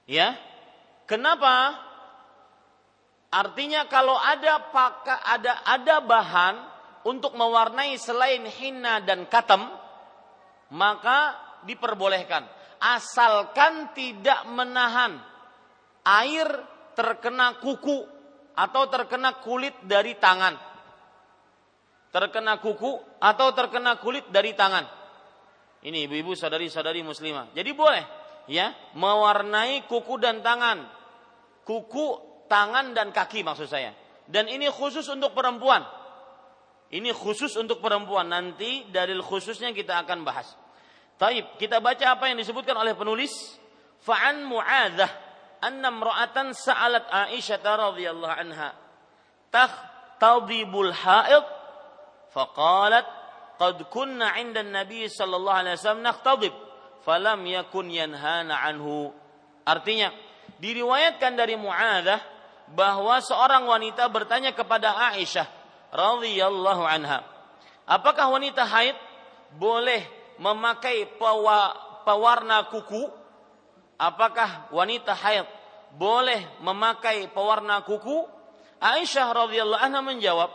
Ya. 0.07 0.39
Kenapa? 1.07 1.77
Artinya 3.31 3.87
kalau 3.91 4.15
ada 4.15 4.71
paka, 4.71 5.23
ada 5.23 5.61
ada 5.67 5.97
bahan 6.03 6.55
untuk 7.07 7.35
mewarnai 7.35 7.95
selain 7.99 8.47
hina 8.47 9.03
dan 9.03 9.27
katem, 9.27 9.67
maka 10.73 11.37
diperbolehkan 11.67 12.47
asalkan 12.81 13.93
tidak 13.97 14.45
menahan 14.53 15.19
air 16.05 16.49
terkena 16.95 17.59
kuku 17.61 18.05
atau 18.57 18.83
terkena 18.89 19.37
kulit 19.45 19.75
dari 19.85 20.17
tangan. 20.17 20.57
Terkena 22.15 22.57
kuku 22.63 23.21
atau 23.21 23.53
terkena 23.53 24.01
kulit 24.01 24.25
dari 24.33 24.57
tangan. 24.57 24.89
Ini 25.87 26.11
ibu-ibu 26.11 26.35
saudari-saudari 26.35 27.07
muslimah. 27.07 27.55
Jadi 27.55 27.71
boleh 27.71 28.03
ya 28.51 28.75
mewarnai 28.99 29.87
kuku 29.87 30.19
dan 30.19 30.43
tangan. 30.43 30.83
Kuku 31.63 32.07
tangan 32.51 32.91
dan 32.91 33.15
kaki 33.15 33.47
maksud 33.47 33.71
saya. 33.71 33.95
Dan 34.27 34.51
ini 34.51 34.67
khusus 34.67 35.07
untuk 35.07 35.31
perempuan. 35.31 35.87
Ini 36.91 37.15
khusus 37.15 37.55
untuk 37.55 37.79
perempuan. 37.79 38.27
Nanti 38.27 38.91
dalil 38.91 39.23
khususnya 39.23 39.71
kita 39.71 40.03
akan 40.03 40.27
bahas. 40.27 40.59
Taib 41.23 41.55
kita 41.55 41.79
baca 41.79 42.19
apa 42.19 42.27
yang 42.27 42.39
disebutkan 42.43 42.75
oleh 42.75 42.99
penulis? 42.99 43.31
Fa'an 44.03 44.43
mu'adzah 44.43 45.11
anna 45.63 45.89
imra'atan 45.95 46.51
sa'alat 46.51 47.07
Aisyah 47.31 47.63
radhiyallahu 47.63 48.35
anha. 48.35 48.75
Tadibul 50.19 50.91
haid 50.91 51.47
faqalat 52.35 53.07
qad 53.57 53.89
kunna 53.89 54.37
'inda 54.37 54.61
an-nabi 54.63 55.09
sallallahu 55.09 55.59
alaihi 55.65 55.77
wasallam 55.81 56.05
nakhtadib 56.05 56.55
falam 57.07 57.41
yakun 57.47 57.87
yanhana 57.89 58.59
anhu. 58.67 59.15
Artinya, 59.67 60.11
diriwayatkan 60.59 61.39
dari 61.39 61.55
Mu'adzah 61.55 62.19
bahwa 62.75 63.23
seorang 63.23 63.67
wanita 63.67 64.11
bertanya 64.11 64.51
kepada 64.51 64.95
Aisyah 65.15 65.47
radhiyallahu 65.95 66.83
anha, 66.83 67.23
apakah 67.87 68.31
wanita 68.35 68.67
haid 68.67 68.99
boleh 69.55 70.03
memakai 70.43 71.07
pewarna 72.03 72.67
kuku? 72.67 73.07
Apakah 73.97 74.69
wanita 74.75 75.15
haid 75.15 75.47
boleh 75.95 76.43
memakai 76.61 77.31
pewarna 77.31 77.81
kuku? 77.87 78.27
Aisyah 78.83 79.33
radhiyallahu 79.33 79.83
anha 79.83 80.01
menjawab, 80.03 80.51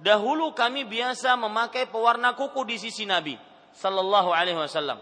dahulu 0.00 0.52
kami 0.52 0.84
biasa 0.84 1.36
memakai 1.36 1.88
pewarna 1.88 2.36
kuku 2.36 2.64
di 2.68 2.76
sisi 2.76 3.04
Nabi 3.08 3.36
sallallahu 3.76 4.32
alaihi 4.32 4.56
wasallam 4.56 5.00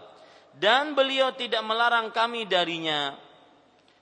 dan 0.55 0.95
beliau 0.95 1.35
tidak 1.35 1.63
melarang 1.67 2.11
kami 2.15 2.47
darinya. 2.47 3.15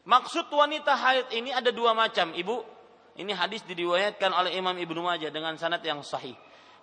Maksud 0.04 0.52
wanita 0.52 0.94
haid 0.94 1.28
ini 1.34 1.50
ada 1.50 1.72
dua 1.72 1.96
macam, 1.96 2.36
Ibu. 2.36 2.58
Ini 3.14 3.30
hadis 3.34 3.62
diriwayatkan 3.64 4.34
oleh 4.34 4.58
Imam 4.58 4.74
Ibnu 4.74 5.06
Majah 5.06 5.30
dengan 5.30 5.54
sanad 5.58 5.86
yang 5.86 6.02
sahih. 6.02 6.34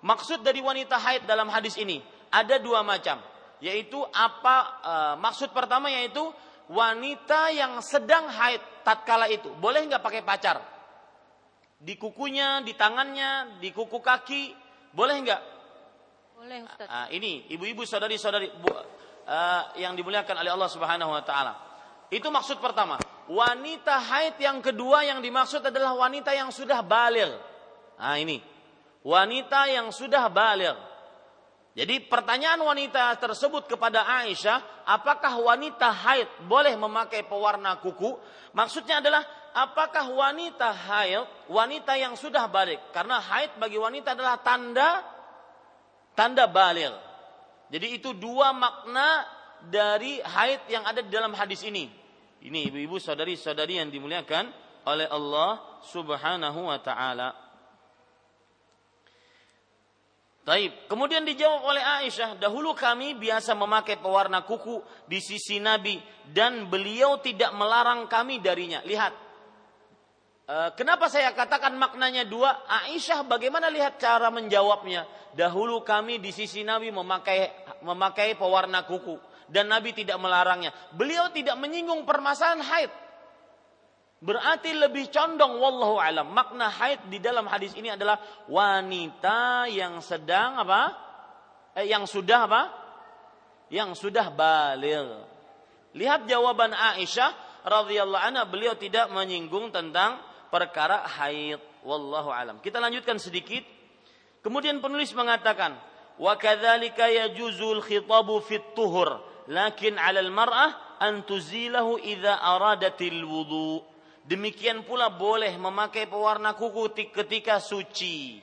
Maksud 0.01 0.41
dari 0.47 0.63
wanita 0.63 0.97
haid 0.97 1.27
dalam 1.27 1.51
hadis 1.51 1.77
ini 1.77 2.01
ada 2.33 2.57
dua 2.63 2.81
macam, 2.87 3.19
yaitu 3.61 3.99
apa 4.15 4.57
e, 4.81 4.95
maksud 5.21 5.51
pertama 5.53 5.91
yaitu 5.93 6.23
wanita 6.71 7.51
yang 7.53 7.83
sedang 7.83 8.31
haid 8.31 8.63
tatkala 8.87 9.27
itu 9.27 9.51
boleh 9.59 9.85
nggak 9.91 10.01
pakai 10.01 10.23
pacar 10.23 10.63
di 11.81 11.97
kukunya, 11.97 12.61
di 12.61 12.77
tangannya, 12.77 13.57
di 13.57 13.73
kuku 13.73 14.05
kaki, 14.05 14.53
boleh 14.93 15.17
nggak? 15.25 15.43
Boleh 16.37 16.59
Ustaz. 16.69 16.85
Uh, 16.85 17.09
ini 17.17 17.49
ibu-ibu 17.49 17.89
saudari-saudari 17.89 18.53
uh, 18.53 19.63
yang 19.81 19.97
dimuliakan 19.97 20.45
oleh 20.45 20.53
Allah 20.53 20.69
Subhanahu 20.69 21.09
wa 21.09 21.25
taala. 21.25 21.57
Itu 22.13 22.29
maksud 22.29 22.61
pertama. 22.61 23.01
Wanita 23.31 23.97
haid 23.97 24.37
yang 24.43 24.61
kedua 24.61 25.07
yang 25.07 25.23
dimaksud 25.25 25.63
adalah 25.63 25.97
wanita 25.97 26.35
yang 26.37 26.53
sudah 26.53 26.85
balir. 26.85 27.31
Nah, 27.97 28.17
ini. 28.19 28.43
Wanita 29.01 29.71
yang 29.71 29.89
sudah 29.95 30.29
balir. 30.29 30.77
Jadi 31.71 32.03
pertanyaan 32.11 32.59
wanita 32.61 33.15
tersebut 33.23 33.71
kepada 33.71 34.03
Aisyah, 34.03 34.85
apakah 34.91 35.39
wanita 35.39 35.87
haid 35.87 36.29
boleh 36.51 36.75
memakai 36.75 37.23
pewarna 37.23 37.79
kuku? 37.79 38.19
Maksudnya 38.51 38.99
adalah 38.99 39.23
apakah 39.55 40.11
wanita 40.11 40.71
haid, 40.75 41.27
wanita 41.51 41.95
yang 41.99 42.15
sudah 42.15 42.47
balik? 42.51 42.79
Karena 42.91 43.19
haid 43.23 43.59
bagi 43.59 43.79
wanita 43.79 44.15
adalah 44.15 44.39
tanda 44.43 45.03
tanda 46.15 46.45
balir. 46.51 46.93
Jadi 47.71 47.87
itu 48.03 48.11
dua 48.13 48.51
makna 48.51 49.25
dari 49.71 50.19
haid 50.19 50.67
yang 50.67 50.83
ada 50.83 51.01
di 51.03 51.11
dalam 51.11 51.31
hadis 51.35 51.63
ini. 51.63 51.87
Ini 52.41 52.73
ibu-ibu 52.73 52.97
saudari-saudari 52.97 53.79
yang 53.79 53.93
dimuliakan 53.93 54.49
oleh 54.89 55.07
Allah 55.07 55.81
Subhanahu 55.85 56.73
wa 56.73 56.79
taala. 56.81 57.37
Taib. 60.41 60.73
Kemudian 60.89 61.23
dijawab 61.23 61.61
oleh 61.69 61.85
Aisyah, 61.85 62.41
dahulu 62.41 62.73
kami 62.73 63.13
biasa 63.15 63.53
memakai 63.53 64.01
pewarna 64.01 64.41
kuku 64.43 64.81
di 65.05 65.21
sisi 65.21 65.61
Nabi 65.61 66.01
dan 66.33 66.67
beliau 66.67 67.21
tidak 67.21 67.53
melarang 67.53 68.09
kami 68.09 68.41
darinya. 68.41 68.81
Lihat, 68.83 69.31
Eh, 70.51 70.71
kenapa 70.75 71.07
saya 71.07 71.31
katakan 71.31 71.79
maknanya 71.79 72.27
dua? 72.27 72.67
Aisyah 72.67 73.23
bagaimana 73.23 73.71
lihat 73.71 74.03
cara 74.03 74.35
menjawabnya? 74.35 75.07
Dahulu 75.39 75.87
kami 75.87 76.19
di 76.19 76.35
sisi 76.35 76.67
Nabi 76.67 76.91
memakai 76.91 77.55
memakai 77.87 78.35
pewarna 78.35 78.83
kuku 78.83 79.15
dan 79.47 79.71
Nabi 79.71 79.95
tidak 79.95 80.19
melarangnya. 80.19 80.75
Beliau 80.91 81.31
tidak 81.31 81.55
menyinggung 81.55 82.03
permasalahan 82.03 82.67
haid. 82.67 82.91
Berarti 84.21 84.77
lebih 84.77 85.09
condong 85.09 85.57
wallahu 85.57 85.97
alam. 85.97 86.29
Makna 86.29 86.69
haid 86.69 87.09
di 87.09 87.17
dalam 87.25 87.49
hadis 87.49 87.73
ini 87.73 87.89
adalah 87.89 88.21
wanita 88.53 89.65
yang 89.73 90.05
sedang 90.05 90.61
apa? 90.61 90.93
Eh, 91.73 91.89
yang 91.89 92.05
sudah 92.05 92.45
apa? 92.45 92.63
Yang 93.73 93.97
sudah 93.97 94.29
baligh. 94.29 95.25
Lihat 95.97 96.29
jawaban 96.29 96.77
Aisyah 96.77 97.65
radhiyallahu 97.65 98.21
anha 98.21 98.45
beliau 98.45 98.77
tidak 98.77 99.09
menyinggung 99.09 99.73
tentang 99.73 100.21
perkara 100.53 101.09
haid. 101.09 101.57
Wallahu 101.81 102.29
alam. 102.29 102.61
Kita 102.61 102.77
lanjutkan 102.77 103.17
sedikit. 103.17 103.65
Kemudian 104.45 104.85
penulis 104.85 105.17
mengatakan, 105.17 105.81
wa 106.21 106.37
kadzalika 106.37 107.09
yajuzul 107.09 107.81
khitabu 107.81 108.45
fit 108.45 108.77
tuhur, 108.77 109.25
lakin 109.49 109.97
'alal 109.97 110.29
mar'ah 110.29 111.01
an 111.01 111.25
tuzilahu 111.25 111.97
idza 112.05 112.37
aradatil 112.37 113.25
wudu. 113.25 113.90
Demikian 114.29 114.85
pula 114.87 115.09
boleh 115.09 115.57
memakai 115.57 116.07
pewarna 116.07 116.55
kuku 116.55 117.13
ketika 117.13 117.59
suci. 117.59 118.41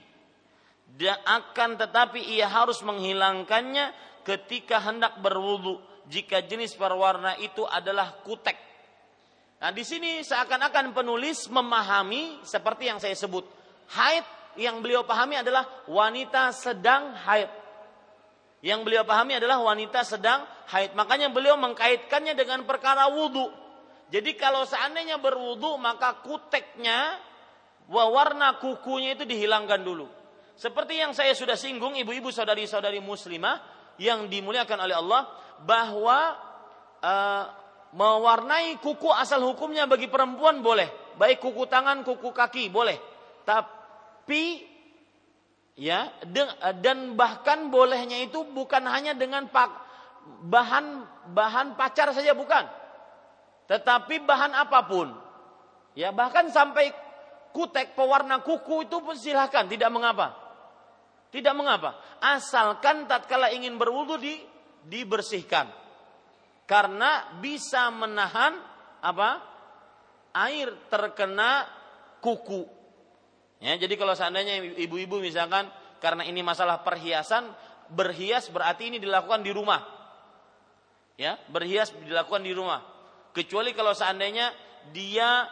Dan 0.97 1.17
akan 1.23 1.77
tetapi 1.77 2.37
ia 2.37 2.49
harus 2.49 2.81
menghilangkannya 2.81 3.93
ketika 4.25 4.81
hendak 4.81 5.19
berwudu 5.21 5.77
jika 6.09 6.41
jenis 6.41 6.73
pewarna 6.73 7.37
itu 7.37 7.61
adalah 7.67 8.17
kutek 8.25 8.67
Nah, 9.57 9.73
di 9.73 9.81
sini 9.81 10.21
seakan-akan 10.21 10.93
penulis 10.93 11.49
memahami 11.49 12.45
seperti 12.45 12.93
yang 12.93 13.01
saya 13.01 13.17
sebut. 13.17 13.41
Haid 13.89 14.25
yang 14.61 14.85
beliau 14.85 15.01
pahami 15.01 15.41
adalah 15.41 15.65
wanita 15.89 16.53
sedang 16.53 17.17
haid. 17.25 17.49
Yang 18.61 18.79
beliau 18.85 19.03
pahami 19.05 19.41
adalah 19.41 19.57
wanita 19.61 20.05
sedang 20.05 20.45
haid. 20.69 20.93
Makanya 20.93 21.33
beliau 21.33 21.57
mengkaitkannya 21.57 22.37
dengan 22.37 22.69
perkara 22.69 23.09
wudhu. 23.09 23.49
Jadi 24.07 24.39
kalau 24.39 24.63
seandainya 24.63 25.19
berwudhu 25.19 25.75
maka 25.75 26.23
kuteknya, 26.23 27.19
warna 27.91 28.55
kukunya 28.59 29.19
itu 29.19 29.27
dihilangkan 29.27 29.83
dulu. 29.83 30.07
Seperti 30.57 30.97
yang 30.97 31.13
saya 31.13 31.37
sudah 31.37 31.53
singgung 31.53 31.93
ibu-ibu 31.93 32.33
saudari-saudari 32.33 32.97
muslimah 33.03 33.61
yang 34.01 34.25
dimuliakan 34.25 34.79
oleh 34.89 34.95
Allah 34.97 35.21
bahwa 35.61 36.19
uh, 37.03 37.43
mewarnai 37.93 38.81
kuku 38.81 39.11
asal 39.13 39.43
hukumnya 39.43 39.85
bagi 39.85 40.09
perempuan 40.09 40.65
boleh, 40.65 41.17
baik 41.19 41.43
kuku 41.43 41.69
tangan, 41.69 42.01
kuku 42.01 42.29
kaki 42.33 42.73
boleh. 42.73 42.97
Tapi 43.45 44.65
ya 45.77 46.09
dan 46.81 47.13
bahkan 47.13 47.69
bolehnya 47.69 48.17
itu 48.25 48.41
bukan 48.49 48.81
hanya 48.89 49.13
dengan 49.13 49.45
bahan 50.41 50.85
bahan 51.31 51.77
pacar 51.77 52.11
saja 52.17 52.33
bukan. 52.33 52.65
Tetapi 53.67 54.23
bahan 54.23 54.55
apa 54.55 54.79
pun, 54.87 55.11
ya 55.91 56.15
bahkan 56.15 56.47
sampai 56.47 56.91
kutek 57.51 57.99
pewarna 57.99 58.39
kuku 58.39 58.87
itu 58.87 58.97
pun 59.03 59.15
silahkan, 59.19 59.67
tidak 59.67 59.91
mengapa. 59.91 60.33
Tidak 61.27 61.51
mengapa, 61.51 61.99
asalkan 62.23 63.03
tatkala 63.03 63.51
ingin 63.51 63.75
berwudu 63.75 64.15
di 64.15 64.39
dibersihkan. 64.87 65.67
Karena 66.63 67.35
bisa 67.43 67.91
menahan 67.91 68.55
apa? 69.03 69.55
air 70.37 70.69
terkena 70.93 71.65
kuku. 72.21 72.69
Ya, 73.57 73.73
jadi 73.73 73.97
kalau 73.97 74.13
seandainya 74.13 74.61
ibu-ibu 74.77 75.17
misalkan 75.17 75.65
karena 75.97 76.21
ini 76.29 76.45
masalah 76.45 76.85
perhiasan, 76.85 77.49
berhias 77.89 78.53
berarti 78.53 78.93
ini 78.93 79.01
dilakukan 79.01 79.41
di 79.41 79.49
rumah. 79.49 79.81
Ya, 81.17 81.41
berhias 81.49 81.89
dilakukan 82.05 82.45
di 82.45 82.53
rumah. 82.53 82.85
Kecuali 83.37 83.69
kalau 83.77 83.93
seandainya 83.93 84.49
dia 84.89 85.45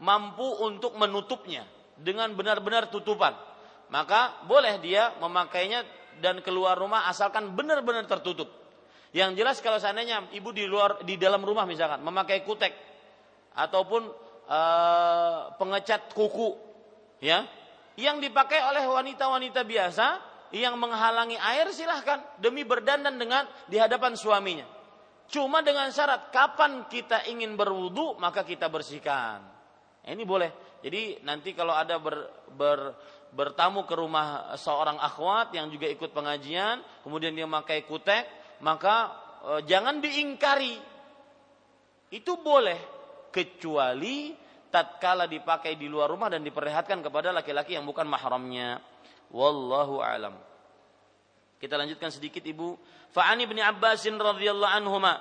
mampu 0.00 0.64
untuk 0.64 0.96
menutupnya 0.96 1.68
dengan 2.00 2.32
benar-benar 2.32 2.88
tutupan. 2.88 3.36
Maka 3.92 4.40
boleh 4.48 4.80
dia 4.80 5.12
memakainya 5.20 5.84
dan 6.24 6.40
keluar 6.40 6.80
rumah 6.80 7.04
asalkan 7.12 7.52
benar-benar 7.52 8.08
tertutup. 8.08 8.48
Yang 9.12 9.36
jelas 9.36 9.56
kalau 9.60 9.76
seandainya 9.76 10.32
ibu 10.32 10.48
di 10.48 10.64
luar 10.64 11.04
di 11.04 11.20
dalam 11.20 11.44
rumah 11.44 11.68
misalkan 11.68 12.00
memakai 12.00 12.40
kutek 12.40 12.72
ataupun 13.52 14.08
uh, 14.48 15.52
pengecat 15.60 16.12
kuku 16.16 16.56
ya 17.20 17.44
yang 17.96 18.20
dipakai 18.20 18.60
oleh 18.64 18.84
wanita-wanita 18.84 19.60
biasa 19.64 20.06
yang 20.52 20.76
menghalangi 20.76 21.40
air 21.40 21.68
silahkan 21.72 22.20
demi 22.40 22.64
berdandan 22.64 23.16
dengan 23.16 23.48
di 23.68 23.80
hadapan 23.80 24.16
suaminya. 24.16 24.75
Cuma 25.26 25.58
dengan 25.62 25.90
syarat 25.90 26.30
kapan 26.30 26.86
kita 26.86 27.26
ingin 27.26 27.58
berwudu 27.58 28.14
maka 28.22 28.46
kita 28.46 28.70
bersihkan. 28.70 29.42
Ini 30.06 30.22
boleh. 30.22 30.78
Jadi 30.86 31.18
nanti 31.26 31.50
kalau 31.50 31.74
ada 31.74 31.98
ber, 31.98 32.30
ber, 32.54 32.94
bertamu 33.34 33.82
ke 33.82 33.94
rumah 33.98 34.54
seorang 34.54 35.02
akhwat 35.02 35.50
yang 35.50 35.66
juga 35.66 35.90
ikut 35.90 36.14
pengajian, 36.14 36.78
kemudian 37.02 37.34
dia 37.34 37.42
memakai 37.42 37.82
kutek, 37.82 38.22
maka 38.62 39.10
e, 39.42 39.50
jangan 39.66 39.98
diingkari. 39.98 40.78
Itu 42.14 42.38
boleh 42.38 42.78
kecuali 43.34 44.30
tatkala 44.70 45.26
dipakai 45.26 45.74
di 45.74 45.90
luar 45.90 46.06
rumah 46.06 46.30
dan 46.30 46.46
diperlihatkan 46.46 47.02
kepada 47.02 47.34
laki-laki 47.34 47.74
yang 47.74 47.82
bukan 47.82 48.06
mahramnya. 48.06 48.78
Wallahu 49.34 49.98
alam. 49.98 50.38
Kita 51.56 51.74
lanjutkan 51.80 52.12
sedikit 52.12 52.44
Ibu. 52.44 52.76
Fa'an 53.12 53.40
Ibnu 53.40 53.60
Abbasin 53.60 54.20
radhiyallahu 54.20 54.76
anhuma 54.76 55.16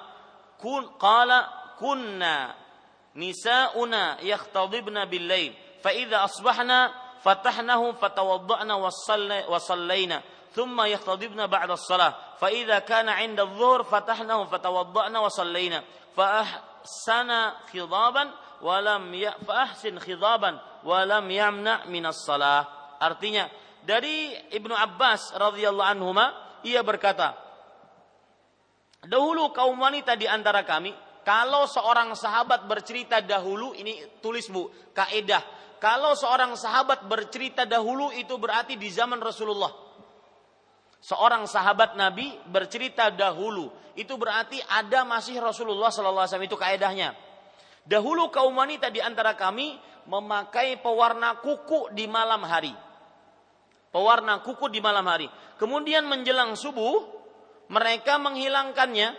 kun 0.60 1.00
qala 1.00 1.74
kunna 1.80 2.56
nisa'una 3.16 4.20
yakhtadibna 4.24 5.08
billayl 5.08 5.66
فإذا 5.86 6.26
asbahna 6.26 6.90
fatahnahu 7.22 7.94
fatawadda'na 8.02 8.74
wasallayna 9.46 10.26
thumma 10.54 10.90
yakhtadibna 10.90 11.46
ba'da 11.46 11.78
as-salah 11.78 12.38
fa 12.42 12.50
idza 12.50 12.82
kana 12.82 13.22
'inda 13.22 13.46
adh-dhuhr 13.46 13.86
fatahnahu 13.86 14.50
fatawadda'na 14.50 15.18
wasallayna 15.22 15.86
fa 16.18 16.42
ahsana 16.42 17.66
khidaban 17.70 18.34
wa 18.62 18.82
lam 18.82 19.14
ya 19.14 19.38
fa 19.46 19.70
artinya 23.02 23.46
dari 23.86 24.34
Ibnu 24.52 24.74
Abbas 24.74 25.38
radhiyallahu 25.38 25.90
anhu 25.94 26.12
ia 26.66 26.82
berkata, 26.82 27.38
dahulu 29.06 29.54
kaum 29.54 29.78
wanita 29.78 30.18
di 30.18 30.26
antara 30.26 30.66
kami, 30.66 30.90
kalau 31.26 31.70
seorang 31.70 32.14
sahabat 32.18 32.70
bercerita 32.70 33.22
dahulu 33.22 33.74
ini 33.78 34.22
tulis 34.22 34.46
Bu, 34.50 34.70
kaidah. 34.94 35.42
Kalau 35.82 36.18
seorang 36.18 36.58
sahabat 36.58 37.06
bercerita 37.06 37.66
dahulu 37.66 38.10
itu 38.14 38.34
berarti 38.42 38.78
di 38.78 38.90
zaman 38.90 39.22
Rasulullah. 39.22 39.70
Seorang 41.02 41.46
sahabat 41.46 41.94
Nabi 41.94 42.34
bercerita 42.50 43.14
dahulu, 43.14 43.70
itu 43.94 44.18
berarti 44.18 44.58
ada 44.66 45.06
masih 45.06 45.38
Rasulullah 45.38 45.94
sallallahu 45.94 46.26
alaihi 46.26 46.34
wasallam 46.34 46.50
itu 46.50 46.58
kaidahnya. 46.58 47.10
Dahulu 47.86 48.34
kaum 48.34 48.58
wanita 48.58 48.90
di 48.90 48.98
antara 48.98 49.38
kami 49.38 49.78
memakai 50.10 50.82
pewarna 50.82 51.38
kuku 51.42 51.94
di 51.94 52.10
malam 52.10 52.42
hari. 52.46 52.74
Pewarna 53.96 54.44
kuku 54.44 54.68
di 54.68 54.84
malam 54.84 55.08
hari. 55.08 55.32
Kemudian 55.56 56.04
menjelang 56.04 56.60
subuh, 56.60 57.00
mereka 57.72 58.20
menghilangkannya, 58.20 59.16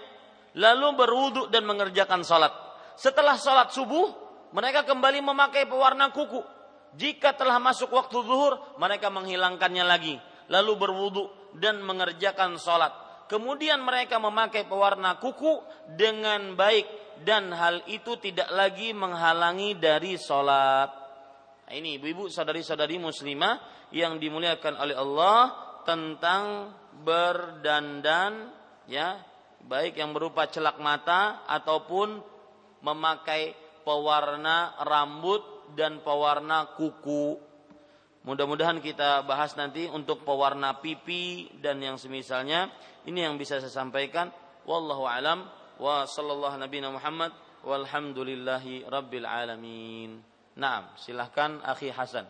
lalu 0.53 0.89
berwudhu 0.93 1.49
dan 1.49 1.65
mengerjakan 1.65 2.21
salat. 2.21 2.53
Setelah 3.01 3.41
salat 3.41 3.73
subuh, 3.73 4.13
mereka 4.53 4.85
kembali 4.85 5.25
memakai 5.25 5.65
pewarna 5.65 6.13
kuku. 6.13 6.45
Jika 6.93 7.33
telah 7.33 7.57
masuk 7.57 7.89
waktu 7.89 8.21
zuhur, 8.21 8.61
mereka 8.77 9.09
menghilangkannya 9.09 9.85
lagi, 9.85 10.21
lalu 10.53 10.77
berwudhu 10.77 11.57
dan 11.57 11.81
mengerjakan 11.81 12.61
salat. 12.61 12.93
Kemudian 13.33 13.81
mereka 13.81 14.21
memakai 14.21 14.69
pewarna 14.69 15.17
kuku 15.17 15.65
dengan 15.97 16.53
baik 16.53 16.85
dan 17.25 17.49
hal 17.49 17.81
itu 17.89 18.21
tidak 18.21 18.53
lagi 18.53 18.93
menghalangi 18.93 19.73
dari 19.81 20.21
sholat. 20.21 20.89
Nah, 21.67 21.73
ini 21.75 21.99
ibu-ibu 21.99 22.31
saudari-saudari 22.31 23.01
muslimah 23.03 23.76
yang 23.95 24.19
dimuliakan 24.19 24.75
oleh 24.79 24.97
Allah 24.99 25.41
tentang 25.87 26.75
berdandan 27.07 28.51
ya 28.91 29.21
baik 29.67 29.99
yang 29.99 30.15
berupa 30.15 30.47
celak 30.47 30.79
mata 30.79 31.47
ataupun 31.47 32.23
memakai 32.83 33.55
pewarna 33.83 34.79
rambut 34.83 35.43
dan 35.75 36.03
pewarna 36.03 36.75
kuku. 36.79 37.39
Mudah-mudahan 38.27 38.83
kita 38.83 39.23
bahas 39.23 39.55
nanti 39.55 39.87
untuk 39.87 40.27
pewarna 40.27 40.83
pipi 40.83 41.47
dan 41.63 41.79
yang 41.79 41.95
semisalnya. 41.95 42.71
Ini 43.07 43.31
yang 43.31 43.39
bisa 43.39 43.63
saya 43.63 43.71
sampaikan. 43.71 44.35
Wallahu 44.67 45.07
alam 45.07 45.47
wa 45.79 46.03
sallallahu 46.03 46.59
nabiyana 46.59 46.91
Muhammad 46.91 47.31
walhamdulillahi 47.63 48.91
rabbil 48.91 49.27
alamin. 49.27 50.19
Naam, 50.59 50.91
silahkan 50.99 51.63
akhi 51.63 51.95
Hasan. 51.95 52.27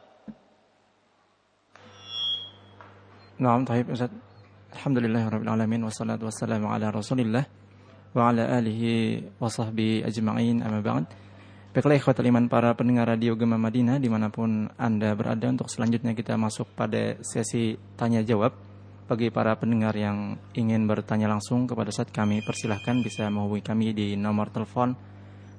Naam, 3.37 3.69
taib 3.69 3.93
Ustaz. 3.93 4.09
Alhamdulillah 4.73 5.29
rabbil 5.29 5.53
alamin 5.53 5.85
wassalatu 5.85 6.25
wassalamu 6.25 6.73
ala 6.73 6.89
Rasulillah 6.89 7.45
wa 8.17 8.33
ala 8.33 8.49
alihi 8.49 9.29
wa 9.37 9.53
sahbihi 9.53 10.09
ajma'in 10.09 10.65
amma 10.65 10.81
ba'd. 10.81 11.05
Baiklah 11.77 12.01
ikhwatal 12.01 12.25
iman 12.33 12.49
para 12.49 12.73
pendengar 12.73 13.13
radio 13.13 13.37
Gema 13.37 13.61
Madinah 13.61 14.01
di 14.01 14.09
mana 14.09 14.33
pun 14.33 14.73
Anda 14.81 15.13
berada 15.13 15.53
untuk 15.53 15.69
selanjutnya 15.69 16.17
kita 16.17 16.33
masuk 16.41 16.73
pada 16.73 17.21
sesi 17.21 17.77
tanya 18.01 18.25
jawab. 18.25 18.57
Bagi 19.05 19.29
para 19.29 19.53
pendengar 19.61 19.93
yang 19.93 20.41
ingin 20.57 20.89
bertanya 20.89 21.29
langsung 21.29 21.69
kepada 21.69 21.93
saat 21.93 22.09
kami 22.09 22.41
persilahkan 22.41 23.05
bisa 23.05 23.29
menghubungi 23.29 23.61
kami 23.61 23.93
di 23.93 24.17
nomor 24.17 24.49
telepon 24.49 24.97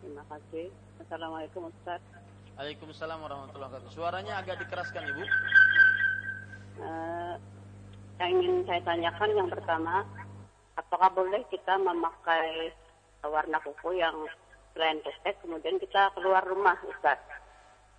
Terima 0.00 0.24
kasih. 0.32 0.66
Assalamualaikum 1.04 1.68
Ustaz. 1.68 2.00
Waalaikumsalam 2.56 3.18
warahmatullahi 3.20 3.68
wabarakatuh. 3.68 3.92
Suaranya 3.92 4.40
agak 4.40 4.56
dikeraskan 4.64 5.12
Ibu. 5.12 5.22
Uh, 6.80 7.36
yang 8.16 8.32
ingin 8.40 8.64
saya 8.64 8.80
tanyakan 8.80 9.30
yang 9.36 9.48
pertama, 9.52 10.08
apakah 10.80 11.12
boleh 11.12 11.44
kita 11.52 11.76
memakai 11.76 12.72
warna 13.28 13.60
kuku 13.60 14.00
yang 14.00 14.16
selain 14.72 15.04
ketek 15.04 15.36
kemudian 15.44 15.76
kita 15.76 16.16
keluar 16.16 16.40
rumah 16.48 16.80
Ustaz. 16.88 17.20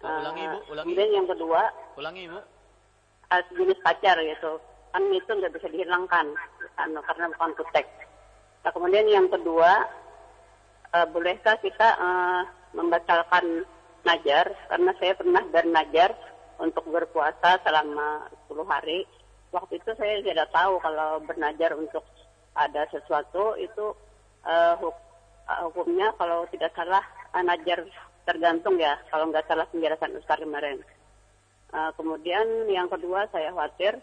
Uh, 0.01 0.09
ulangi 0.25 0.41
Ibu, 0.49 0.57
ulangi. 0.73 0.85
Kemudian 0.89 1.09
yang 1.21 1.27
kedua, 1.29 1.61
ulangi 2.01 2.21
Ibu. 2.33 2.39
Uh, 3.29 3.43
jenis 3.61 3.77
pacar 3.85 4.17
gitu. 4.25 4.57
Kan 4.89 5.05
itu 5.13 5.29
nggak 5.29 5.53
bisa 5.53 5.69
dihilangkan 5.69 6.33
anu, 6.81 6.97
karena 7.05 7.29
bukan 7.37 7.53
ketek. 7.61 7.85
Nah, 8.63 8.71
kemudian 8.71 9.07
yang 9.11 9.27
kedua, 9.27 9.91
uh, 10.95 11.07
bolehkah 11.11 11.59
kita 11.59 11.99
uh, 11.99 12.41
membatalkan 12.71 13.67
najar 14.07 14.51
karena 14.71 14.91
saya 14.99 15.13
pernah 15.19 15.43
bernajar 15.51 16.15
untuk 16.59 16.87
berpuasa 16.87 17.59
selama 17.63 18.27
10 18.47 18.63
hari. 18.67 19.03
Waktu 19.51 19.83
itu 19.83 19.91
saya 19.99 20.23
tidak 20.23 20.49
tahu 20.49 20.79
kalau 20.81 21.21
bernajar 21.27 21.75
untuk 21.75 22.01
ada 22.55 22.87
sesuatu 22.89 23.59
itu 23.59 23.93
uh, 24.47 24.75
hukumnya 25.67 26.15
kalau 26.15 26.47
tidak 26.49 26.71
salah 26.73 27.03
anajar 27.35 27.83
tergantung 28.23 28.79
ya 28.79 28.95
kalau 29.11 29.27
nggak 29.27 29.45
salah 29.45 29.67
penjelasan 29.69 30.15
Ustaz 30.15 30.39
kemarin. 30.39 30.79
Uh, 31.73 31.89
kemudian 31.97 32.69
yang 32.69 32.87
kedua 32.87 33.27
saya 33.33 33.51
khawatir 33.51 33.97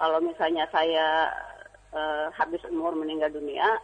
kalau 0.00 0.18
misalnya 0.18 0.66
saya 0.74 1.30
uh, 1.92 2.28
habis 2.34 2.60
umur 2.68 2.96
meninggal 2.96 3.30
dunia 3.32 3.78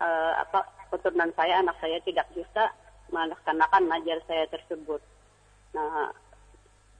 uh, 0.00 0.32
apa 0.40 0.66
keturunan 0.90 1.30
saya 1.38 1.62
anak 1.62 1.76
saya 1.78 2.00
tidak 2.02 2.26
bisa 2.34 2.72
melaksanakan 3.10 3.90
najar 3.90 4.18
saya 4.26 4.46
tersebut. 4.50 5.02
Nah, 5.74 6.10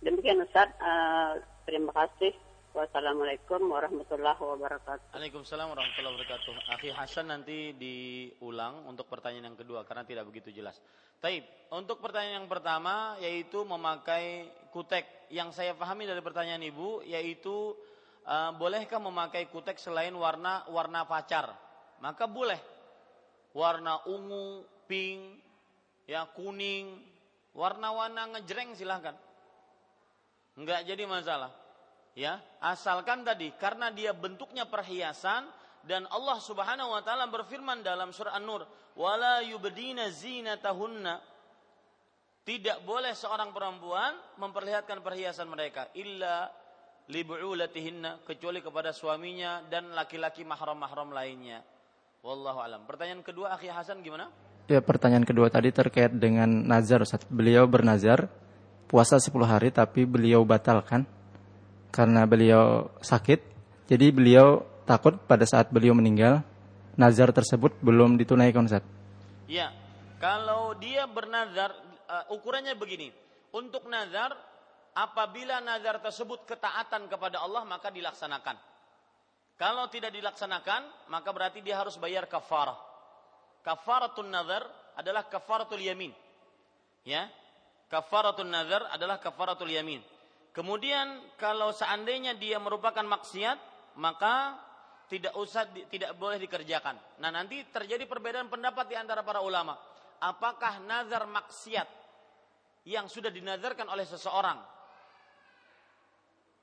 demikian 0.03 0.43
Ustaz. 0.43 0.71
Uh, 0.79 1.39
terima 1.67 1.91
kasih. 1.95 2.35
Wassalamualaikum 2.71 3.67
warahmatullahi 3.67 4.39
wabarakatuh. 4.39 5.11
Waalaikumsalam 5.11 5.75
warahmatullahi 5.75 6.15
wabarakatuh. 6.15 6.71
Akhi 6.71 6.95
Hasan 6.95 7.27
nanti 7.27 7.75
diulang 7.75 8.87
untuk 8.87 9.11
pertanyaan 9.11 9.51
yang 9.51 9.59
kedua 9.59 9.83
karena 9.83 10.07
tidak 10.07 10.31
begitu 10.31 10.55
jelas. 10.55 10.79
Taib, 11.19 11.43
untuk 11.75 11.99
pertanyaan 11.99 12.47
yang 12.47 12.51
pertama 12.51 13.19
yaitu 13.19 13.67
memakai 13.67 14.47
kutek. 14.71 15.31
Yang 15.35 15.59
saya 15.59 15.75
pahami 15.75 16.07
dari 16.07 16.23
pertanyaan 16.23 16.63
Ibu 16.63 17.03
yaitu 17.11 17.75
uh, 18.31 18.55
bolehkah 18.55 19.03
memakai 19.03 19.51
kutek 19.51 19.83
selain 19.83 20.15
warna 20.15 20.63
warna 20.71 21.03
pacar? 21.03 21.51
Maka 21.99 22.31
boleh. 22.31 22.63
Warna 23.51 23.99
ungu, 24.07 24.63
pink, 24.87 25.43
ya 26.07 26.23
kuning, 26.31 27.03
warna-warna 27.51 28.31
ngejreng 28.39 28.79
silahkan. 28.79 29.19
Enggak 30.55 30.87
jadi 30.87 31.03
masalah 31.03 31.51
ya 32.19 32.43
asalkan 32.59 33.23
tadi 33.23 33.55
karena 33.55 33.89
dia 33.95 34.11
bentuknya 34.11 34.67
perhiasan 34.67 35.47
dan 35.87 36.05
Allah 36.11 36.39
Subhanahu 36.43 36.93
wa 36.93 37.01
taala 37.01 37.31
berfirman 37.31 37.81
dalam 37.81 38.11
surah 38.11 38.37
An-Nur 38.37 38.67
wala 38.99 39.41
yubdina 39.47 40.11
zinatahunna 40.11 41.23
tidak 42.45 42.83
boleh 42.83 43.15
seorang 43.15 43.55
perempuan 43.55 44.17
memperlihatkan 44.43 45.01
perhiasan 45.01 45.47
mereka 45.47 45.87
illa 45.95 46.51
libu'ulatihinna 47.11 48.23
kecuali 48.23 48.63
kepada 48.63 48.95
suaminya 48.95 49.67
dan 49.67 49.91
laki-laki 49.91 50.47
mahram-mahram 50.47 51.11
lainnya. 51.11 51.67
Wallahu 52.23 52.63
alam. 52.63 52.87
Pertanyaan 52.87 53.27
kedua 53.27 53.51
Akhi 53.53 53.67
Hasan 53.67 54.07
gimana? 54.07 54.31
Ya, 54.71 54.79
pertanyaan 54.79 55.27
kedua 55.27 55.51
tadi 55.51 55.75
terkait 55.75 56.15
dengan 56.15 56.47
nazar 56.47 57.03
Ustaz. 57.03 57.27
Beliau 57.27 57.67
bernazar 57.67 58.31
puasa 58.87 59.19
10 59.19 59.35
hari 59.43 59.75
tapi 59.75 60.07
beliau 60.07 60.47
batalkan 60.47 61.03
karena 61.91 62.23
beliau 62.23 62.87
sakit. 63.03 63.43
Jadi 63.91 64.07
beliau 64.15 64.63
takut 64.87 65.19
pada 65.27 65.43
saat 65.43 65.75
beliau 65.75 65.99
meninggal 65.99 66.47
nazar 66.95 67.35
tersebut 67.35 67.75
belum 67.83 68.15
ditunaikan 68.15 68.71
Ustaz. 68.71 68.87
Ya, 69.51 69.75
kalau 70.23 70.79
dia 70.79 71.11
bernazar 71.11 71.75
uh, 72.07 72.31
ukurannya 72.31 72.79
begini. 72.79 73.11
Untuk 73.51 73.91
nazar 73.91 74.39
apabila 74.95 75.63
nazar 75.63 76.03
tersebut 76.03 76.47
ketaatan 76.47 77.07
kepada 77.07 77.43
Allah 77.43 77.63
maka 77.67 77.93
dilaksanakan. 77.93 78.57
Kalau 79.61 79.87
tidak 79.93 80.11
dilaksanakan 80.17 81.13
maka 81.13 81.29
berarti 81.31 81.61
dia 81.61 81.77
harus 81.79 82.01
bayar 82.01 82.25
kafarah. 82.27 82.79
Kafaratun 83.61 84.33
nazar 84.33 84.65
adalah 84.97 85.29
kafaratul 85.29 85.81
yamin. 85.85 86.13
Ya. 87.05 87.29
Kafaratul 87.93 88.49
nazar 88.49 88.89
adalah 88.89 89.21
kafaratul 89.21 89.69
yamin. 89.69 90.01
Kemudian 90.51 91.23
kalau 91.39 91.71
seandainya 91.71 92.35
dia 92.35 92.59
merupakan 92.59 93.03
maksiat, 93.07 93.59
maka 94.01 94.59
tidak 95.11 95.35
usah 95.35 95.67
tidak 95.91 96.15
boleh 96.19 96.39
dikerjakan. 96.39 96.95
Nah, 97.19 97.31
nanti 97.35 97.67
terjadi 97.67 98.07
perbedaan 98.07 98.47
pendapat 98.47 98.87
di 98.91 98.97
antara 98.99 99.27
para 99.27 99.43
ulama. 99.43 99.75
Apakah 100.23 100.83
nazar 100.87 101.27
maksiat 101.27 101.89
yang 102.87 103.11
sudah 103.11 103.31
dinazarkan 103.31 103.91
oleh 103.91 104.07
seseorang 104.07 104.59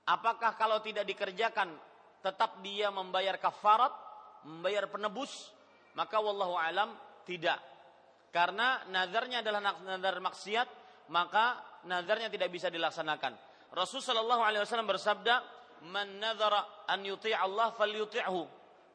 apakah 0.07 0.55
kalau 0.55 0.79
tidak 0.79 1.03
dikerjakan 1.03 1.75
tetap 2.23 2.63
dia 2.63 2.87
membayar 2.89 3.35
kafarat, 3.35 3.91
membayar 4.47 4.87
penebus? 4.87 5.51
Maka 5.93 6.17
wallahu 6.23 6.55
alam 6.55 6.95
tidak. 7.27 7.59
Karena 8.31 8.85
nazarnya 8.87 9.43
adalah 9.43 9.59
nazar 9.83 10.21
maksiat, 10.23 10.67
maka 11.11 11.59
nazarnya 11.83 12.31
tidak 12.31 12.47
bisa 12.53 12.71
dilaksanakan. 12.71 13.35
Rasul 13.73 13.99
sallallahu 13.99 14.43
alaihi 14.45 14.63
wasallam 14.63 14.87
bersabda, 14.87 15.35
"Man 15.91 16.21
nadhara 16.21 16.87
an 16.87 17.03
yuti' 17.03 17.35
Allah 17.35 17.73
falyuti'hu, 17.75 18.41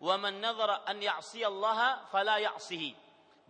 wa 0.03 0.15
man 0.17 0.39
nadhara 0.41 0.87
an 0.89 0.97
ya'si 1.03 1.45
Allah 1.45 2.07
fala 2.09 2.41
ya'sihi." 2.41 2.95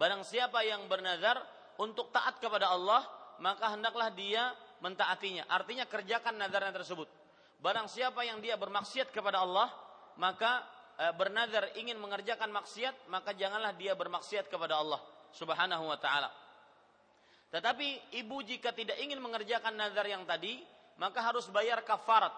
Barang 0.00 0.26
siapa 0.26 0.64
yang 0.66 0.88
bernazar 0.90 1.38
untuk 1.78 2.10
taat 2.10 2.40
kepada 2.42 2.72
Allah, 2.72 3.04
maka 3.38 3.76
hendaklah 3.76 4.10
dia 4.10 4.50
mentaatinya. 4.82 5.46
Artinya 5.46 5.86
kerjakan 5.86 6.40
nazarnya 6.40 6.72
tersebut. 6.74 7.21
Barang 7.62 7.86
siapa 7.86 8.26
yang 8.26 8.42
dia 8.42 8.58
bermaksiat 8.58 9.14
kepada 9.14 9.38
Allah, 9.38 9.70
maka 10.18 10.66
e, 10.98 11.14
bernazar 11.14 11.70
ingin 11.78 11.94
mengerjakan 11.94 12.50
maksiat, 12.50 13.06
maka 13.06 13.30
janganlah 13.38 13.70
dia 13.78 13.94
bermaksiat 13.94 14.50
kepada 14.50 14.82
Allah 14.82 14.98
Subhanahu 15.30 15.86
wa 15.86 15.94
taala. 15.94 16.26
Tetapi 17.54 18.18
ibu 18.18 18.42
jika 18.42 18.74
tidak 18.74 18.98
ingin 18.98 19.22
mengerjakan 19.22 19.78
nazar 19.78 20.02
yang 20.10 20.26
tadi, 20.26 20.58
maka 20.98 21.22
harus 21.22 21.46
bayar 21.54 21.86
kafarat. 21.86 22.34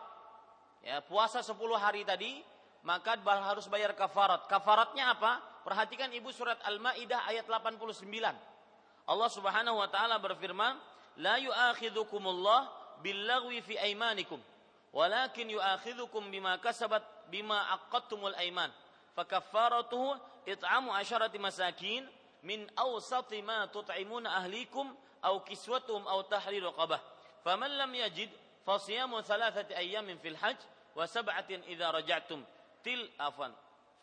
Ya, 0.84 1.00
puasa 1.00 1.40
10 1.40 1.56
hari 1.80 2.04
tadi, 2.04 2.44
maka 2.84 3.16
harus 3.24 3.64
bayar 3.72 3.96
kafarat. 3.96 4.44
Kafaratnya 4.44 5.16
apa? 5.16 5.40
Perhatikan 5.64 6.12
Ibu 6.12 6.28
surat 6.36 6.60
Al-Maidah 6.68 7.24
ayat 7.32 7.48
89. 7.48 8.04
Allah 9.08 9.30
Subhanahu 9.32 9.80
wa 9.80 9.88
taala 9.88 10.20
berfirman, 10.20 10.76
"La 11.24 11.40
yu'akhidhukumullah 11.40 12.68
billaghwi 13.00 13.64
fi 13.64 13.80
aimanikum, 13.80 14.36
ولكن 14.94 15.50
يؤاخذكم 15.50 16.30
بما 16.30 16.56
كسبت 16.56 17.02
بما 17.28 17.58
عقدتم 17.58 18.26
الأيمان. 18.26 18.70
فكفارته 19.16 20.18
إطعام 20.48 20.90
عشرة 20.90 21.38
مساكين 21.38 22.08
من 22.42 22.78
أوسط 22.78 23.32
ما 23.34 23.66
تطعمون 23.66 24.26
أهليكم 24.26 24.94
أو 25.24 25.40
كسوتهم 25.40 26.08
أو 26.08 26.20
تحرير 26.20 26.62
رقبة. 26.62 27.00
فمن 27.44 27.78
لم 27.78 27.94
يجد 27.94 28.30
فصيام 28.66 29.20
ثلاثة 29.20 29.76
أيام 29.76 30.18
في 30.18 30.28
الحج 30.28 30.56
وسبعة 30.96 31.46
إذا 31.50 31.90
رجعتم. 31.90 32.44
تل 32.84 33.10
عفوا 33.20 33.48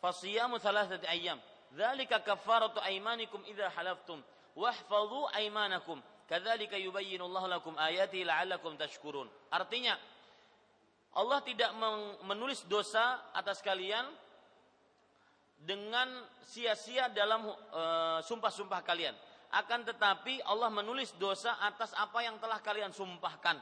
فصيام 0.03 0.57
ثلاثة 0.57 1.09
أيام. 1.09 1.39
ذلك 1.75 2.23
كفارة 2.23 2.85
أيمانكم 2.85 3.43
إذا 3.47 3.69
حلفتم. 3.69 4.21
واحفظوا 4.55 5.35
أيمانكم. 5.35 6.01
كذلك 6.29 6.73
يبين 6.73 7.21
الله 7.21 7.47
لكم 7.47 7.79
آياته 7.79 8.17
لعلكم 8.17 8.77
تشكرون. 8.77 9.31
artinya 9.51 9.97
Allah 11.11 11.39
tidak 11.43 11.75
menulis 12.23 12.63
dosa 12.71 13.31
atas 13.35 13.59
kalian 13.59 14.07
dengan 15.61 16.07
sia-sia 16.41 17.11
dalam 17.11 17.45
uh, 17.45 18.19
sumpah-sumpah 18.23 18.81
kalian 18.81 19.13
akan 19.51 19.83
tetapi 19.83 20.39
Allah 20.47 20.71
menulis 20.71 21.11
dosa 21.19 21.59
atas 21.59 21.91
apa 21.99 22.23
yang 22.23 22.39
telah 22.39 22.63
kalian 22.63 22.95
sumpahkan 22.95 23.59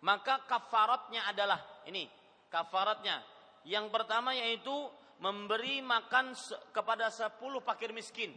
maka 0.00 0.46
kafaratnya 0.46 1.26
adalah 1.26 1.58
ini 1.90 2.06
kafaratnya. 2.48 3.22
Yang 3.68 3.86
pertama 3.92 4.32
yaitu 4.32 4.74
memberi 5.20 5.84
makan 5.84 6.32
kepada 6.72 7.12
sepuluh 7.12 7.60
fakir 7.60 7.92
miskin. 7.92 8.32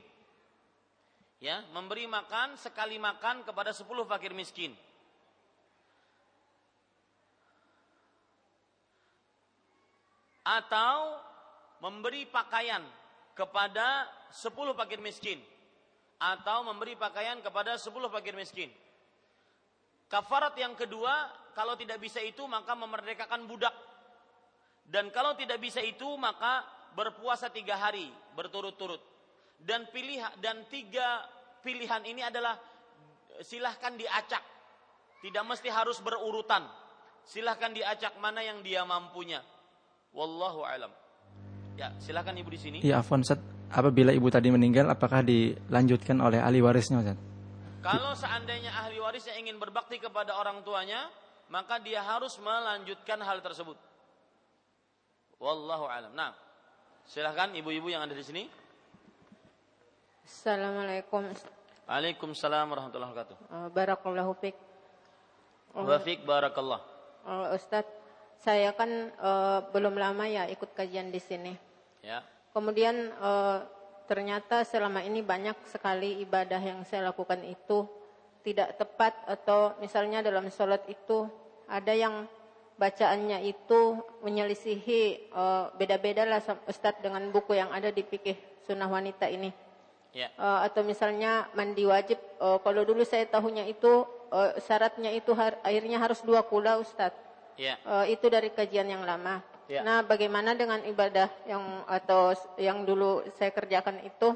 Ya, 1.41 1.65
memberi 1.73 2.05
makan 2.05 2.53
sekali 2.53 3.01
makan 3.01 3.41
kepada 3.41 3.73
sepuluh 3.73 4.05
fakir 4.05 4.30
miskin. 4.35 4.77
Atau 10.52 11.15
memberi 11.80 12.28
pakaian 12.28 12.84
kepada 13.32 14.03
sepuluh 14.36 14.76
fakir 14.76 14.99
miskin. 14.99 15.40
Atau 16.19 16.68
memberi 16.68 16.99
pakaian 16.99 17.40
kepada 17.40 17.80
sepuluh 17.80 18.11
fakir 18.11 18.36
miskin. 18.36 18.68
Kafarat 20.11 20.52
yang 20.60 20.76
kedua 20.76 21.32
kalau 21.56 21.80
tidak 21.80 22.03
bisa 22.03 22.19
itu 22.19 22.44
maka 22.52 22.76
memerdekakan 22.76 23.48
budak. 23.48 23.72
Dan 24.84 25.07
kalau 25.15 25.40
tidak 25.40 25.56
bisa 25.64 25.80
itu 25.80 26.19
maka 26.19 26.68
berpuasa 26.99 27.48
tiga 27.48 27.80
hari 27.80 28.11
berturut-turut. 28.36 28.99
Dan 29.56 29.88
pilihan 29.95 30.36
dan 30.44 30.68
tiga 30.68 31.23
pilihan 31.64 32.03
ini 32.03 32.28
adalah 32.28 32.60
silahkan 33.40 33.95
diacak. 33.95 34.44
Tidak 35.23 35.44
mesti 35.48 35.72
harus 35.72 36.03
berurutan. 36.03 36.65
Silahkan 37.23 37.72
diacak 37.72 38.19
mana 38.19 38.44
yang 38.44 38.60
dia 38.65 38.84
mampunya. 38.84 39.40
Wallahu 40.11 40.67
alam. 40.67 40.91
Ya, 41.79 41.95
silahkan 42.03 42.35
ibu 42.35 42.51
di 42.51 42.59
sini. 42.59 42.77
Ya, 42.83 42.99
Afwan 42.99 43.23
Apabila 43.71 44.11
ibu 44.11 44.27
tadi 44.27 44.51
meninggal, 44.51 44.91
apakah 44.91 45.23
dilanjutkan 45.23 46.19
oleh 46.19 46.43
ahli 46.43 46.59
warisnya, 46.59 46.99
Ustaz? 46.99 47.15
Kalau 47.79 48.11
seandainya 48.19 48.67
ahli 48.75 48.99
warisnya 48.99 49.39
ingin 49.39 49.55
berbakti 49.55 49.95
kepada 49.95 50.35
orang 50.35 50.59
tuanya, 50.67 51.07
maka 51.47 51.79
dia 51.79 52.03
harus 52.03 52.35
melanjutkan 52.43 53.23
hal 53.23 53.39
tersebut. 53.39 53.79
Wallahu 55.39 55.88
alam. 55.88 56.11
Nah, 56.11 56.35
silahkan 57.07 57.55
ibu-ibu 57.55 57.88
yang 57.88 58.03
ada 58.03 58.11
di 58.11 58.21
sini. 58.27 58.43
Assalamualaikum. 60.27 61.31
Waalaikumsalam 61.88 62.67
warahmatullahi 62.71 63.11
wabarakatuh. 63.15 63.35
Uh, 63.49 63.67
barakallahu 63.71 64.31
fiik. 64.38 64.55
Uh, 65.71 65.88
Wa 65.88 65.97
barakallah. 66.27 66.79
Uh, 67.23 67.55
Ustaz, 67.55 67.88
saya 68.41 68.73
kan 68.73 69.13
uh, 69.22 69.69
belum 69.69 69.95
lama 70.01 70.26
ya 70.26 70.49
ikut 70.49 70.73
kajian 70.73 71.13
di 71.13 71.22
sini. 71.22 71.53
Ya. 72.01 72.26
Kemudian 72.51 73.13
uh, 73.22 73.61
ternyata 74.09 74.65
selama 74.65 75.05
ini 75.05 75.22
banyak 75.22 75.55
sekali 75.69 76.19
ibadah 76.26 76.59
yang 76.59 76.81
saya 76.84 77.13
lakukan 77.13 77.39
itu 77.45 77.85
tidak 78.41 78.76
tepat 78.81 79.13
atau 79.30 79.77
misalnya 79.77 80.26
dalam 80.26 80.49
sholat 80.49 80.81
itu 80.89 81.30
ada 81.69 81.93
yang 81.93 82.26
bacaannya 82.81 83.45
itu 83.45 84.01
menyelisihi 84.26 85.30
uh, 85.30 85.69
beda-beda 85.77 86.26
lah 86.26 86.41
Ustadz 86.65 87.05
dengan 87.05 87.30
buku 87.30 87.53
yang 87.53 87.69
ada 87.69 87.93
di 87.93 88.01
fikih 88.01 88.35
sunnah 88.65 88.89
wanita 88.89 89.30
ini. 89.30 89.53
Ya. 90.11 90.34
Uh, 90.35 90.65
atau 90.65 90.84
misalnya 90.84 91.47
mandi 91.55 91.88
wajib, 91.88 92.19
uh, 92.41 92.59
kalau 92.59 92.84
dulu 92.84 93.05
saya 93.05 93.23
tahunya 93.30 93.69
itu 93.69 94.03
uh, 94.34 94.57
syaratnya 94.59 95.13
itu 95.13 95.31
har 95.31 95.55
airnya 95.63 96.01
harus 96.01 96.19
dua 96.26 96.43
kula 96.43 96.81
Ustadz. 96.81 97.30
Ya. 97.61 97.77
Uh, 97.85 98.09
itu 98.09 98.25
dari 98.25 98.49
kajian 98.49 98.89
yang 98.89 99.05
lama. 99.05 99.45
Ya. 99.69 99.85
Nah, 99.85 100.01
bagaimana 100.01 100.57
dengan 100.57 100.81
ibadah 100.81 101.29
yang 101.45 101.85
atau 101.85 102.33
yang 102.57 102.81
dulu 102.81 103.21
saya 103.38 103.53
kerjakan 103.53 104.01
itu, 104.01 104.33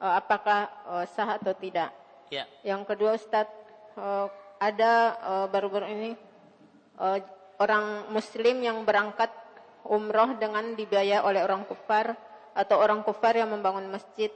uh, 0.00 0.14
apakah 0.16 0.72
uh, 0.88 1.04
sah 1.04 1.36
atau 1.36 1.52
tidak? 1.52 1.92
Ya. 2.32 2.48
Yang 2.64 2.88
kedua 2.88 3.20
Ustadz, 3.20 3.52
uh, 4.00 4.32
ada 4.56 5.20
baru-baru 5.52 5.84
uh, 5.84 5.92
ini 5.92 6.10
uh, 6.96 7.20
orang 7.60 8.08
muslim 8.08 8.64
yang 8.64 8.80
berangkat 8.88 9.28
umroh 9.84 10.32
dengan 10.40 10.72
dibiayai 10.72 11.20
oleh 11.20 11.44
orang 11.44 11.68
kufar 11.68 12.16
atau 12.56 12.80
orang 12.80 13.04
kufar 13.04 13.36
yang 13.36 13.52
membangun 13.52 13.92
masjid. 13.92 14.32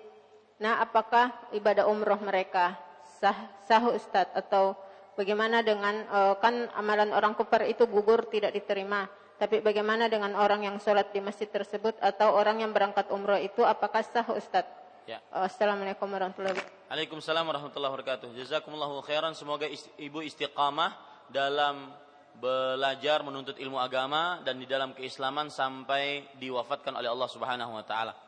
Nah, 0.60 0.84
apakah 0.84 1.32
ibadah 1.56 1.88
umroh 1.88 2.20
mereka 2.20 2.76
sah 3.18 3.48
sah 3.64 3.88
Ustadz 3.88 4.36
atau 4.36 4.76
bagaimana 5.19 5.66
dengan 5.66 6.07
uh, 6.07 6.35
kan 6.39 6.70
amalan 6.78 7.11
orang 7.11 7.35
kufar 7.35 7.66
itu 7.66 7.90
gugur 7.90 8.31
tidak 8.31 8.55
diterima. 8.55 9.11
Tapi 9.39 9.62
bagaimana 9.62 10.07
dengan 10.07 10.35
orang 10.35 10.66
yang 10.66 10.77
sholat 10.82 11.11
di 11.15 11.23
masjid 11.23 11.47
tersebut 11.47 11.95
atau 11.99 12.35
orang 12.35 12.62
yang 12.62 12.70
berangkat 12.74 13.07
umroh 13.11 13.39
itu 13.39 13.62
apakah 13.66 14.03
sah 14.03 14.27
Ustadz? 14.31 14.70
Ya. 15.11 15.19
Uh, 15.35 15.47
Assalamualaikum 15.51 16.07
warahmatullahi 16.07 16.55
wabarakatuh. 16.55 16.90
Waalaikumsalam 16.90 17.45
warahmatullahi 17.47 17.93
wabarakatuh. 17.99 18.28
Jazakumullahu 18.39 19.03
khairan. 19.03 19.35
Semoga 19.35 19.66
ibu 19.99 20.23
istiqamah 20.23 20.95
dalam 21.31 21.90
belajar 22.39 23.27
menuntut 23.27 23.59
ilmu 23.59 23.82
agama 23.82 24.39
dan 24.47 24.62
di 24.62 24.66
dalam 24.70 24.95
keislaman 24.95 25.51
sampai 25.51 26.28
diwafatkan 26.39 26.95
oleh 26.95 27.11
Allah 27.11 27.28
Subhanahu 27.31 27.74
wa 27.74 27.82
taala. 27.82 28.27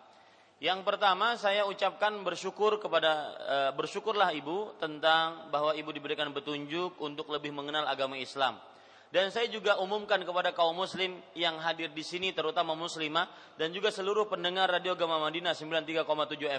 Yang 0.61 0.85
pertama 0.85 1.41
saya 1.41 1.65
ucapkan 1.65 2.13
bersyukur 2.21 2.77
kepada 2.77 3.33
e, 3.41 3.57
bersyukurlah 3.81 4.29
ibu 4.37 4.77
tentang 4.77 5.49
bahwa 5.49 5.73
ibu 5.73 5.89
diberikan 5.89 6.29
petunjuk 6.37 7.01
untuk 7.01 7.33
lebih 7.33 7.49
mengenal 7.49 7.89
agama 7.89 8.21
Islam. 8.21 8.61
Dan 9.09 9.33
saya 9.33 9.49
juga 9.49 9.81
umumkan 9.81 10.21
kepada 10.21 10.53
kaum 10.53 10.77
muslim 10.77 11.17
yang 11.33 11.57
hadir 11.65 11.89
di 11.97 12.05
sini 12.05 12.37
terutama 12.37 12.77
muslimah 12.77 13.27
dan 13.57 13.73
juga 13.73 13.89
seluruh 13.89 14.29
pendengar 14.29 14.69
Radio 14.69 14.93
Gama 14.95 15.17
Madinah 15.17 15.57
93,7 15.57 16.05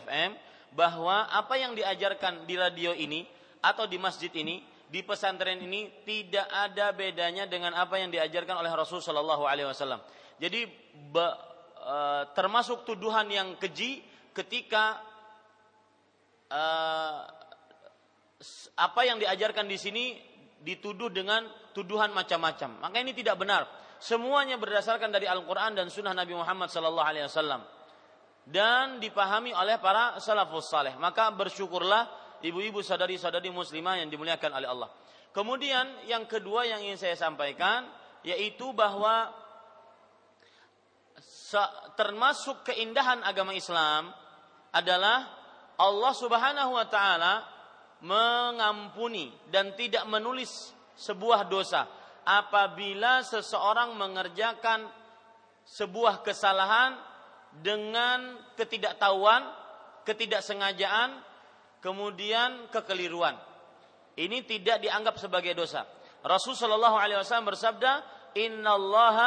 FM 0.04 0.30
bahwa 0.74 1.30
apa 1.30 1.62
yang 1.62 1.78
diajarkan 1.78 2.50
di 2.50 2.58
radio 2.58 2.98
ini 2.98 3.24
atau 3.62 3.86
di 3.86 4.02
masjid 4.02 4.34
ini 4.34 4.66
di 4.90 5.06
pesantren 5.06 5.62
ini 5.62 6.04
tidak 6.04 6.50
ada 6.50 6.90
bedanya 6.92 7.46
dengan 7.46 7.78
apa 7.78 8.02
yang 8.02 8.10
diajarkan 8.10 8.66
oleh 8.66 8.72
Rasul 8.74 9.00
Shallallahu 9.00 9.46
Alaihi 9.46 9.70
Wasallam. 9.70 10.02
Jadi 10.42 10.68
e, 11.82 11.98
termasuk 12.38 12.86
tuduhan 12.86 13.26
yang 13.28 13.58
keji 13.58 14.06
ketika 14.32 15.02
e, 16.48 16.64
apa 18.78 19.02
yang 19.06 19.18
diajarkan 19.18 19.66
di 19.66 19.78
sini 19.78 20.06
dituduh 20.62 21.10
dengan 21.10 21.46
tuduhan 21.74 22.14
macam-macam. 22.14 22.86
Maka 22.86 22.98
ini 23.02 23.18
tidak 23.18 23.42
benar. 23.42 23.66
Semuanya 24.02 24.58
berdasarkan 24.58 25.14
dari 25.14 25.30
Al-Quran 25.30 25.78
dan 25.78 25.90
Sunnah 25.90 26.14
Nabi 26.14 26.34
Muhammad 26.34 26.74
Sallallahu 26.74 27.06
Alaihi 27.06 27.26
Wasallam 27.30 27.62
dan 28.50 28.98
dipahami 28.98 29.54
oleh 29.54 29.78
para 29.78 30.18
salafus 30.18 30.70
saleh. 30.70 30.98
Maka 30.98 31.30
bersyukurlah 31.30 32.10
ibu-ibu 32.42 32.82
sadari-sadari 32.82 33.54
muslimah 33.54 34.02
yang 34.02 34.10
dimuliakan 34.10 34.52
oleh 34.58 34.68
Allah. 34.70 34.90
Kemudian 35.32 36.10
yang 36.10 36.26
kedua 36.26 36.66
yang 36.66 36.82
ingin 36.82 36.98
saya 36.98 37.16
sampaikan 37.16 37.88
yaitu 38.26 38.74
bahwa 38.74 39.30
termasuk 42.00 42.64
keindahan 42.68 43.22
agama 43.22 43.52
Islam 43.52 44.10
adalah 44.72 45.28
Allah 45.76 46.14
Subhanahu 46.16 46.72
wa 46.78 46.88
taala 46.88 47.44
mengampuni 48.02 49.30
dan 49.52 49.76
tidak 49.78 50.08
menulis 50.10 50.74
sebuah 50.98 51.46
dosa 51.50 51.86
apabila 52.26 53.26
seseorang 53.26 53.98
mengerjakan 53.98 54.90
sebuah 55.66 56.26
kesalahan 56.26 56.98
dengan 57.62 58.40
ketidaktahuan, 58.58 59.44
ketidaksengajaan 60.08 61.20
kemudian 61.82 62.70
kekeliruan. 62.70 63.36
Ini 64.16 64.44
tidak 64.46 64.84
dianggap 64.84 65.18
sebagai 65.18 65.58
dosa. 65.58 65.88
Rasul 66.22 66.54
Shallallahu 66.54 66.98
Alaihi 66.98 67.18
Wasallam 67.18 67.50
bersabda, 67.50 67.92
Inna 68.38 68.78
Allah 68.78 69.18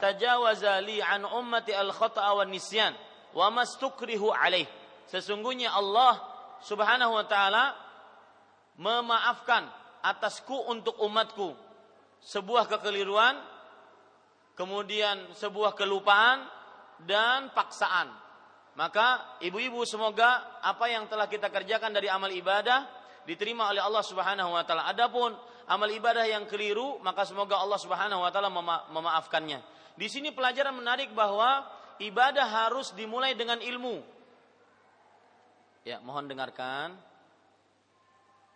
tajawaza 0.00 0.80
li 0.84 1.02
an 1.02 1.24
ummati 1.24 1.72
al 1.72 1.92
khata'a 1.92 2.36
wa 2.36 2.44
nisyan 2.44 2.92
wa 3.32 3.50
mastukrihu 3.52 4.32
alaih. 4.32 4.66
Sesungguhnya 5.06 5.72
Allah 5.72 6.18
Subhanahu 6.64 7.14
wa 7.14 7.24
taala 7.28 7.76
memaafkan 8.80 9.68
atasku 10.02 10.72
untuk 10.72 10.96
umatku 11.00 11.52
sebuah 12.24 12.66
kekeliruan, 12.66 13.38
kemudian 14.58 15.30
sebuah 15.36 15.76
kelupaan 15.78 16.48
dan 17.04 17.52
paksaan 17.52 18.26
maka 18.76 19.40
ibu-ibu 19.40 19.88
semoga 19.88 20.60
apa 20.60 20.84
yang 20.92 21.08
telah 21.08 21.24
kita 21.24 21.48
kerjakan 21.48 21.96
dari 21.96 22.12
amal 22.12 22.28
ibadah 22.28 22.84
diterima 23.24 23.72
oleh 23.72 23.80
Allah 23.80 24.04
Subhanahu 24.04 24.52
wa 24.52 24.62
taala. 24.68 24.84
Adapun 24.92 25.32
amal 25.64 25.88
ibadah 25.88 26.28
yang 26.28 26.44
keliru, 26.44 27.00
maka 27.00 27.24
semoga 27.24 27.56
Allah 27.56 27.80
Subhanahu 27.80 28.20
wa 28.20 28.28
taala 28.28 28.52
mema 28.52 28.84
memaafkannya. 28.92 29.64
Di 29.96 30.06
sini 30.12 30.28
pelajaran 30.32 30.76
menarik 30.76 31.12
bahwa 31.16 31.64
ibadah 32.00 32.44
harus 32.44 32.92
dimulai 32.92 33.32
dengan 33.32 33.60
ilmu. 33.60 34.04
Ya, 35.88 36.00
mohon 36.04 36.28
dengarkan. 36.28 36.96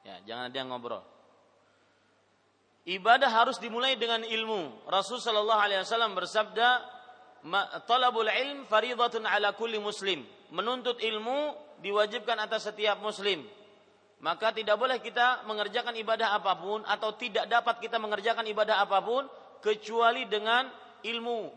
Ya, 0.04 0.16
jangan 0.28 0.52
ada 0.52 0.56
yang 0.56 0.68
ngobrol. 0.72 1.04
Ibadah 2.88 3.28
harus 3.28 3.60
dimulai 3.60 3.96
dengan 3.96 4.24
ilmu. 4.24 4.88
Rasul 4.88 5.20
sallallahu 5.20 5.60
alaihi 5.60 5.84
wasallam 5.84 6.16
bersabda, 6.16 6.68
talabul 7.84 8.28
ilm 8.28 8.64
faridatun 8.68 9.28
ala 9.28 9.52
kulli 9.56 9.76
muslim. 9.76 10.24
Menuntut 10.50 10.98
ilmu 11.00 11.56
diwajibkan 11.84 12.36
atas 12.40 12.68
setiap 12.72 13.00
muslim. 13.00 13.44
Maka 14.20 14.52
tidak 14.52 14.76
boleh 14.76 15.00
kita 15.00 15.48
mengerjakan 15.48 15.96
ibadah 15.96 16.36
apa 16.36 16.52
pun 16.60 16.84
atau 16.84 17.16
tidak 17.16 17.48
dapat 17.48 17.80
kita 17.80 17.96
mengerjakan 17.96 18.44
ibadah 18.52 18.84
apa 18.84 19.00
pun 19.00 19.24
kecuali 19.64 20.28
dengan 20.28 20.68
ilmu. 21.04 21.52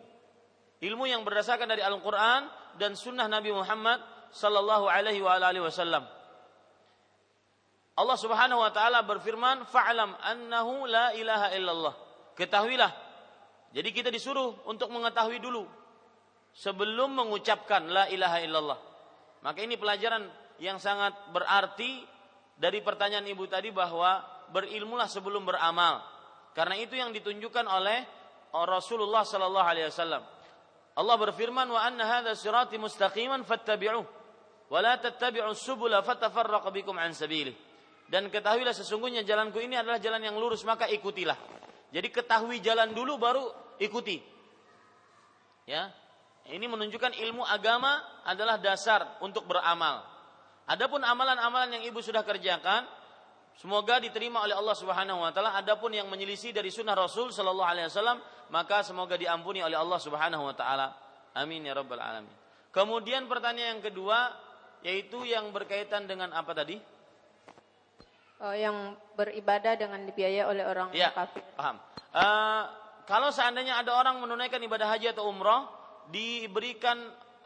Ilmu 0.83 1.03
yang 1.07 1.23
berdasarkan 1.23 1.67
dari 1.69 1.79
Al-Qur'an 1.79 2.47
dan 2.75 2.97
sunnah 2.97 3.29
Nabi 3.31 3.55
Muhammad 3.55 4.03
sallallahu 4.33 4.89
alaihi 4.89 5.23
wa 5.23 5.37
alihi 5.39 5.63
wasallam. 5.63 6.03
Allah 7.93 8.17
Subhanahu 8.17 8.59
wa 8.59 8.71
taala 8.73 9.05
berfirman, 9.05 9.69
"Fa'lam 9.69 10.17
annahu 10.17 10.89
la 10.89 11.13
ilaha 11.13 11.53
illallah." 11.53 11.93
Ketahuilah 12.33 12.91
jadi 13.73 13.89
kita 13.89 14.13
disuruh 14.13 14.53
untuk 14.69 14.93
mengetahui 14.93 15.41
dulu 15.41 15.65
sebelum 16.53 17.17
mengucapkan 17.17 17.89
la 17.89 18.05
ilaha 18.05 18.37
illallah. 18.45 18.79
Maka 19.41 19.65
ini 19.65 19.81
pelajaran 19.81 20.29
yang 20.61 20.77
sangat 20.77 21.17
berarti 21.33 22.05
dari 22.53 22.85
pertanyaan 22.85 23.25
ibu 23.25 23.49
tadi 23.49 23.73
bahwa 23.73 24.21
berilmulah 24.53 25.09
sebelum 25.09 25.41
beramal. 25.49 26.05
Karena 26.53 26.77
itu 26.77 26.93
yang 26.93 27.09
ditunjukkan 27.09 27.65
oleh 27.65 28.05
Rasulullah 28.53 29.25
sallallahu 29.25 29.65
alaihi 29.65 29.89
wasallam. 29.89 30.21
Allah 30.93 31.15
berfirman 31.17 31.65
wa 31.65 31.81
anna 31.81 32.05
hadza 32.05 32.37
sirati 32.37 32.77
mustaqiman 32.77 33.41
fattabi'uh 33.41 34.05
wa 34.69 34.77
la 34.77 35.01
tattabi'us 35.01 35.57
subula 35.57 36.05
fatafarraqu 36.05 36.69
bikum 36.69 36.93
an 37.01 37.17
sabilih. 37.17 37.57
Dan 38.05 38.29
ketahuilah 38.29 38.77
sesungguhnya 38.77 39.25
jalanku 39.25 39.57
ini 39.57 39.73
adalah 39.73 39.97
jalan 39.97 40.21
yang 40.21 40.37
lurus 40.37 40.61
maka 40.69 40.85
ikutilah. 40.85 41.33
Jadi 41.89 42.13
ketahui 42.13 42.61
jalan 42.61 42.93
dulu 42.93 43.17
baru 43.17 43.49
ikuti. 43.81 44.21
Ya. 45.65 45.89
Ini 46.43 46.67
menunjukkan 46.67 47.15
ilmu 47.23 47.41
agama 47.47 48.21
adalah 48.27 48.59
dasar 48.59 49.17
untuk 49.23 49.47
beramal. 49.47 50.03
Adapun 50.67 50.99
amalan-amalan 50.99 51.79
yang 51.79 51.83
ibu 51.87 52.03
sudah 52.03 52.21
kerjakan, 52.21 52.83
semoga 53.57 54.01
diterima 54.01 54.43
oleh 54.43 54.55
Allah 54.57 54.75
Subhanahu 54.77 55.23
wa 55.23 55.31
taala. 55.33 55.57
Adapun 55.57 55.93
yang 55.93 56.09
menyelisih 56.09 56.53
dari 56.53 56.69
sunnah 56.73 56.97
Rasul 56.97 57.29
sallallahu 57.29 57.69
alaihi 57.69 57.87
wasallam, 57.89 58.19
maka 58.53 58.85
semoga 58.85 59.17
diampuni 59.17 59.61
oleh 59.61 59.77
Allah 59.77 59.99
Subhanahu 60.01 60.49
wa 60.49 60.55
taala. 60.55 60.93
Amin 61.33 61.65
ya 61.65 61.73
rabbal 61.73 62.01
alamin. 62.01 62.33
Kemudian 62.73 63.25
pertanyaan 63.29 63.77
yang 63.77 63.83
kedua 63.85 64.33
yaitu 64.83 65.23
yang 65.23 65.49
berkaitan 65.49 66.05
dengan 66.05 66.29
apa 66.35 66.51
tadi? 66.51 66.77
Oh, 68.43 68.51
yang 68.51 68.99
beribadah 69.15 69.79
dengan 69.79 70.03
dibiayai 70.03 70.43
oleh 70.43 70.67
orang 70.67 70.91
ya, 70.91 71.15
kafir. 71.15 71.39
Paham. 71.55 71.79
Uh, 72.11 72.63
kalau 73.07 73.31
seandainya 73.31 73.79
ada 73.79 73.95
orang 73.95 74.19
menunaikan 74.19 74.59
ibadah 74.59 74.91
haji 74.91 75.15
atau 75.15 75.31
umroh 75.31 75.63
diberikan 76.11 76.99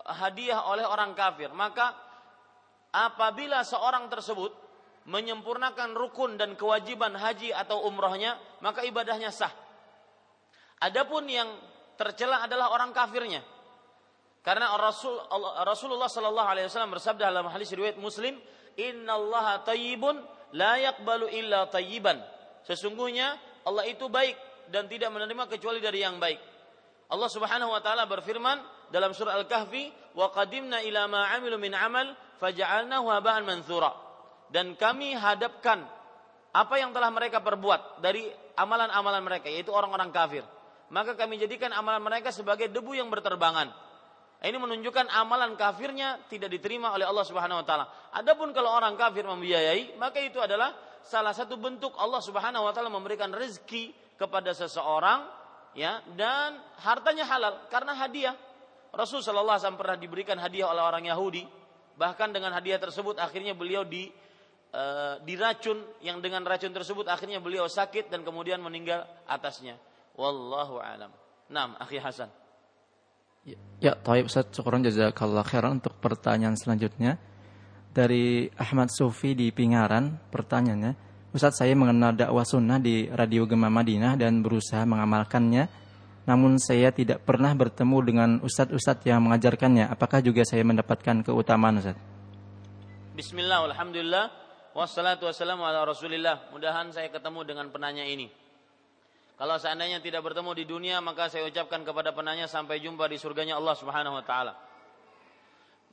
hadiah 0.09 0.65
oleh 0.65 0.81
orang 0.81 1.13
kafir, 1.13 1.53
maka 1.53 1.93
apabila 2.89 3.61
seorang 3.61 4.09
tersebut 4.09 4.49
menyempurnakan 5.07 5.95
rukun 5.95 6.35
dan 6.35 6.59
kewajiban 6.59 7.15
haji 7.15 7.55
atau 7.55 7.87
umrohnya, 7.87 8.35
maka 8.59 8.83
ibadahnya 8.83 9.31
sah. 9.31 9.51
Adapun 10.83 11.25
yang 11.31 11.47
tercela 11.95 12.43
adalah 12.43 12.75
orang 12.75 12.91
kafirnya. 12.91 13.41
Karena 14.43 14.75
Rasul 14.79 15.15
Rasulullah 15.67 16.07
Shallallahu 16.07 16.47
Alaihi 16.47 16.71
Wasallam 16.71 16.95
bersabda 16.95 17.27
dalam 17.31 17.51
hadis 17.51 17.71
riwayat 17.71 17.99
Muslim, 17.99 18.39
Inna 18.79 19.17
Allah 19.17 19.59
tayyibun 19.63 20.15
la 20.55 20.79
yakbalu 20.79 21.27
illa 21.35 21.67
tayyiban. 21.67 22.19
Sesungguhnya 22.63 23.35
Allah 23.67 23.87
itu 23.87 24.07
baik 24.07 24.35
dan 24.71 24.87
tidak 24.87 25.11
menerima 25.11 25.51
kecuali 25.51 25.83
dari 25.83 26.03
yang 26.03 26.19
baik. 26.19 26.39
Allah 27.07 27.27
Subhanahu 27.31 27.71
wa 27.71 27.79
taala 27.83 28.07
berfirman 28.07 28.59
dalam 28.91 29.11
surah 29.15 29.35
Al-Kahfi, 29.39 30.15
"Wa 30.15 30.31
qadimna 30.31 30.83
ila 30.83 31.07
ma 31.07 31.31
'amilu 31.31 31.55
min 31.59 31.71
'amal 31.75 32.15
faj'alnahu 32.39 33.07
haba'an 33.07 33.43
mantsura." 33.43 34.06
Dan 34.53 34.75
kami 34.79 35.13
hadapkan 35.13 35.83
apa 36.55 36.75
yang 36.79 36.95
telah 36.95 37.11
mereka 37.11 37.43
perbuat 37.43 38.01
dari 38.01 38.25
amalan-amalan 38.57 39.21
mereka 39.21 39.47
yaitu 39.51 39.69
orang-orang 39.69 40.09
kafir. 40.09 40.43
Maka 40.87 41.19
kami 41.19 41.35
jadikan 41.35 41.75
amalan 41.75 41.99
mereka 41.99 42.31
sebagai 42.31 42.71
debu 42.71 42.95
yang 42.95 43.11
berterbangan. 43.11 43.69
Ini 44.37 44.55
menunjukkan 44.55 45.09
amalan 45.17 45.57
kafirnya 45.57 46.21
tidak 46.29 46.53
diterima 46.53 46.93
oleh 46.93 47.09
Allah 47.09 47.25
Subhanahu 47.25 47.61
wa 47.61 47.65
taala. 47.65 47.85
Adapun 48.13 48.53
kalau 48.53 48.71
orang 48.71 48.93
kafir 48.95 49.25
membiayai 49.25 49.97
maka 49.99 50.21
itu 50.21 50.37
adalah 50.37 50.77
salah 51.03 51.33
satu 51.33 51.57
bentuk 51.57 51.91
Allah 51.97 52.21
Subhanahu 52.23 52.69
wa 52.69 52.71
taala 52.71 52.93
memberikan 52.93 53.33
rezeki 53.33 53.91
kepada 54.15 54.53
seseorang 54.53 55.25
ya 55.73 55.99
dan 56.15 56.57
hartanya 56.79 57.25
halal 57.27 57.53
karena 57.67 57.93
hadiah. 57.97 58.35
Rasul 58.95 59.19
sallallahu 59.19 59.57
alaihi 59.59 59.77
pernah 59.77 59.97
diberikan 59.99 60.37
hadiah 60.39 60.71
oleh 60.71 60.81
orang 60.81 61.05
Yahudi. 61.05 61.43
Bahkan 61.97 62.29
dengan 62.29 62.53
hadiah 62.53 62.77
tersebut 62.77 63.17
akhirnya 63.17 63.57
beliau 63.57 63.81
di 63.81 64.09
e, 64.71 64.83
diracun 65.23 65.79
yang 66.03 66.19
dengan 66.19 66.43
racun 66.43 66.71
tersebut 66.71 67.07
akhirnya 67.07 67.39
beliau 67.43 67.67
sakit 67.67 68.11
dan 68.11 68.21
kemudian 68.23 68.59
meninggal 68.59 69.07
atasnya. 69.27 69.79
Wallahu 70.17 70.81
alam. 70.81 71.13
Nam, 71.47 71.77
akhi 71.79 72.01
Hasan. 72.01 72.27
Ya, 73.47 73.57
ya 73.79 73.93
taib 73.95 74.27
Ustaz, 74.27 74.51
syukuran 74.51 74.83
jazakallah 74.83 75.45
khairan 75.47 75.79
untuk 75.79 75.95
pertanyaan 76.03 76.59
selanjutnya. 76.59 77.15
Dari 77.95 78.51
Ahmad 78.59 78.93
Sufi 78.93 79.33
di 79.33 79.49
Pingaran, 79.49 80.19
pertanyaannya, 80.29 80.93
Ustaz 81.33 81.57
saya 81.57 81.73
mengenal 81.73 82.13
dakwah 82.13 82.45
sunnah 82.45 82.77
di 82.77 83.09
Radio 83.09 83.47
Gema 83.49 83.71
Madinah 83.71 84.19
dan 84.19 84.45
berusaha 84.45 84.85
mengamalkannya, 84.85 85.65
namun 86.27 86.59
saya 86.59 86.91
tidak 86.91 87.23
pernah 87.23 87.55
bertemu 87.55 87.97
dengan 88.03 88.29
ustadz-ustadz 88.43 89.07
yang 89.07 89.23
mengajarkannya. 89.23 89.87
Apakah 89.87 90.19
juga 90.19 90.43
saya 90.43 90.61
mendapatkan 90.67 91.23
keutamaan 91.23 91.79
Ustaz? 91.79 91.95
Bismillah, 93.15 93.63
Alhamdulillah. 93.63 94.46
Wassalatu 94.77 95.25
wassalamu 95.25 95.65
ala 95.65 95.89
rasulillah. 95.89 96.53
Mudahan 96.53 96.93
saya 96.93 97.09
ketemu 97.09 97.41
dengan 97.41 97.65
penanya 97.73 98.05
ini. 98.05 98.29
Kalau 99.33 99.57
seandainya 99.57 99.97
tidak 100.05 100.21
bertemu 100.21 100.53
di 100.53 100.69
dunia, 100.69 101.01
maka 101.01 101.33
saya 101.33 101.49
ucapkan 101.49 101.81
kepada 101.81 102.13
penanya 102.13 102.45
sampai 102.45 102.77
jumpa 102.77 103.09
di 103.09 103.17
surganya 103.17 103.57
Allah 103.57 103.73
Subhanahu 103.73 104.13
wa 104.13 104.21
taala. 104.21 104.53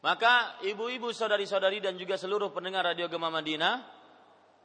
Maka 0.04 0.60
ibu-ibu, 0.68 1.16
saudari-saudari 1.16 1.80
dan 1.80 1.96
juga 1.96 2.20
seluruh 2.20 2.52
pendengar 2.52 2.84
Radio 2.84 3.08
Gema 3.08 3.32
Madinah, 3.32 3.80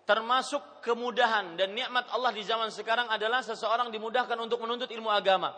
termasuk 0.03 0.83
kemudahan 0.83 1.55
dan 1.55 1.71
nikmat 1.71 2.11
Allah 2.11 2.35
di 2.35 2.43
zaman 2.43 2.75
sekarang 2.75 3.07
adalah 3.07 3.39
seseorang 3.39 3.87
dimudahkan 3.87 4.35
untuk 4.35 4.59
menuntut 4.59 4.91
ilmu 4.91 5.07
agama. 5.07 5.55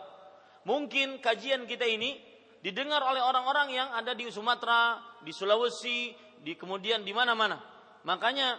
Mungkin 0.70 1.18
kajian 1.18 1.66
kita 1.66 1.82
ini 1.82 2.14
didengar 2.62 3.02
oleh 3.02 3.26
orang-orang 3.26 3.74
yang 3.74 3.90
ada 3.90 4.14
di 4.14 4.30
Sumatera, 4.30 5.02
di 5.18 5.34
Sulawesi, 5.34 6.14
di 6.38 6.54
kemudian 6.54 7.02
di 7.02 7.10
mana-mana. 7.10 7.71
Makanya 8.02 8.58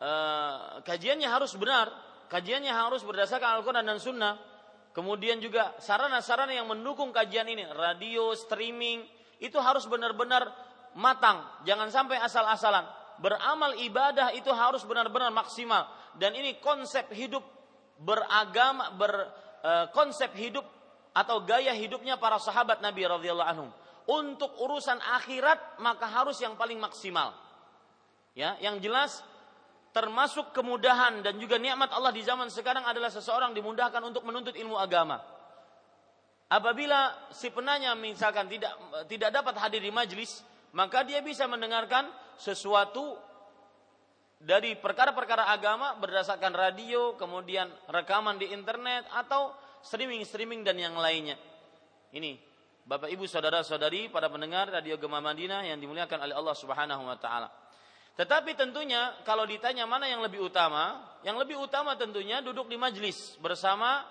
eh, 0.00 0.56
kajiannya 0.84 1.28
harus 1.28 1.52
benar, 1.56 1.92
kajiannya 2.32 2.72
harus 2.72 3.04
berdasarkan 3.04 3.60
Al-Quran 3.60 3.84
dan 3.84 3.98
Sunnah. 4.00 4.34
Kemudian 4.96 5.38
juga 5.38 5.78
sarana-sarana 5.78 6.50
yang 6.50 6.66
mendukung 6.66 7.14
kajian 7.14 7.46
ini, 7.46 7.62
radio, 7.70 8.34
streaming, 8.34 9.06
itu 9.38 9.54
harus 9.62 9.86
benar-benar 9.86 10.50
matang. 10.98 11.44
Jangan 11.62 11.92
sampai 11.92 12.18
asal-asalan. 12.18 12.82
Beramal 13.22 13.78
ibadah 13.78 14.34
itu 14.34 14.50
harus 14.50 14.82
benar-benar 14.82 15.30
maksimal. 15.30 15.86
Dan 16.18 16.34
ini 16.34 16.58
konsep 16.58 17.06
hidup 17.14 17.42
beragama, 17.98 18.94
ber, 18.94 19.12
eh, 19.62 19.86
konsep 19.94 20.34
hidup 20.34 20.66
atau 21.14 21.42
gaya 21.42 21.74
hidupnya 21.74 22.18
para 22.18 22.38
sahabat 22.38 22.82
Nabi 22.82 23.06
radhiyallahu 23.06 23.50
anhum. 23.50 23.70
Untuk 24.08 24.56
urusan 24.56 24.98
akhirat 24.98 25.82
maka 25.84 26.08
harus 26.08 26.38
yang 26.40 26.56
paling 26.56 26.80
maksimal. 26.80 27.34
Ya, 28.38 28.54
yang 28.62 28.78
jelas 28.78 29.18
termasuk 29.90 30.54
kemudahan 30.54 31.26
dan 31.26 31.42
juga 31.42 31.58
nikmat 31.58 31.90
Allah 31.90 32.14
di 32.14 32.22
zaman 32.22 32.46
sekarang 32.54 32.86
adalah 32.86 33.10
seseorang 33.10 33.50
dimudahkan 33.50 33.98
untuk 33.98 34.22
menuntut 34.22 34.54
ilmu 34.54 34.78
agama. 34.78 35.18
Apabila 36.46 37.28
si 37.34 37.50
penanya 37.50 37.98
misalkan 37.98 38.46
tidak 38.46 38.70
tidak 39.10 39.34
dapat 39.34 39.58
hadir 39.58 39.82
di 39.82 39.90
majlis, 39.90 40.46
maka 40.70 41.02
dia 41.02 41.18
bisa 41.18 41.50
mendengarkan 41.50 42.06
sesuatu 42.38 43.18
dari 44.38 44.78
perkara-perkara 44.78 45.50
agama 45.50 45.98
berdasarkan 45.98 46.54
radio, 46.54 47.18
kemudian 47.18 47.66
rekaman 47.90 48.38
di 48.38 48.54
internet 48.54 49.02
atau 49.18 49.50
streaming-streaming 49.82 50.62
dan 50.62 50.78
yang 50.78 50.94
lainnya. 50.94 51.34
Ini 52.14 52.38
Bapak 52.86 53.10
Ibu 53.10 53.26
saudara-saudari 53.26 54.08
para 54.14 54.30
pendengar 54.30 54.70
Radio 54.70 54.94
Gema 54.94 55.18
Madinah 55.18 55.66
yang 55.66 55.82
dimuliakan 55.82 56.22
oleh 56.22 56.38
Allah 56.38 56.54
Subhanahu 56.54 57.02
wa 57.02 57.18
taala. 57.18 57.67
Tetapi 58.18 58.58
tentunya 58.58 59.14
kalau 59.22 59.46
ditanya 59.46 59.86
mana 59.86 60.10
yang 60.10 60.18
lebih 60.18 60.42
utama, 60.50 61.06
yang 61.22 61.38
lebih 61.38 61.54
utama 61.54 61.94
tentunya 61.94 62.42
duduk 62.42 62.66
di 62.66 62.74
majlis 62.74 63.38
bersama 63.38 64.02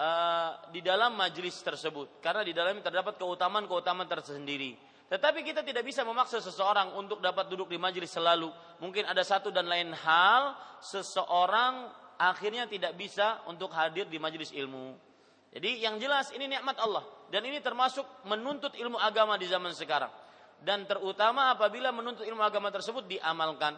uh, 0.00 0.72
di 0.72 0.80
dalam 0.80 1.12
majlis 1.12 1.60
tersebut. 1.60 2.24
Karena 2.24 2.40
di 2.40 2.56
dalamnya 2.56 2.88
terdapat 2.88 3.20
keutamaan-keutamaan 3.20 4.08
tersendiri. 4.08 4.80
Tetapi 5.12 5.44
kita 5.44 5.60
tidak 5.60 5.84
bisa 5.84 6.08
memaksa 6.08 6.40
seseorang 6.40 6.96
untuk 6.96 7.20
dapat 7.20 7.52
duduk 7.52 7.68
di 7.68 7.76
majlis 7.76 8.08
selalu. 8.08 8.48
Mungkin 8.80 9.04
ada 9.04 9.20
satu 9.20 9.52
dan 9.52 9.68
lain 9.68 9.92
hal 9.92 10.56
seseorang 10.80 11.92
akhirnya 12.16 12.64
tidak 12.64 12.96
bisa 12.96 13.44
untuk 13.44 13.76
hadir 13.76 14.08
di 14.08 14.16
majlis 14.16 14.56
ilmu. 14.56 14.96
Jadi 15.52 15.84
yang 15.84 16.00
jelas 16.00 16.32
ini 16.32 16.48
nikmat 16.48 16.80
Allah 16.80 17.04
dan 17.28 17.44
ini 17.44 17.60
termasuk 17.60 18.08
menuntut 18.24 18.72
ilmu 18.72 18.96
agama 18.96 19.36
di 19.36 19.50
zaman 19.50 19.76
sekarang 19.76 20.08
dan 20.60 20.84
terutama 20.84 21.52
apabila 21.52 21.88
menuntut 21.88 22.28
ilmu 22.28 22.44
agama 22.44 22.68
tersebut 22.68 23.08
diamalkan. 23.08 23.76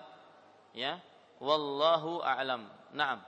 Ya. 0.74 0.98
Wallahu 1.38 2.22
a'lam. 2.22 2.66
Naam. 2.94 3.22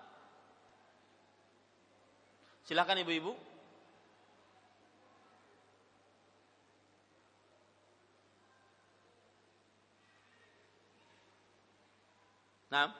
Silakan 2.66 3.02
ibu-ibu. 3.02 3.36
Naam. 12.74 12.90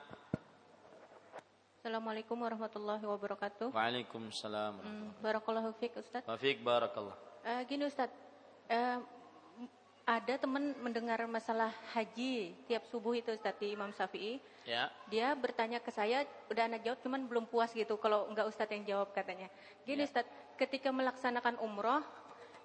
Assalamualaikum 1.83 2.39
warahmatullahi 2.39 3.03
wabarakatuh. 3.03 3.75
Waalaikumsalam. 3.75 4.73
Hmm, 4.79 5.07
barakallahu 5.19 5.75
fiik 5.77 5.99
Ustaz. 5.99 6.23
Wa 6.23 6.39
fiik 6.39 6.63
barakallah. 6.63 7.13
Uh, 7.43 7.61
gini 7.67 7.85
Ustaz, 7.85 8.09
uh, 8.71 9.03
ada 10.05 10.37
teman 10.37 10.77
mendengar 10.85 11.17
masalah 11.25 11.73
haji 11.97 12.53
tiap 12.69 12.85
subuh 12.93 13.17
itu 13.17 13.33
Ustaz 13.33 13.57
di 13.57 13.73
Imam 13.73 13.89
Syafi'i. 13.89 14.37
Ya. 14.61 14.93
Dia 15.09 15.33
bertanya 15.33 15.81
ke 15.81 15.89
saya, 15.89 16.29
udah 16.45 16.69
anak 16.69 16.85
jawab 16.85 17.01
cuman 17.01 17.25
belum 17.25 17.45
puas 17.49 17.73
gitu 17.73 17.97
kalau 17.97 18.29
enggak 18.29 18.45
Ustaz 18.45 18.69
yang 18.69 18.85
jawab 18.85 19.09
katanya. 19.17 19.49
Gini 19.81 20.05
ya. 20.05 20.09
Ustaz, 20.09 20.29
ketika 20.61 20.93
melaksanakan 20.93 21.57
umroh 21.57 22.05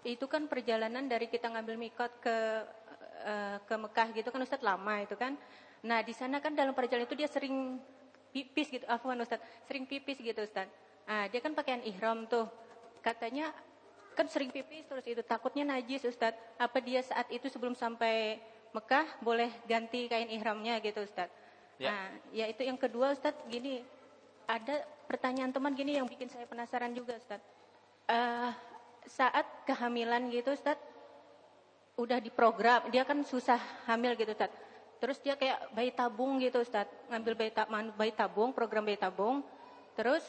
itu 0.04 0.24
kan 0.28 0.48
perjalanan 0.52 1.08
dari 1.08 1.32
kita 1.32 1.48
ngambil 1.48 1.80
mikot 1.80 2.12
ke 2.20 2.36
uh, 3.24 3.56
ke 3.64 3.74
Mekah 3.76 4.08
gitu 4.12 4.28
kan 4.28 4.40
Ustaz 4.44 4.60
lama 4.60 5.00
itu 5.00 5.16
kan. 5.16 5.32
Nah, 5.80 6.04
di 6.04 6.12
sana 6.12 6.44
kan 6.44 6.52
dalam 6.52 6.76
perjalanan 6.76 7.08
itu 7.08 7.16
dia 7.16 7.28
sering 7.28 7.80
pipis 8.36 8.68
gitu, 8.68 8.84
afwan 8.84 9.16
Ustaz, 9.24 9.40
sering 9.64 9.88
pipis 9.88 10.20
gitu 10.20 10.44
Ustaz. 10.44 10.68
Nah, 11.08 11.24
dia 11.32 11.40
kan 11.40 11.56
pakaian 11.56 11.80
ihram 11.88 12.28
tuh. 12.28 12.44
Katanya 13.00 13.48
kan 14.20 14.28
sering 14.28 14.52
pipis 14.52 14.84
terus 14.84 15.08
itu 15.08 15.24
takutnya 15.24 15.64
najis 15.64 16.04
Ustaz. 16.04 16.36
Apa 16.60 16.76
dia 16.84 17.00
saat 17.00 17.24
itu 17.32 17.48
sebelum 17.48 17.72
sampai 17.72 18.36
Mekah 18.76 19.08
boleh 19.24 19.48
ganti 19.64 20.04
kain 20.12 20.28
ihramnya 20.28 20.76
gitu 20.84 21.00
Ustaz. 21.00 21.32
Ya. 21.80 21.88
Nah, 21.88 22.06
ya 22.28 22.44
itu 22.52 22.60
yang 22.68 22.76
kedua 22.76 23.16
Ustaz 23.16 23.32
gini 23.48 23.80
ada 24.44 24.84
pertanyaan 25.08 25.48
teman 25.48 25.72
gini 25.72 25.96
yang 25.96 26.04
bikin 26.04 26.28
saya 26.28 26.44
penasaran 26.44 26.92
juga 26.92 27.16
Ustaz. 27.16 27.40
Uh, 28.04 28.52
saat 29.08 29.48
kehamilan 29.64 30.28
gitu 30.28 30.52
Ustaz 30.52 30.76
udah 31.96 32.20
diprogram 32.20 32.92
dia 32.92 33.08
kan 33.08 33.24
susah 33.24 33.56
hamil 33.88 34.12
gitu 34.20 34.36
Ustaz. 34.36 34.52
Terus 35.00 35.16
dia 35.24 35.32
kayak 35.32 35.72
bayi 35.72 35.88
tabung 35.96 36.36
gitu 36.44 36.60
Ustaz, 36.60 36.84
ngambil 37.08 37.32
bayi, 37.32 37.50
bayi 37.96 38.12
tabung, 38.12 38.52
program 38.52 38.84
bayi 38.84 39.00
tabung. 39.00 39.40
Terus 39.96 40.20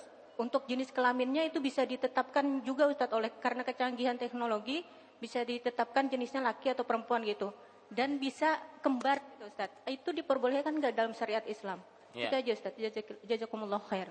untuk 0.41 0.65
jenis 0.65 0.89
kelaminnya 0.89 1.45
itu 1.45 1.61
bisa 1.61 1.85
ditetapkan 1.85 2.65
juga 2.65 2.89
Ustadz 2.89 3.13
oleh 3.13 3.29
karena 3.37 3.61
kecanggihan 3.61 4.17
teknologi 4.17 4.81
bisa 5.21 5.45
ditetapkan 5.45 6.09
jenisnya 6.09 6.41
laki 6.41 6.73
atau 6.73 6.81
perempuan 6.81 7.21
gitu 7.21 7.53
dan 7.93 8.17
bisa 8.17 8.57
kembar 8.81 9.21
gitu 9.37 9.45
Ustadz. 9.45 9.85
Itu 9.85 10.09
diperbolehkan 10.09 10.73
nggak 10.73 10.97
dalam 10.97 11.13
syariat 11.13 11.45
Islam? 11.45 11.77
Ya. 12.17 12.27
Itu 12.27 12.35
aja 12.41 12.51
Ustaz. 12.57 12.73
Jazak- 12.73 13.21
Jazakumullah 13.21 13.79
khair. 13.85 14.09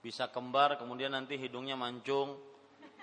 Bisa 0.00 0.30
kembar, 0.30 0.78
kemudian 0.78 1.12
nanti 1.12 1.36
hidungnya 1.36 1.76
mancung, 1.76 2.38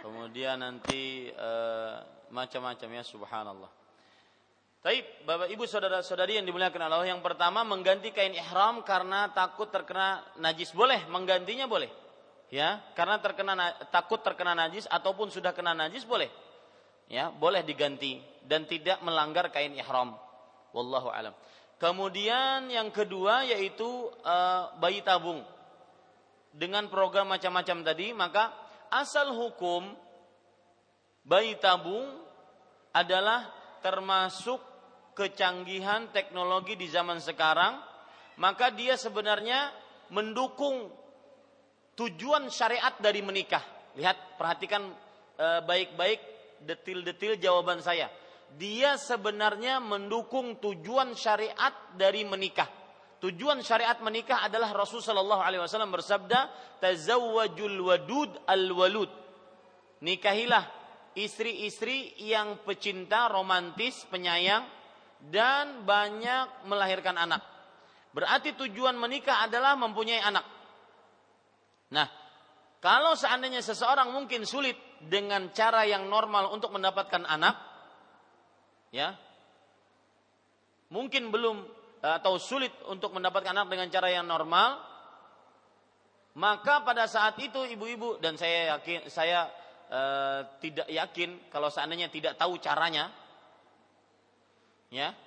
kemudian 0.01 0.57
nanti 0.57 1.29
eh, 1.29 1.95
macam-macam 2.31 2.89
ya 2.95 3.03
subhanallah. 3.03 3.71
Taib, 4.81 5.03
Bapak 5.27 5.51
Ibu 5.51 5.67
saudara-saudari 5.67 6.39
yang 6.39 6.47
dimuliakan 6.47 6.87
Allah, 6.87 7.11
yang 7.11 7.19
pertama 7.19 7.65
mengganti 7.67 8.15
kain 8.15 8.31
ihram 8.31 8.85
karena 8.87 9.27
takut 9.35 9.67
terkena 9.67 10.23
najis. 10.39 10.71
Boleh, 10.71 11.03
menggantinya 11.11 11.67
boleh. 11.67 12.06
Ya, 12.47 12.79
karena 12.95 13.19
terkena 13.19 13.53
na- 13.59 13.75
takut 13.91 14.23
terkena 14.23 14.55
najis 14.55 14.87
ataupun 14.87 15.27
sudah 15.27 15.51
kena 15.51 15.75
najis 15.75 16.07
boleh. 16.07 16.31
Ya, 17.11 17.27
boleh 17.31 17.63
diganti 17.63 18.23
dan 18.47 18.63
tidak 18.63 19.03
melanggar 19.03 19.51
kain 19.51 19.75
ihram. 19.75 20.15
Wallahu 20.71 21.11
alam. 21.11 21.35
Kemudian 21.77 22.71
yang 22.71 22.89
kedua 22.89 23.43
yaitu 23.43 23.87
eh, 24.23 24.63
bayi 24.79 25.03
tabung. 25.03 25.43
Dengan 26.57 26.89
program 26.89 27.29
macam-macam 27.29 27.85
tadi, 27.85 28.15
maka 28.15 28.49
asal 28.89 29.29
hukum 29.35 29.93
bayi 31.27 31.59
tabung 31.59 32.23
adalah 32.95 33.51
termasuk 33.83 34.57
kecanggihan 35.13 36.09
teknologi 36.15 36.73
di 36.79 36.87
zaman 36.89 37.19
sekarang, 37.21 37.77
maka 38.39 38.73
dia 38.73 38.97
sebenarnya 38.97 39.69
mendukung 40.09 40.89
tujuan 41.97 42.47
syariat 42.53 42.93
dari 43.01 43.25
menikah. 43.25 43.65
Lihat, 43.97 44.37
perhatikan 44.37 44.85
eh, 45.35 45.61
baik-baik 45.65 46.19
detil-detil 46.61 47.41
jawaban 47.41 47.81
saya. 47.81 48.07
Dia 48.55 48.95
sebenarnya 48.95 49.83
mendukung 49.83 50.55
tujuan 50.61 51.17
syariat 51.17 51.73
dari 51.97 52.23
menikah. 52.23 52.69
Tujuan 53.17 53.65
syariat 53.65 53.97
menikah 53.99 54.45
adalah 54.45 54.71
Rasul 54.77 55.01
Shallallahu 55.01 55.41
Alaihi 55.41 55.61
Wasallam 55.61 55.89
bersabda, 55.89 56.53
"Tazawwajul 56.77 57.77
wadud 57.81 58.31
al 58.45 58.69
walud." 58.71 59.09
Nikahilah 60.05 60.63
istri-istri 61.17 62.13
yang 62.21 62.61
pecinta, 62.61 63.25
romantis, 63.25 64.05
penyayang, 64.13 64.69
dan 65.33 65.81
banyak 65.81 66.69
melahirkan 66.69 67.17
anak. 67.17 67.41
Berarti 68.13 68.53
tujuan 68.53 68.93
menikah 68.93 69.49
adalah 69.49 69.73
mempunyai 69.73 70.21
anak. 70.21 70.45
Nah, 71.93 72.07
kalau 72.83 73.15
seandainya 73.15 73.63
seseorang 73.63 74.11
mungkin 74.11 74.43
sulit 74.43 74.75
dengan 74.99 75.49
cara 75.55 75.87
yang 75.87 76.11
normal 76.11 76.51
untuk 76.51 76.75
mendapatkan 76.75 77.23
anak, 77.23 77.55
ya, 78.91 79.15
mungkin 80.91 81.31
belum 81.31 81.63
atau 81.97 82.37
sulit 82.37 82.71
untuk 82.87 83.11
mendapatkan 83.15 83.51
anak 83.51 83.67
dengan 83.73 83.87
cara 83.89 84.07
yang 84.13 84.29
normal, 84.29 84.77
maka 86.37 86.85
pada 86.85 87.09
saat 87.09 87.33
itu 87.41 87.65
ibu-ibu 87.65 88.21
dan 88.21 88.37
saya 88.37 88.77
yakin 88.77 89.09
saya 89.09 89.49
eh, 89.89 90.39
tidak 90.61 90.87
yakin 90.87 91.49
kalau 91.49 91.73
seandainya 91.73 92.13
tidak 92.13 92.37
tahu 92.37 92.61
caranya, 92.61 93.09
ya, 94.93 95.17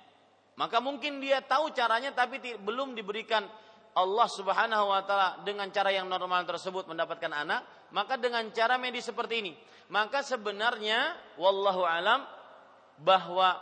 maka 0.55 0.79
mungkin 0.79 1.19
dia 1.19 1.43
tahu 1.43 1.75
caranya 1.75 2.15
tapi 2.15 2.39
belum 2.63 2.95
diberikan 2.95 3.43
Allah 3.91 4.27
Subhanahu 4.31 4.85
wa 4.87 5.01
taala 5.03 5.43
dengan 5.43 5.67
cara 5.69 5.91
yang 5.91 6.07
normal 6.07 6.47
tersebut 6.47 6.87
mendapatkan 6.87 7.27
anak, 7.27 7.91
maka 7.91 8.15
dengan 8.15 8.47
cara 8.55 8.79
medis 8.79 9.11
seperti 9.11 9.43
ini. 9.43 9.53
Maka 9.91 10.23
sebenarnya 10.23 11.19
wallahu 11.35 11.83
alam 11.83 12.23
bahwa 13.03 13.59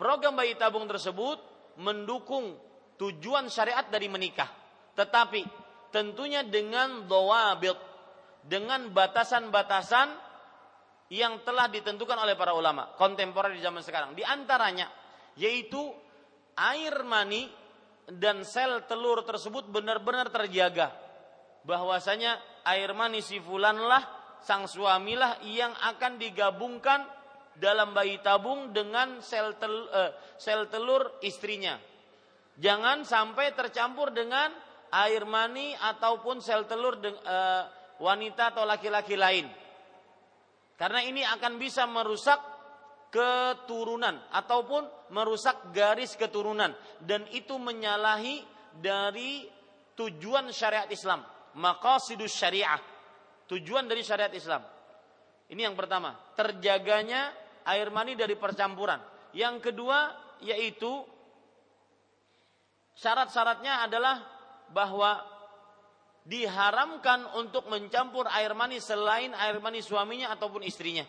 program 0.00 0.32
bayi 0.40 0.56
tabung 0.56 0.88
tersebut 0.88 1.36
mendukung 1.76 2.56
tujuan 2.96 3.52
syariat 3.52 3.84
dari 3.92 4.08
menikah. 4.08 4.48
Tetapi 4.96 5.44
tentunya 5.92 6.40
dengan 6.40 7.04
dawabit, 7.04 7.76
dengan 8.40 8.88
batasan-batasan 8.88 10.08
yang 11.12 11.44
telah 11.44 11.68
ditentukan 11.68 12.16
oleh 12.16 12.32
para 12.32 12.56
ulama 12.56 12.96
kontemporer 12.96 13.52
di 13.52 13.60
zaman 13.60 13.84
sekarang. 13.84 14.16
Di 14.16 14.24
antaranya 14.24 14.88
yaitu 15.36 15.92
air 16.56 17.04
mani 17.04 17.50
dan 18.08 18.44
sel 18.44 18.84
telur 18.84 19.24
tersebut 19.24 19.68
benar-benar 19.68 20.28
terjaga. 20.28 20.92
Bahwasanya 21.64 22.36
air 22.68 22.92
mani 22.92 23.24
si 23.24 23.40
fulanlah 23.40 24.04
sang 24.44 24.68
suamilah 24.68 25.40
yang 25.48 25.72
akan 25.72 26.20
digabungkan 26.20 27.00
dalam 27.56 27.96
bayi 27.96 28.20
tabung 28.20 28.74
dengan 28.74 29.24
sel 29.24 29.56
telur, 29.56 29.88
sel 30.36 30.68
telur 30.68 31.16
istrinya. 31.24 31.80
Jangan 32.60 33.02
sampai 33.02 33.56
tercampur 33.56 34.12
dengan 34.12 34.52
air 34.94 35.24
mani 35.26 35.74
ataupun 35.74 36.38
sel 36.44 36.68
telur 36.68 37.00
deng- 37.00 37.18
eh, 37.18 37.62
wanita 37.98 38.54
atau 38.54 38.62
laki-laki 38.68 39.16
lain. 39.18 39.48
Karena 40.74 41.00
ini 41.06 41.22
akan 41.22 41.54
bisa 41.56 41.86
merusak 41.86 42.38
keturunan 43.14 44.18
ataupun 44.34 45.03
merusak 45.14 45.70
garis 45.70 46.18
keturunan 46.18 46.74
dan 46.98 47.22
itu 47.30 47.54
menyalahi 47.54 48.42
dari 48.74 49.46
tujuan 49.94 50.50
syariat 50.50 50.90
Islam, 50.90 51.22
maqasidus 51.54 52.34
syariah. 52.34 52.82
Tujuan 53.46 53.86
dari 53.86 54.02
syariat 54.02 54.32
Islam. 54.34 54.66
Ini 55.46 55.70
yang 55.70 55.78
pertama, 55.78 56.16
terjaganya 56.34 57.30
air 57.62 57.94
mani 57.94 58.18
dari 58.18 58.34
percampuran. 58.34 58.98
Yang 59.30 59.70
kedua 59.70 60.10
yaitu 60.42 61.06
syarat-syaratnya 62.98 63.86
adalah 63.86 64.16
bahwa 64.74 65.22
diharamkan 66.24 67.36
untuk 67.36 67.68
mencampur 67.68 68.24
air 68.32 68.56
mani 68.56 68.80
selain 68.80 69.36
air 69.36 69.60
mani 69.60 69.84
suaminya 69.84 70.32
ataupun 70.32 70.64
istrinya. 70.64 71.04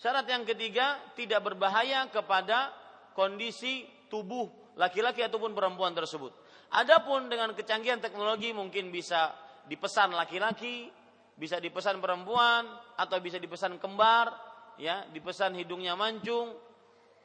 Syarat 0.00 0.26
yang 0.26 0.42
ketiga 0.44 0.98
tidak 1.14 1.46
berbahaya 1.46 2.08
kepada 2.10 2.72
kondisi 3.16 3.86
tubuh 4.08 4.48
laki-laki 4.76 5.24
ataupun 5.24 5.52
perempuan 5.52 5.92
tersebut. 5.92 6.32
Adapun 6.72 7.28
dengan 7.28 7.52
kecanggihan 7.52 8.00
teknologi 8.00 8.56
mungkin 8.56 8.88
bisa 8.88 9.32
dipesan 9.68 10.16
laki-laki, 10.16 10.88
bisa 11.36 11.60
dipesan 11.60 12.00
perempuan 12.00 12.64
atau 12.96 13.16
bisa 13.20 13.36
dipesan 13.36 13.76
kembar, 13.76 14.32
ya, 14.80 15.04
dipesan 15.12 15.52
hidungnya 15.56 15.92
mancung, 15.96 16.56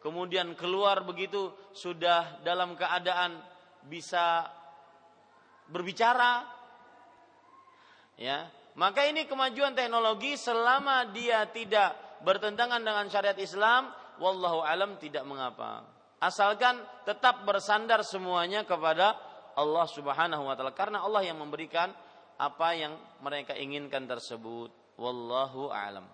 kemudian 0.04 0.56
keluar 0.56 1.04
begitu 1.04 1.52
sudah 1.72 2.44
dalam 2.44 2.76
keadaan 2.76 3.40
bisa 3.88 4.48
berbicara. 5.72 6.44
Ya, 8.18 8.50
maka 8.74 9.06
ini 9.06 9.30
kemajuan 9.30 9.78
teknologi 9.78 10.36
selama 10.36 11.08
dia 11.14 11.46
tidak 11.54 12.07
bertentangan 12.22 12.82
dengan 12.82 13.06
syariat 13.10 13.38
Islam, 13.38 13.94
wallahu 14.22 14.62
alam 14.66 14.98
tidak 14.98 15.26
mengapa. 15.26 15.86
Asalkan 16.18 16.82
tetap 17.06 17.46
bersandar 17.46 18.02
semuanya 18.02 18.66
kepada 18.66 19.14
Allah 19.58 19.86
Subhanahu 19.90 20.50
wa 20.50 20.54
taala 20.58 20.74
karena 20.74 21.02
Allah 21.06 21.26
yang 21.26 21.38
memberikan 21.38 21.94
apa 22.38 22.78
yang 22.78 22.94
mereka 23.22 23.58
inginkan 23.58 24.06
tersebut. 24.06 24.70
Wallahu 24.98 25.70
alam. 25.70 26.06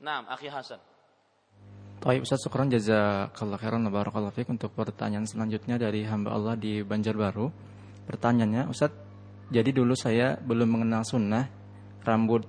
Naam, 0.00 0.28
Akhi 0.28 0.52
Hasan. 0.52 0.80
Baik 2.04 2.28
Ustaz 2.28 2.44
Syukran 2.44 2.68
jazakallah 2.68 3.56
khairan 3.56 3.80
wa 3.88 3.92
barakallahu 3.96 4.36
fiik 4.36 4.52
untuk 4.52 4.76
pertanyaan 4.76 5.24
selanjutnya 5.24 5.80
dari 5.80 6.04
hamba 6.04 6.36
Allah 6.36 6.52
di 6.52 6.84
Banjarbaru. 6.84 7.48
Pertanyaannya, 8.04 8.68
Ustaz, 8.68 8.92
jadi 9.48 9.72
dulu 9.72 9.96
saya 9.96 10.36
belum 10.36 10.68
mengenal 10.68 11.02
sunnah 11.08 11.48
rambut 12.04 12.44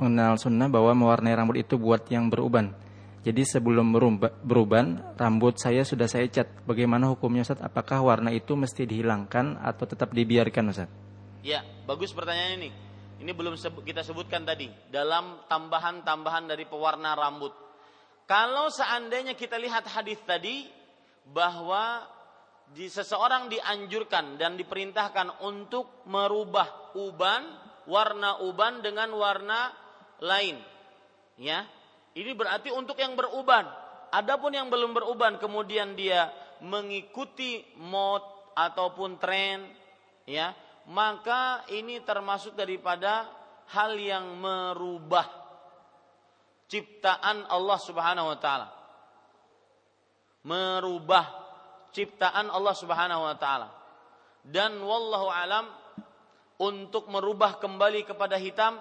mengenal 0.00 0.40
sunnah 0.40 0.66
bahwa 0.72 0.96
mewarnai 0.96 1.36
rambut 1.36 1.60
itu 1.60 1.76
buat 1.76 2.08
yang 2.08 2.32
beruban. 2.32 2.72
Jadi 3.20 3.44
sebelum 3.44 3.92
beruban, 4.40 4.96
rambut 5.20 5.60
saya 5.60 5.84
sudah 5.84 6.08
saya 6.08 6.24
cat. 6.32 6.48
Bagaimana 6.64 7.12
hukumnya 7.12 7.44
Ustaz? 7.44 7.60
Apakah 7.60 8.00
warna 8.00 8.32
itu 8.32 8.56
mesti 8.56 8.88
dihilangkan 8.88 9.60
atau 9.60 9.84
tetap 9.84 10.16
dibiarkan 10.16 10.72
Ustaz? 10.72 10.88
Ya, 11.44 11.60
bagus 11.84 12.16
pertanyaan 12.16 12.64
ini. 12.64 12.70
Ini 13.20 13.36
belum 13.36 13.60
kita 13.60 14.00
sebutkan 14.00 14.48
tadi 14.48 14.72
dalam 14.88 15.44
tambahan-tambahan 15.44 16.48
dari 16.48 16.64
pewarna 16.64 17.12
rambut. 17.12 17.52
Kalau 18.24 18.72
seandainya 18.72 19.36
kita 19.36 19.60
lihat 19.60 19.84
hadis 19.84 20.16
tadi 20.24 20.64
bahwa 21.28 22.08
di 22.72 22.88
seseorang 22.88 23.52
dianjurkan 23.52 24.40
dan 24.40 24.56
diperintahkan 24.56 25.44
untuk 25.44 26.06
merubah 26.08 26.96
uban, 26.96 27.42
warna 27.84 28.40
uban 28.46 28.80
dengan 28.80 29.12
warna 29.12 29.74
lain. 30.20 30.60
Ya. 31.40 31.66
Ini 32.14 32.36
berarti 32.36 32.70
untuk 32.70 33.00
yang 33.00 33.16
beruban. 33.16 33.66
Adapun 34.10 34.50
yang 34.50 34.68
belum 34.68 34.92
beruban 34.92 35.38
kemudian 35.38 35.94
dia 35.94 36.30
mengikuti 36.60 37.62
mod 37.78 38.22
ataupun 38.58 39.16
tren 39.22 39.64
ya, 40.26 40.52
maka 40.90 41.64
ini 41.70 42.02
termasuk 42.02 42.58
daripada 42.58 43.30
hal 43.70 43.94
yang 43.96 44.34
merubah 44.36 45.24
ciptaan 46.66 47.46
Allah 47.46 47.78
Subhanahu 47.78 48.30
wa 48.34 48.38
taala. 48.38 48.68
Merubah 50.42 51.26
ciptaan 51.94 52.50
Allah 52.50 52.74
Subhanahu 52.74 53.22
wa 53.22 53.36
taala. 53.38 53.68
Dan 54.42 54.80
wallahu 54.82 55.28
alam 55.30 55.68
untuk 56.58 57.06
merubah 57.12 57.60
kembali 57.60 58.08
kepada 58.08 58.40
hitam 58.40 58.80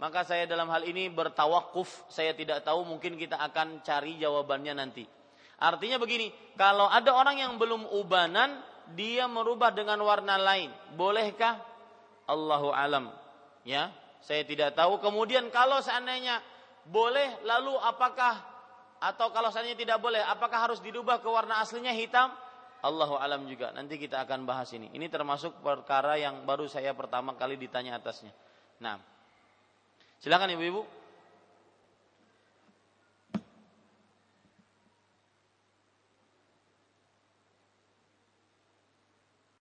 maka 0.00 0.24
saya 0.24 0.48
dalam 0.48 0.64
hal 0.72 0.80
ini 0.88 1.12
bertawakuf 1.12 2.08
saya 2.08 2.32
tidak 2.32 2.64
tahu 2.64 2.88
mungkin 2.88 3.20
kita 3.20 3.36
akan 3.36 3.84
cari 3.84 4.16
jawabannya 4.16 4.72
nanti. 4.72 5.04
Artinya 5.60 6.00
begini 6.00 6.32
kalau 6.56 6.88
ada 6.88 7.12
orang 7.12 7.36
yang 7.36 7.52
belum 7.60 7.84
ubanan 8.00 8.64
dia 8.96 9.28
merubah 9.28 9.68
dengan 9.68 10.00
warna 10.00 10.40
lain. 10.40 10.72
Bolehkah? 10.96 11.60
Allahu 12.24 12.72
alam. 12.72 13.12
Ya 13.60 13.92
saya 14.24 14.40
tidak 14.48 14.72
tahu. 14.72 15.04
Kemudian 15.04 15.52
kalau 15.52 15.84
seandainya 15.84 16.40
boleh 16.88 17.36
lalu 17.44 17.76
apakah 17.84 18.40
atau 19.04 19.28
kalau 19.36 19.52
seandainya 19.52 19.84
tidak 19.84 19.98
boleh 20.00 20.24
apakah 20.24 20.64
harus 20.64 20.80
dirubah 20.80 21.20
ke 21.20 21.28
warna 21.28 21.60
aslinya 21.60 21.92
hitam? 21.92 22.32
Allahu 22.80 23.20
alam 23.20 23.44
juga. 23.44 23.68
Nanti 23.76 24.00
kita 24.00 24.24
akan 24.24 24.48
bahas 24.48 24.72
ini. 24.72 24.88
Ini 24.96 25.12
termasuk 25.12 25.60
perkara 25.60 26.16
yang 26.16 26.48
baru 26.48 26.64
saya 26.64 26.96
pertama 26.96 27.36
kali 27.36 27.60
ditanya 27.60 28.00
atasnya. 28.00 28.32
Nah 28.80 29.19
Silakan 30.20 30.52
Ibu-ibu. 30.52 30.84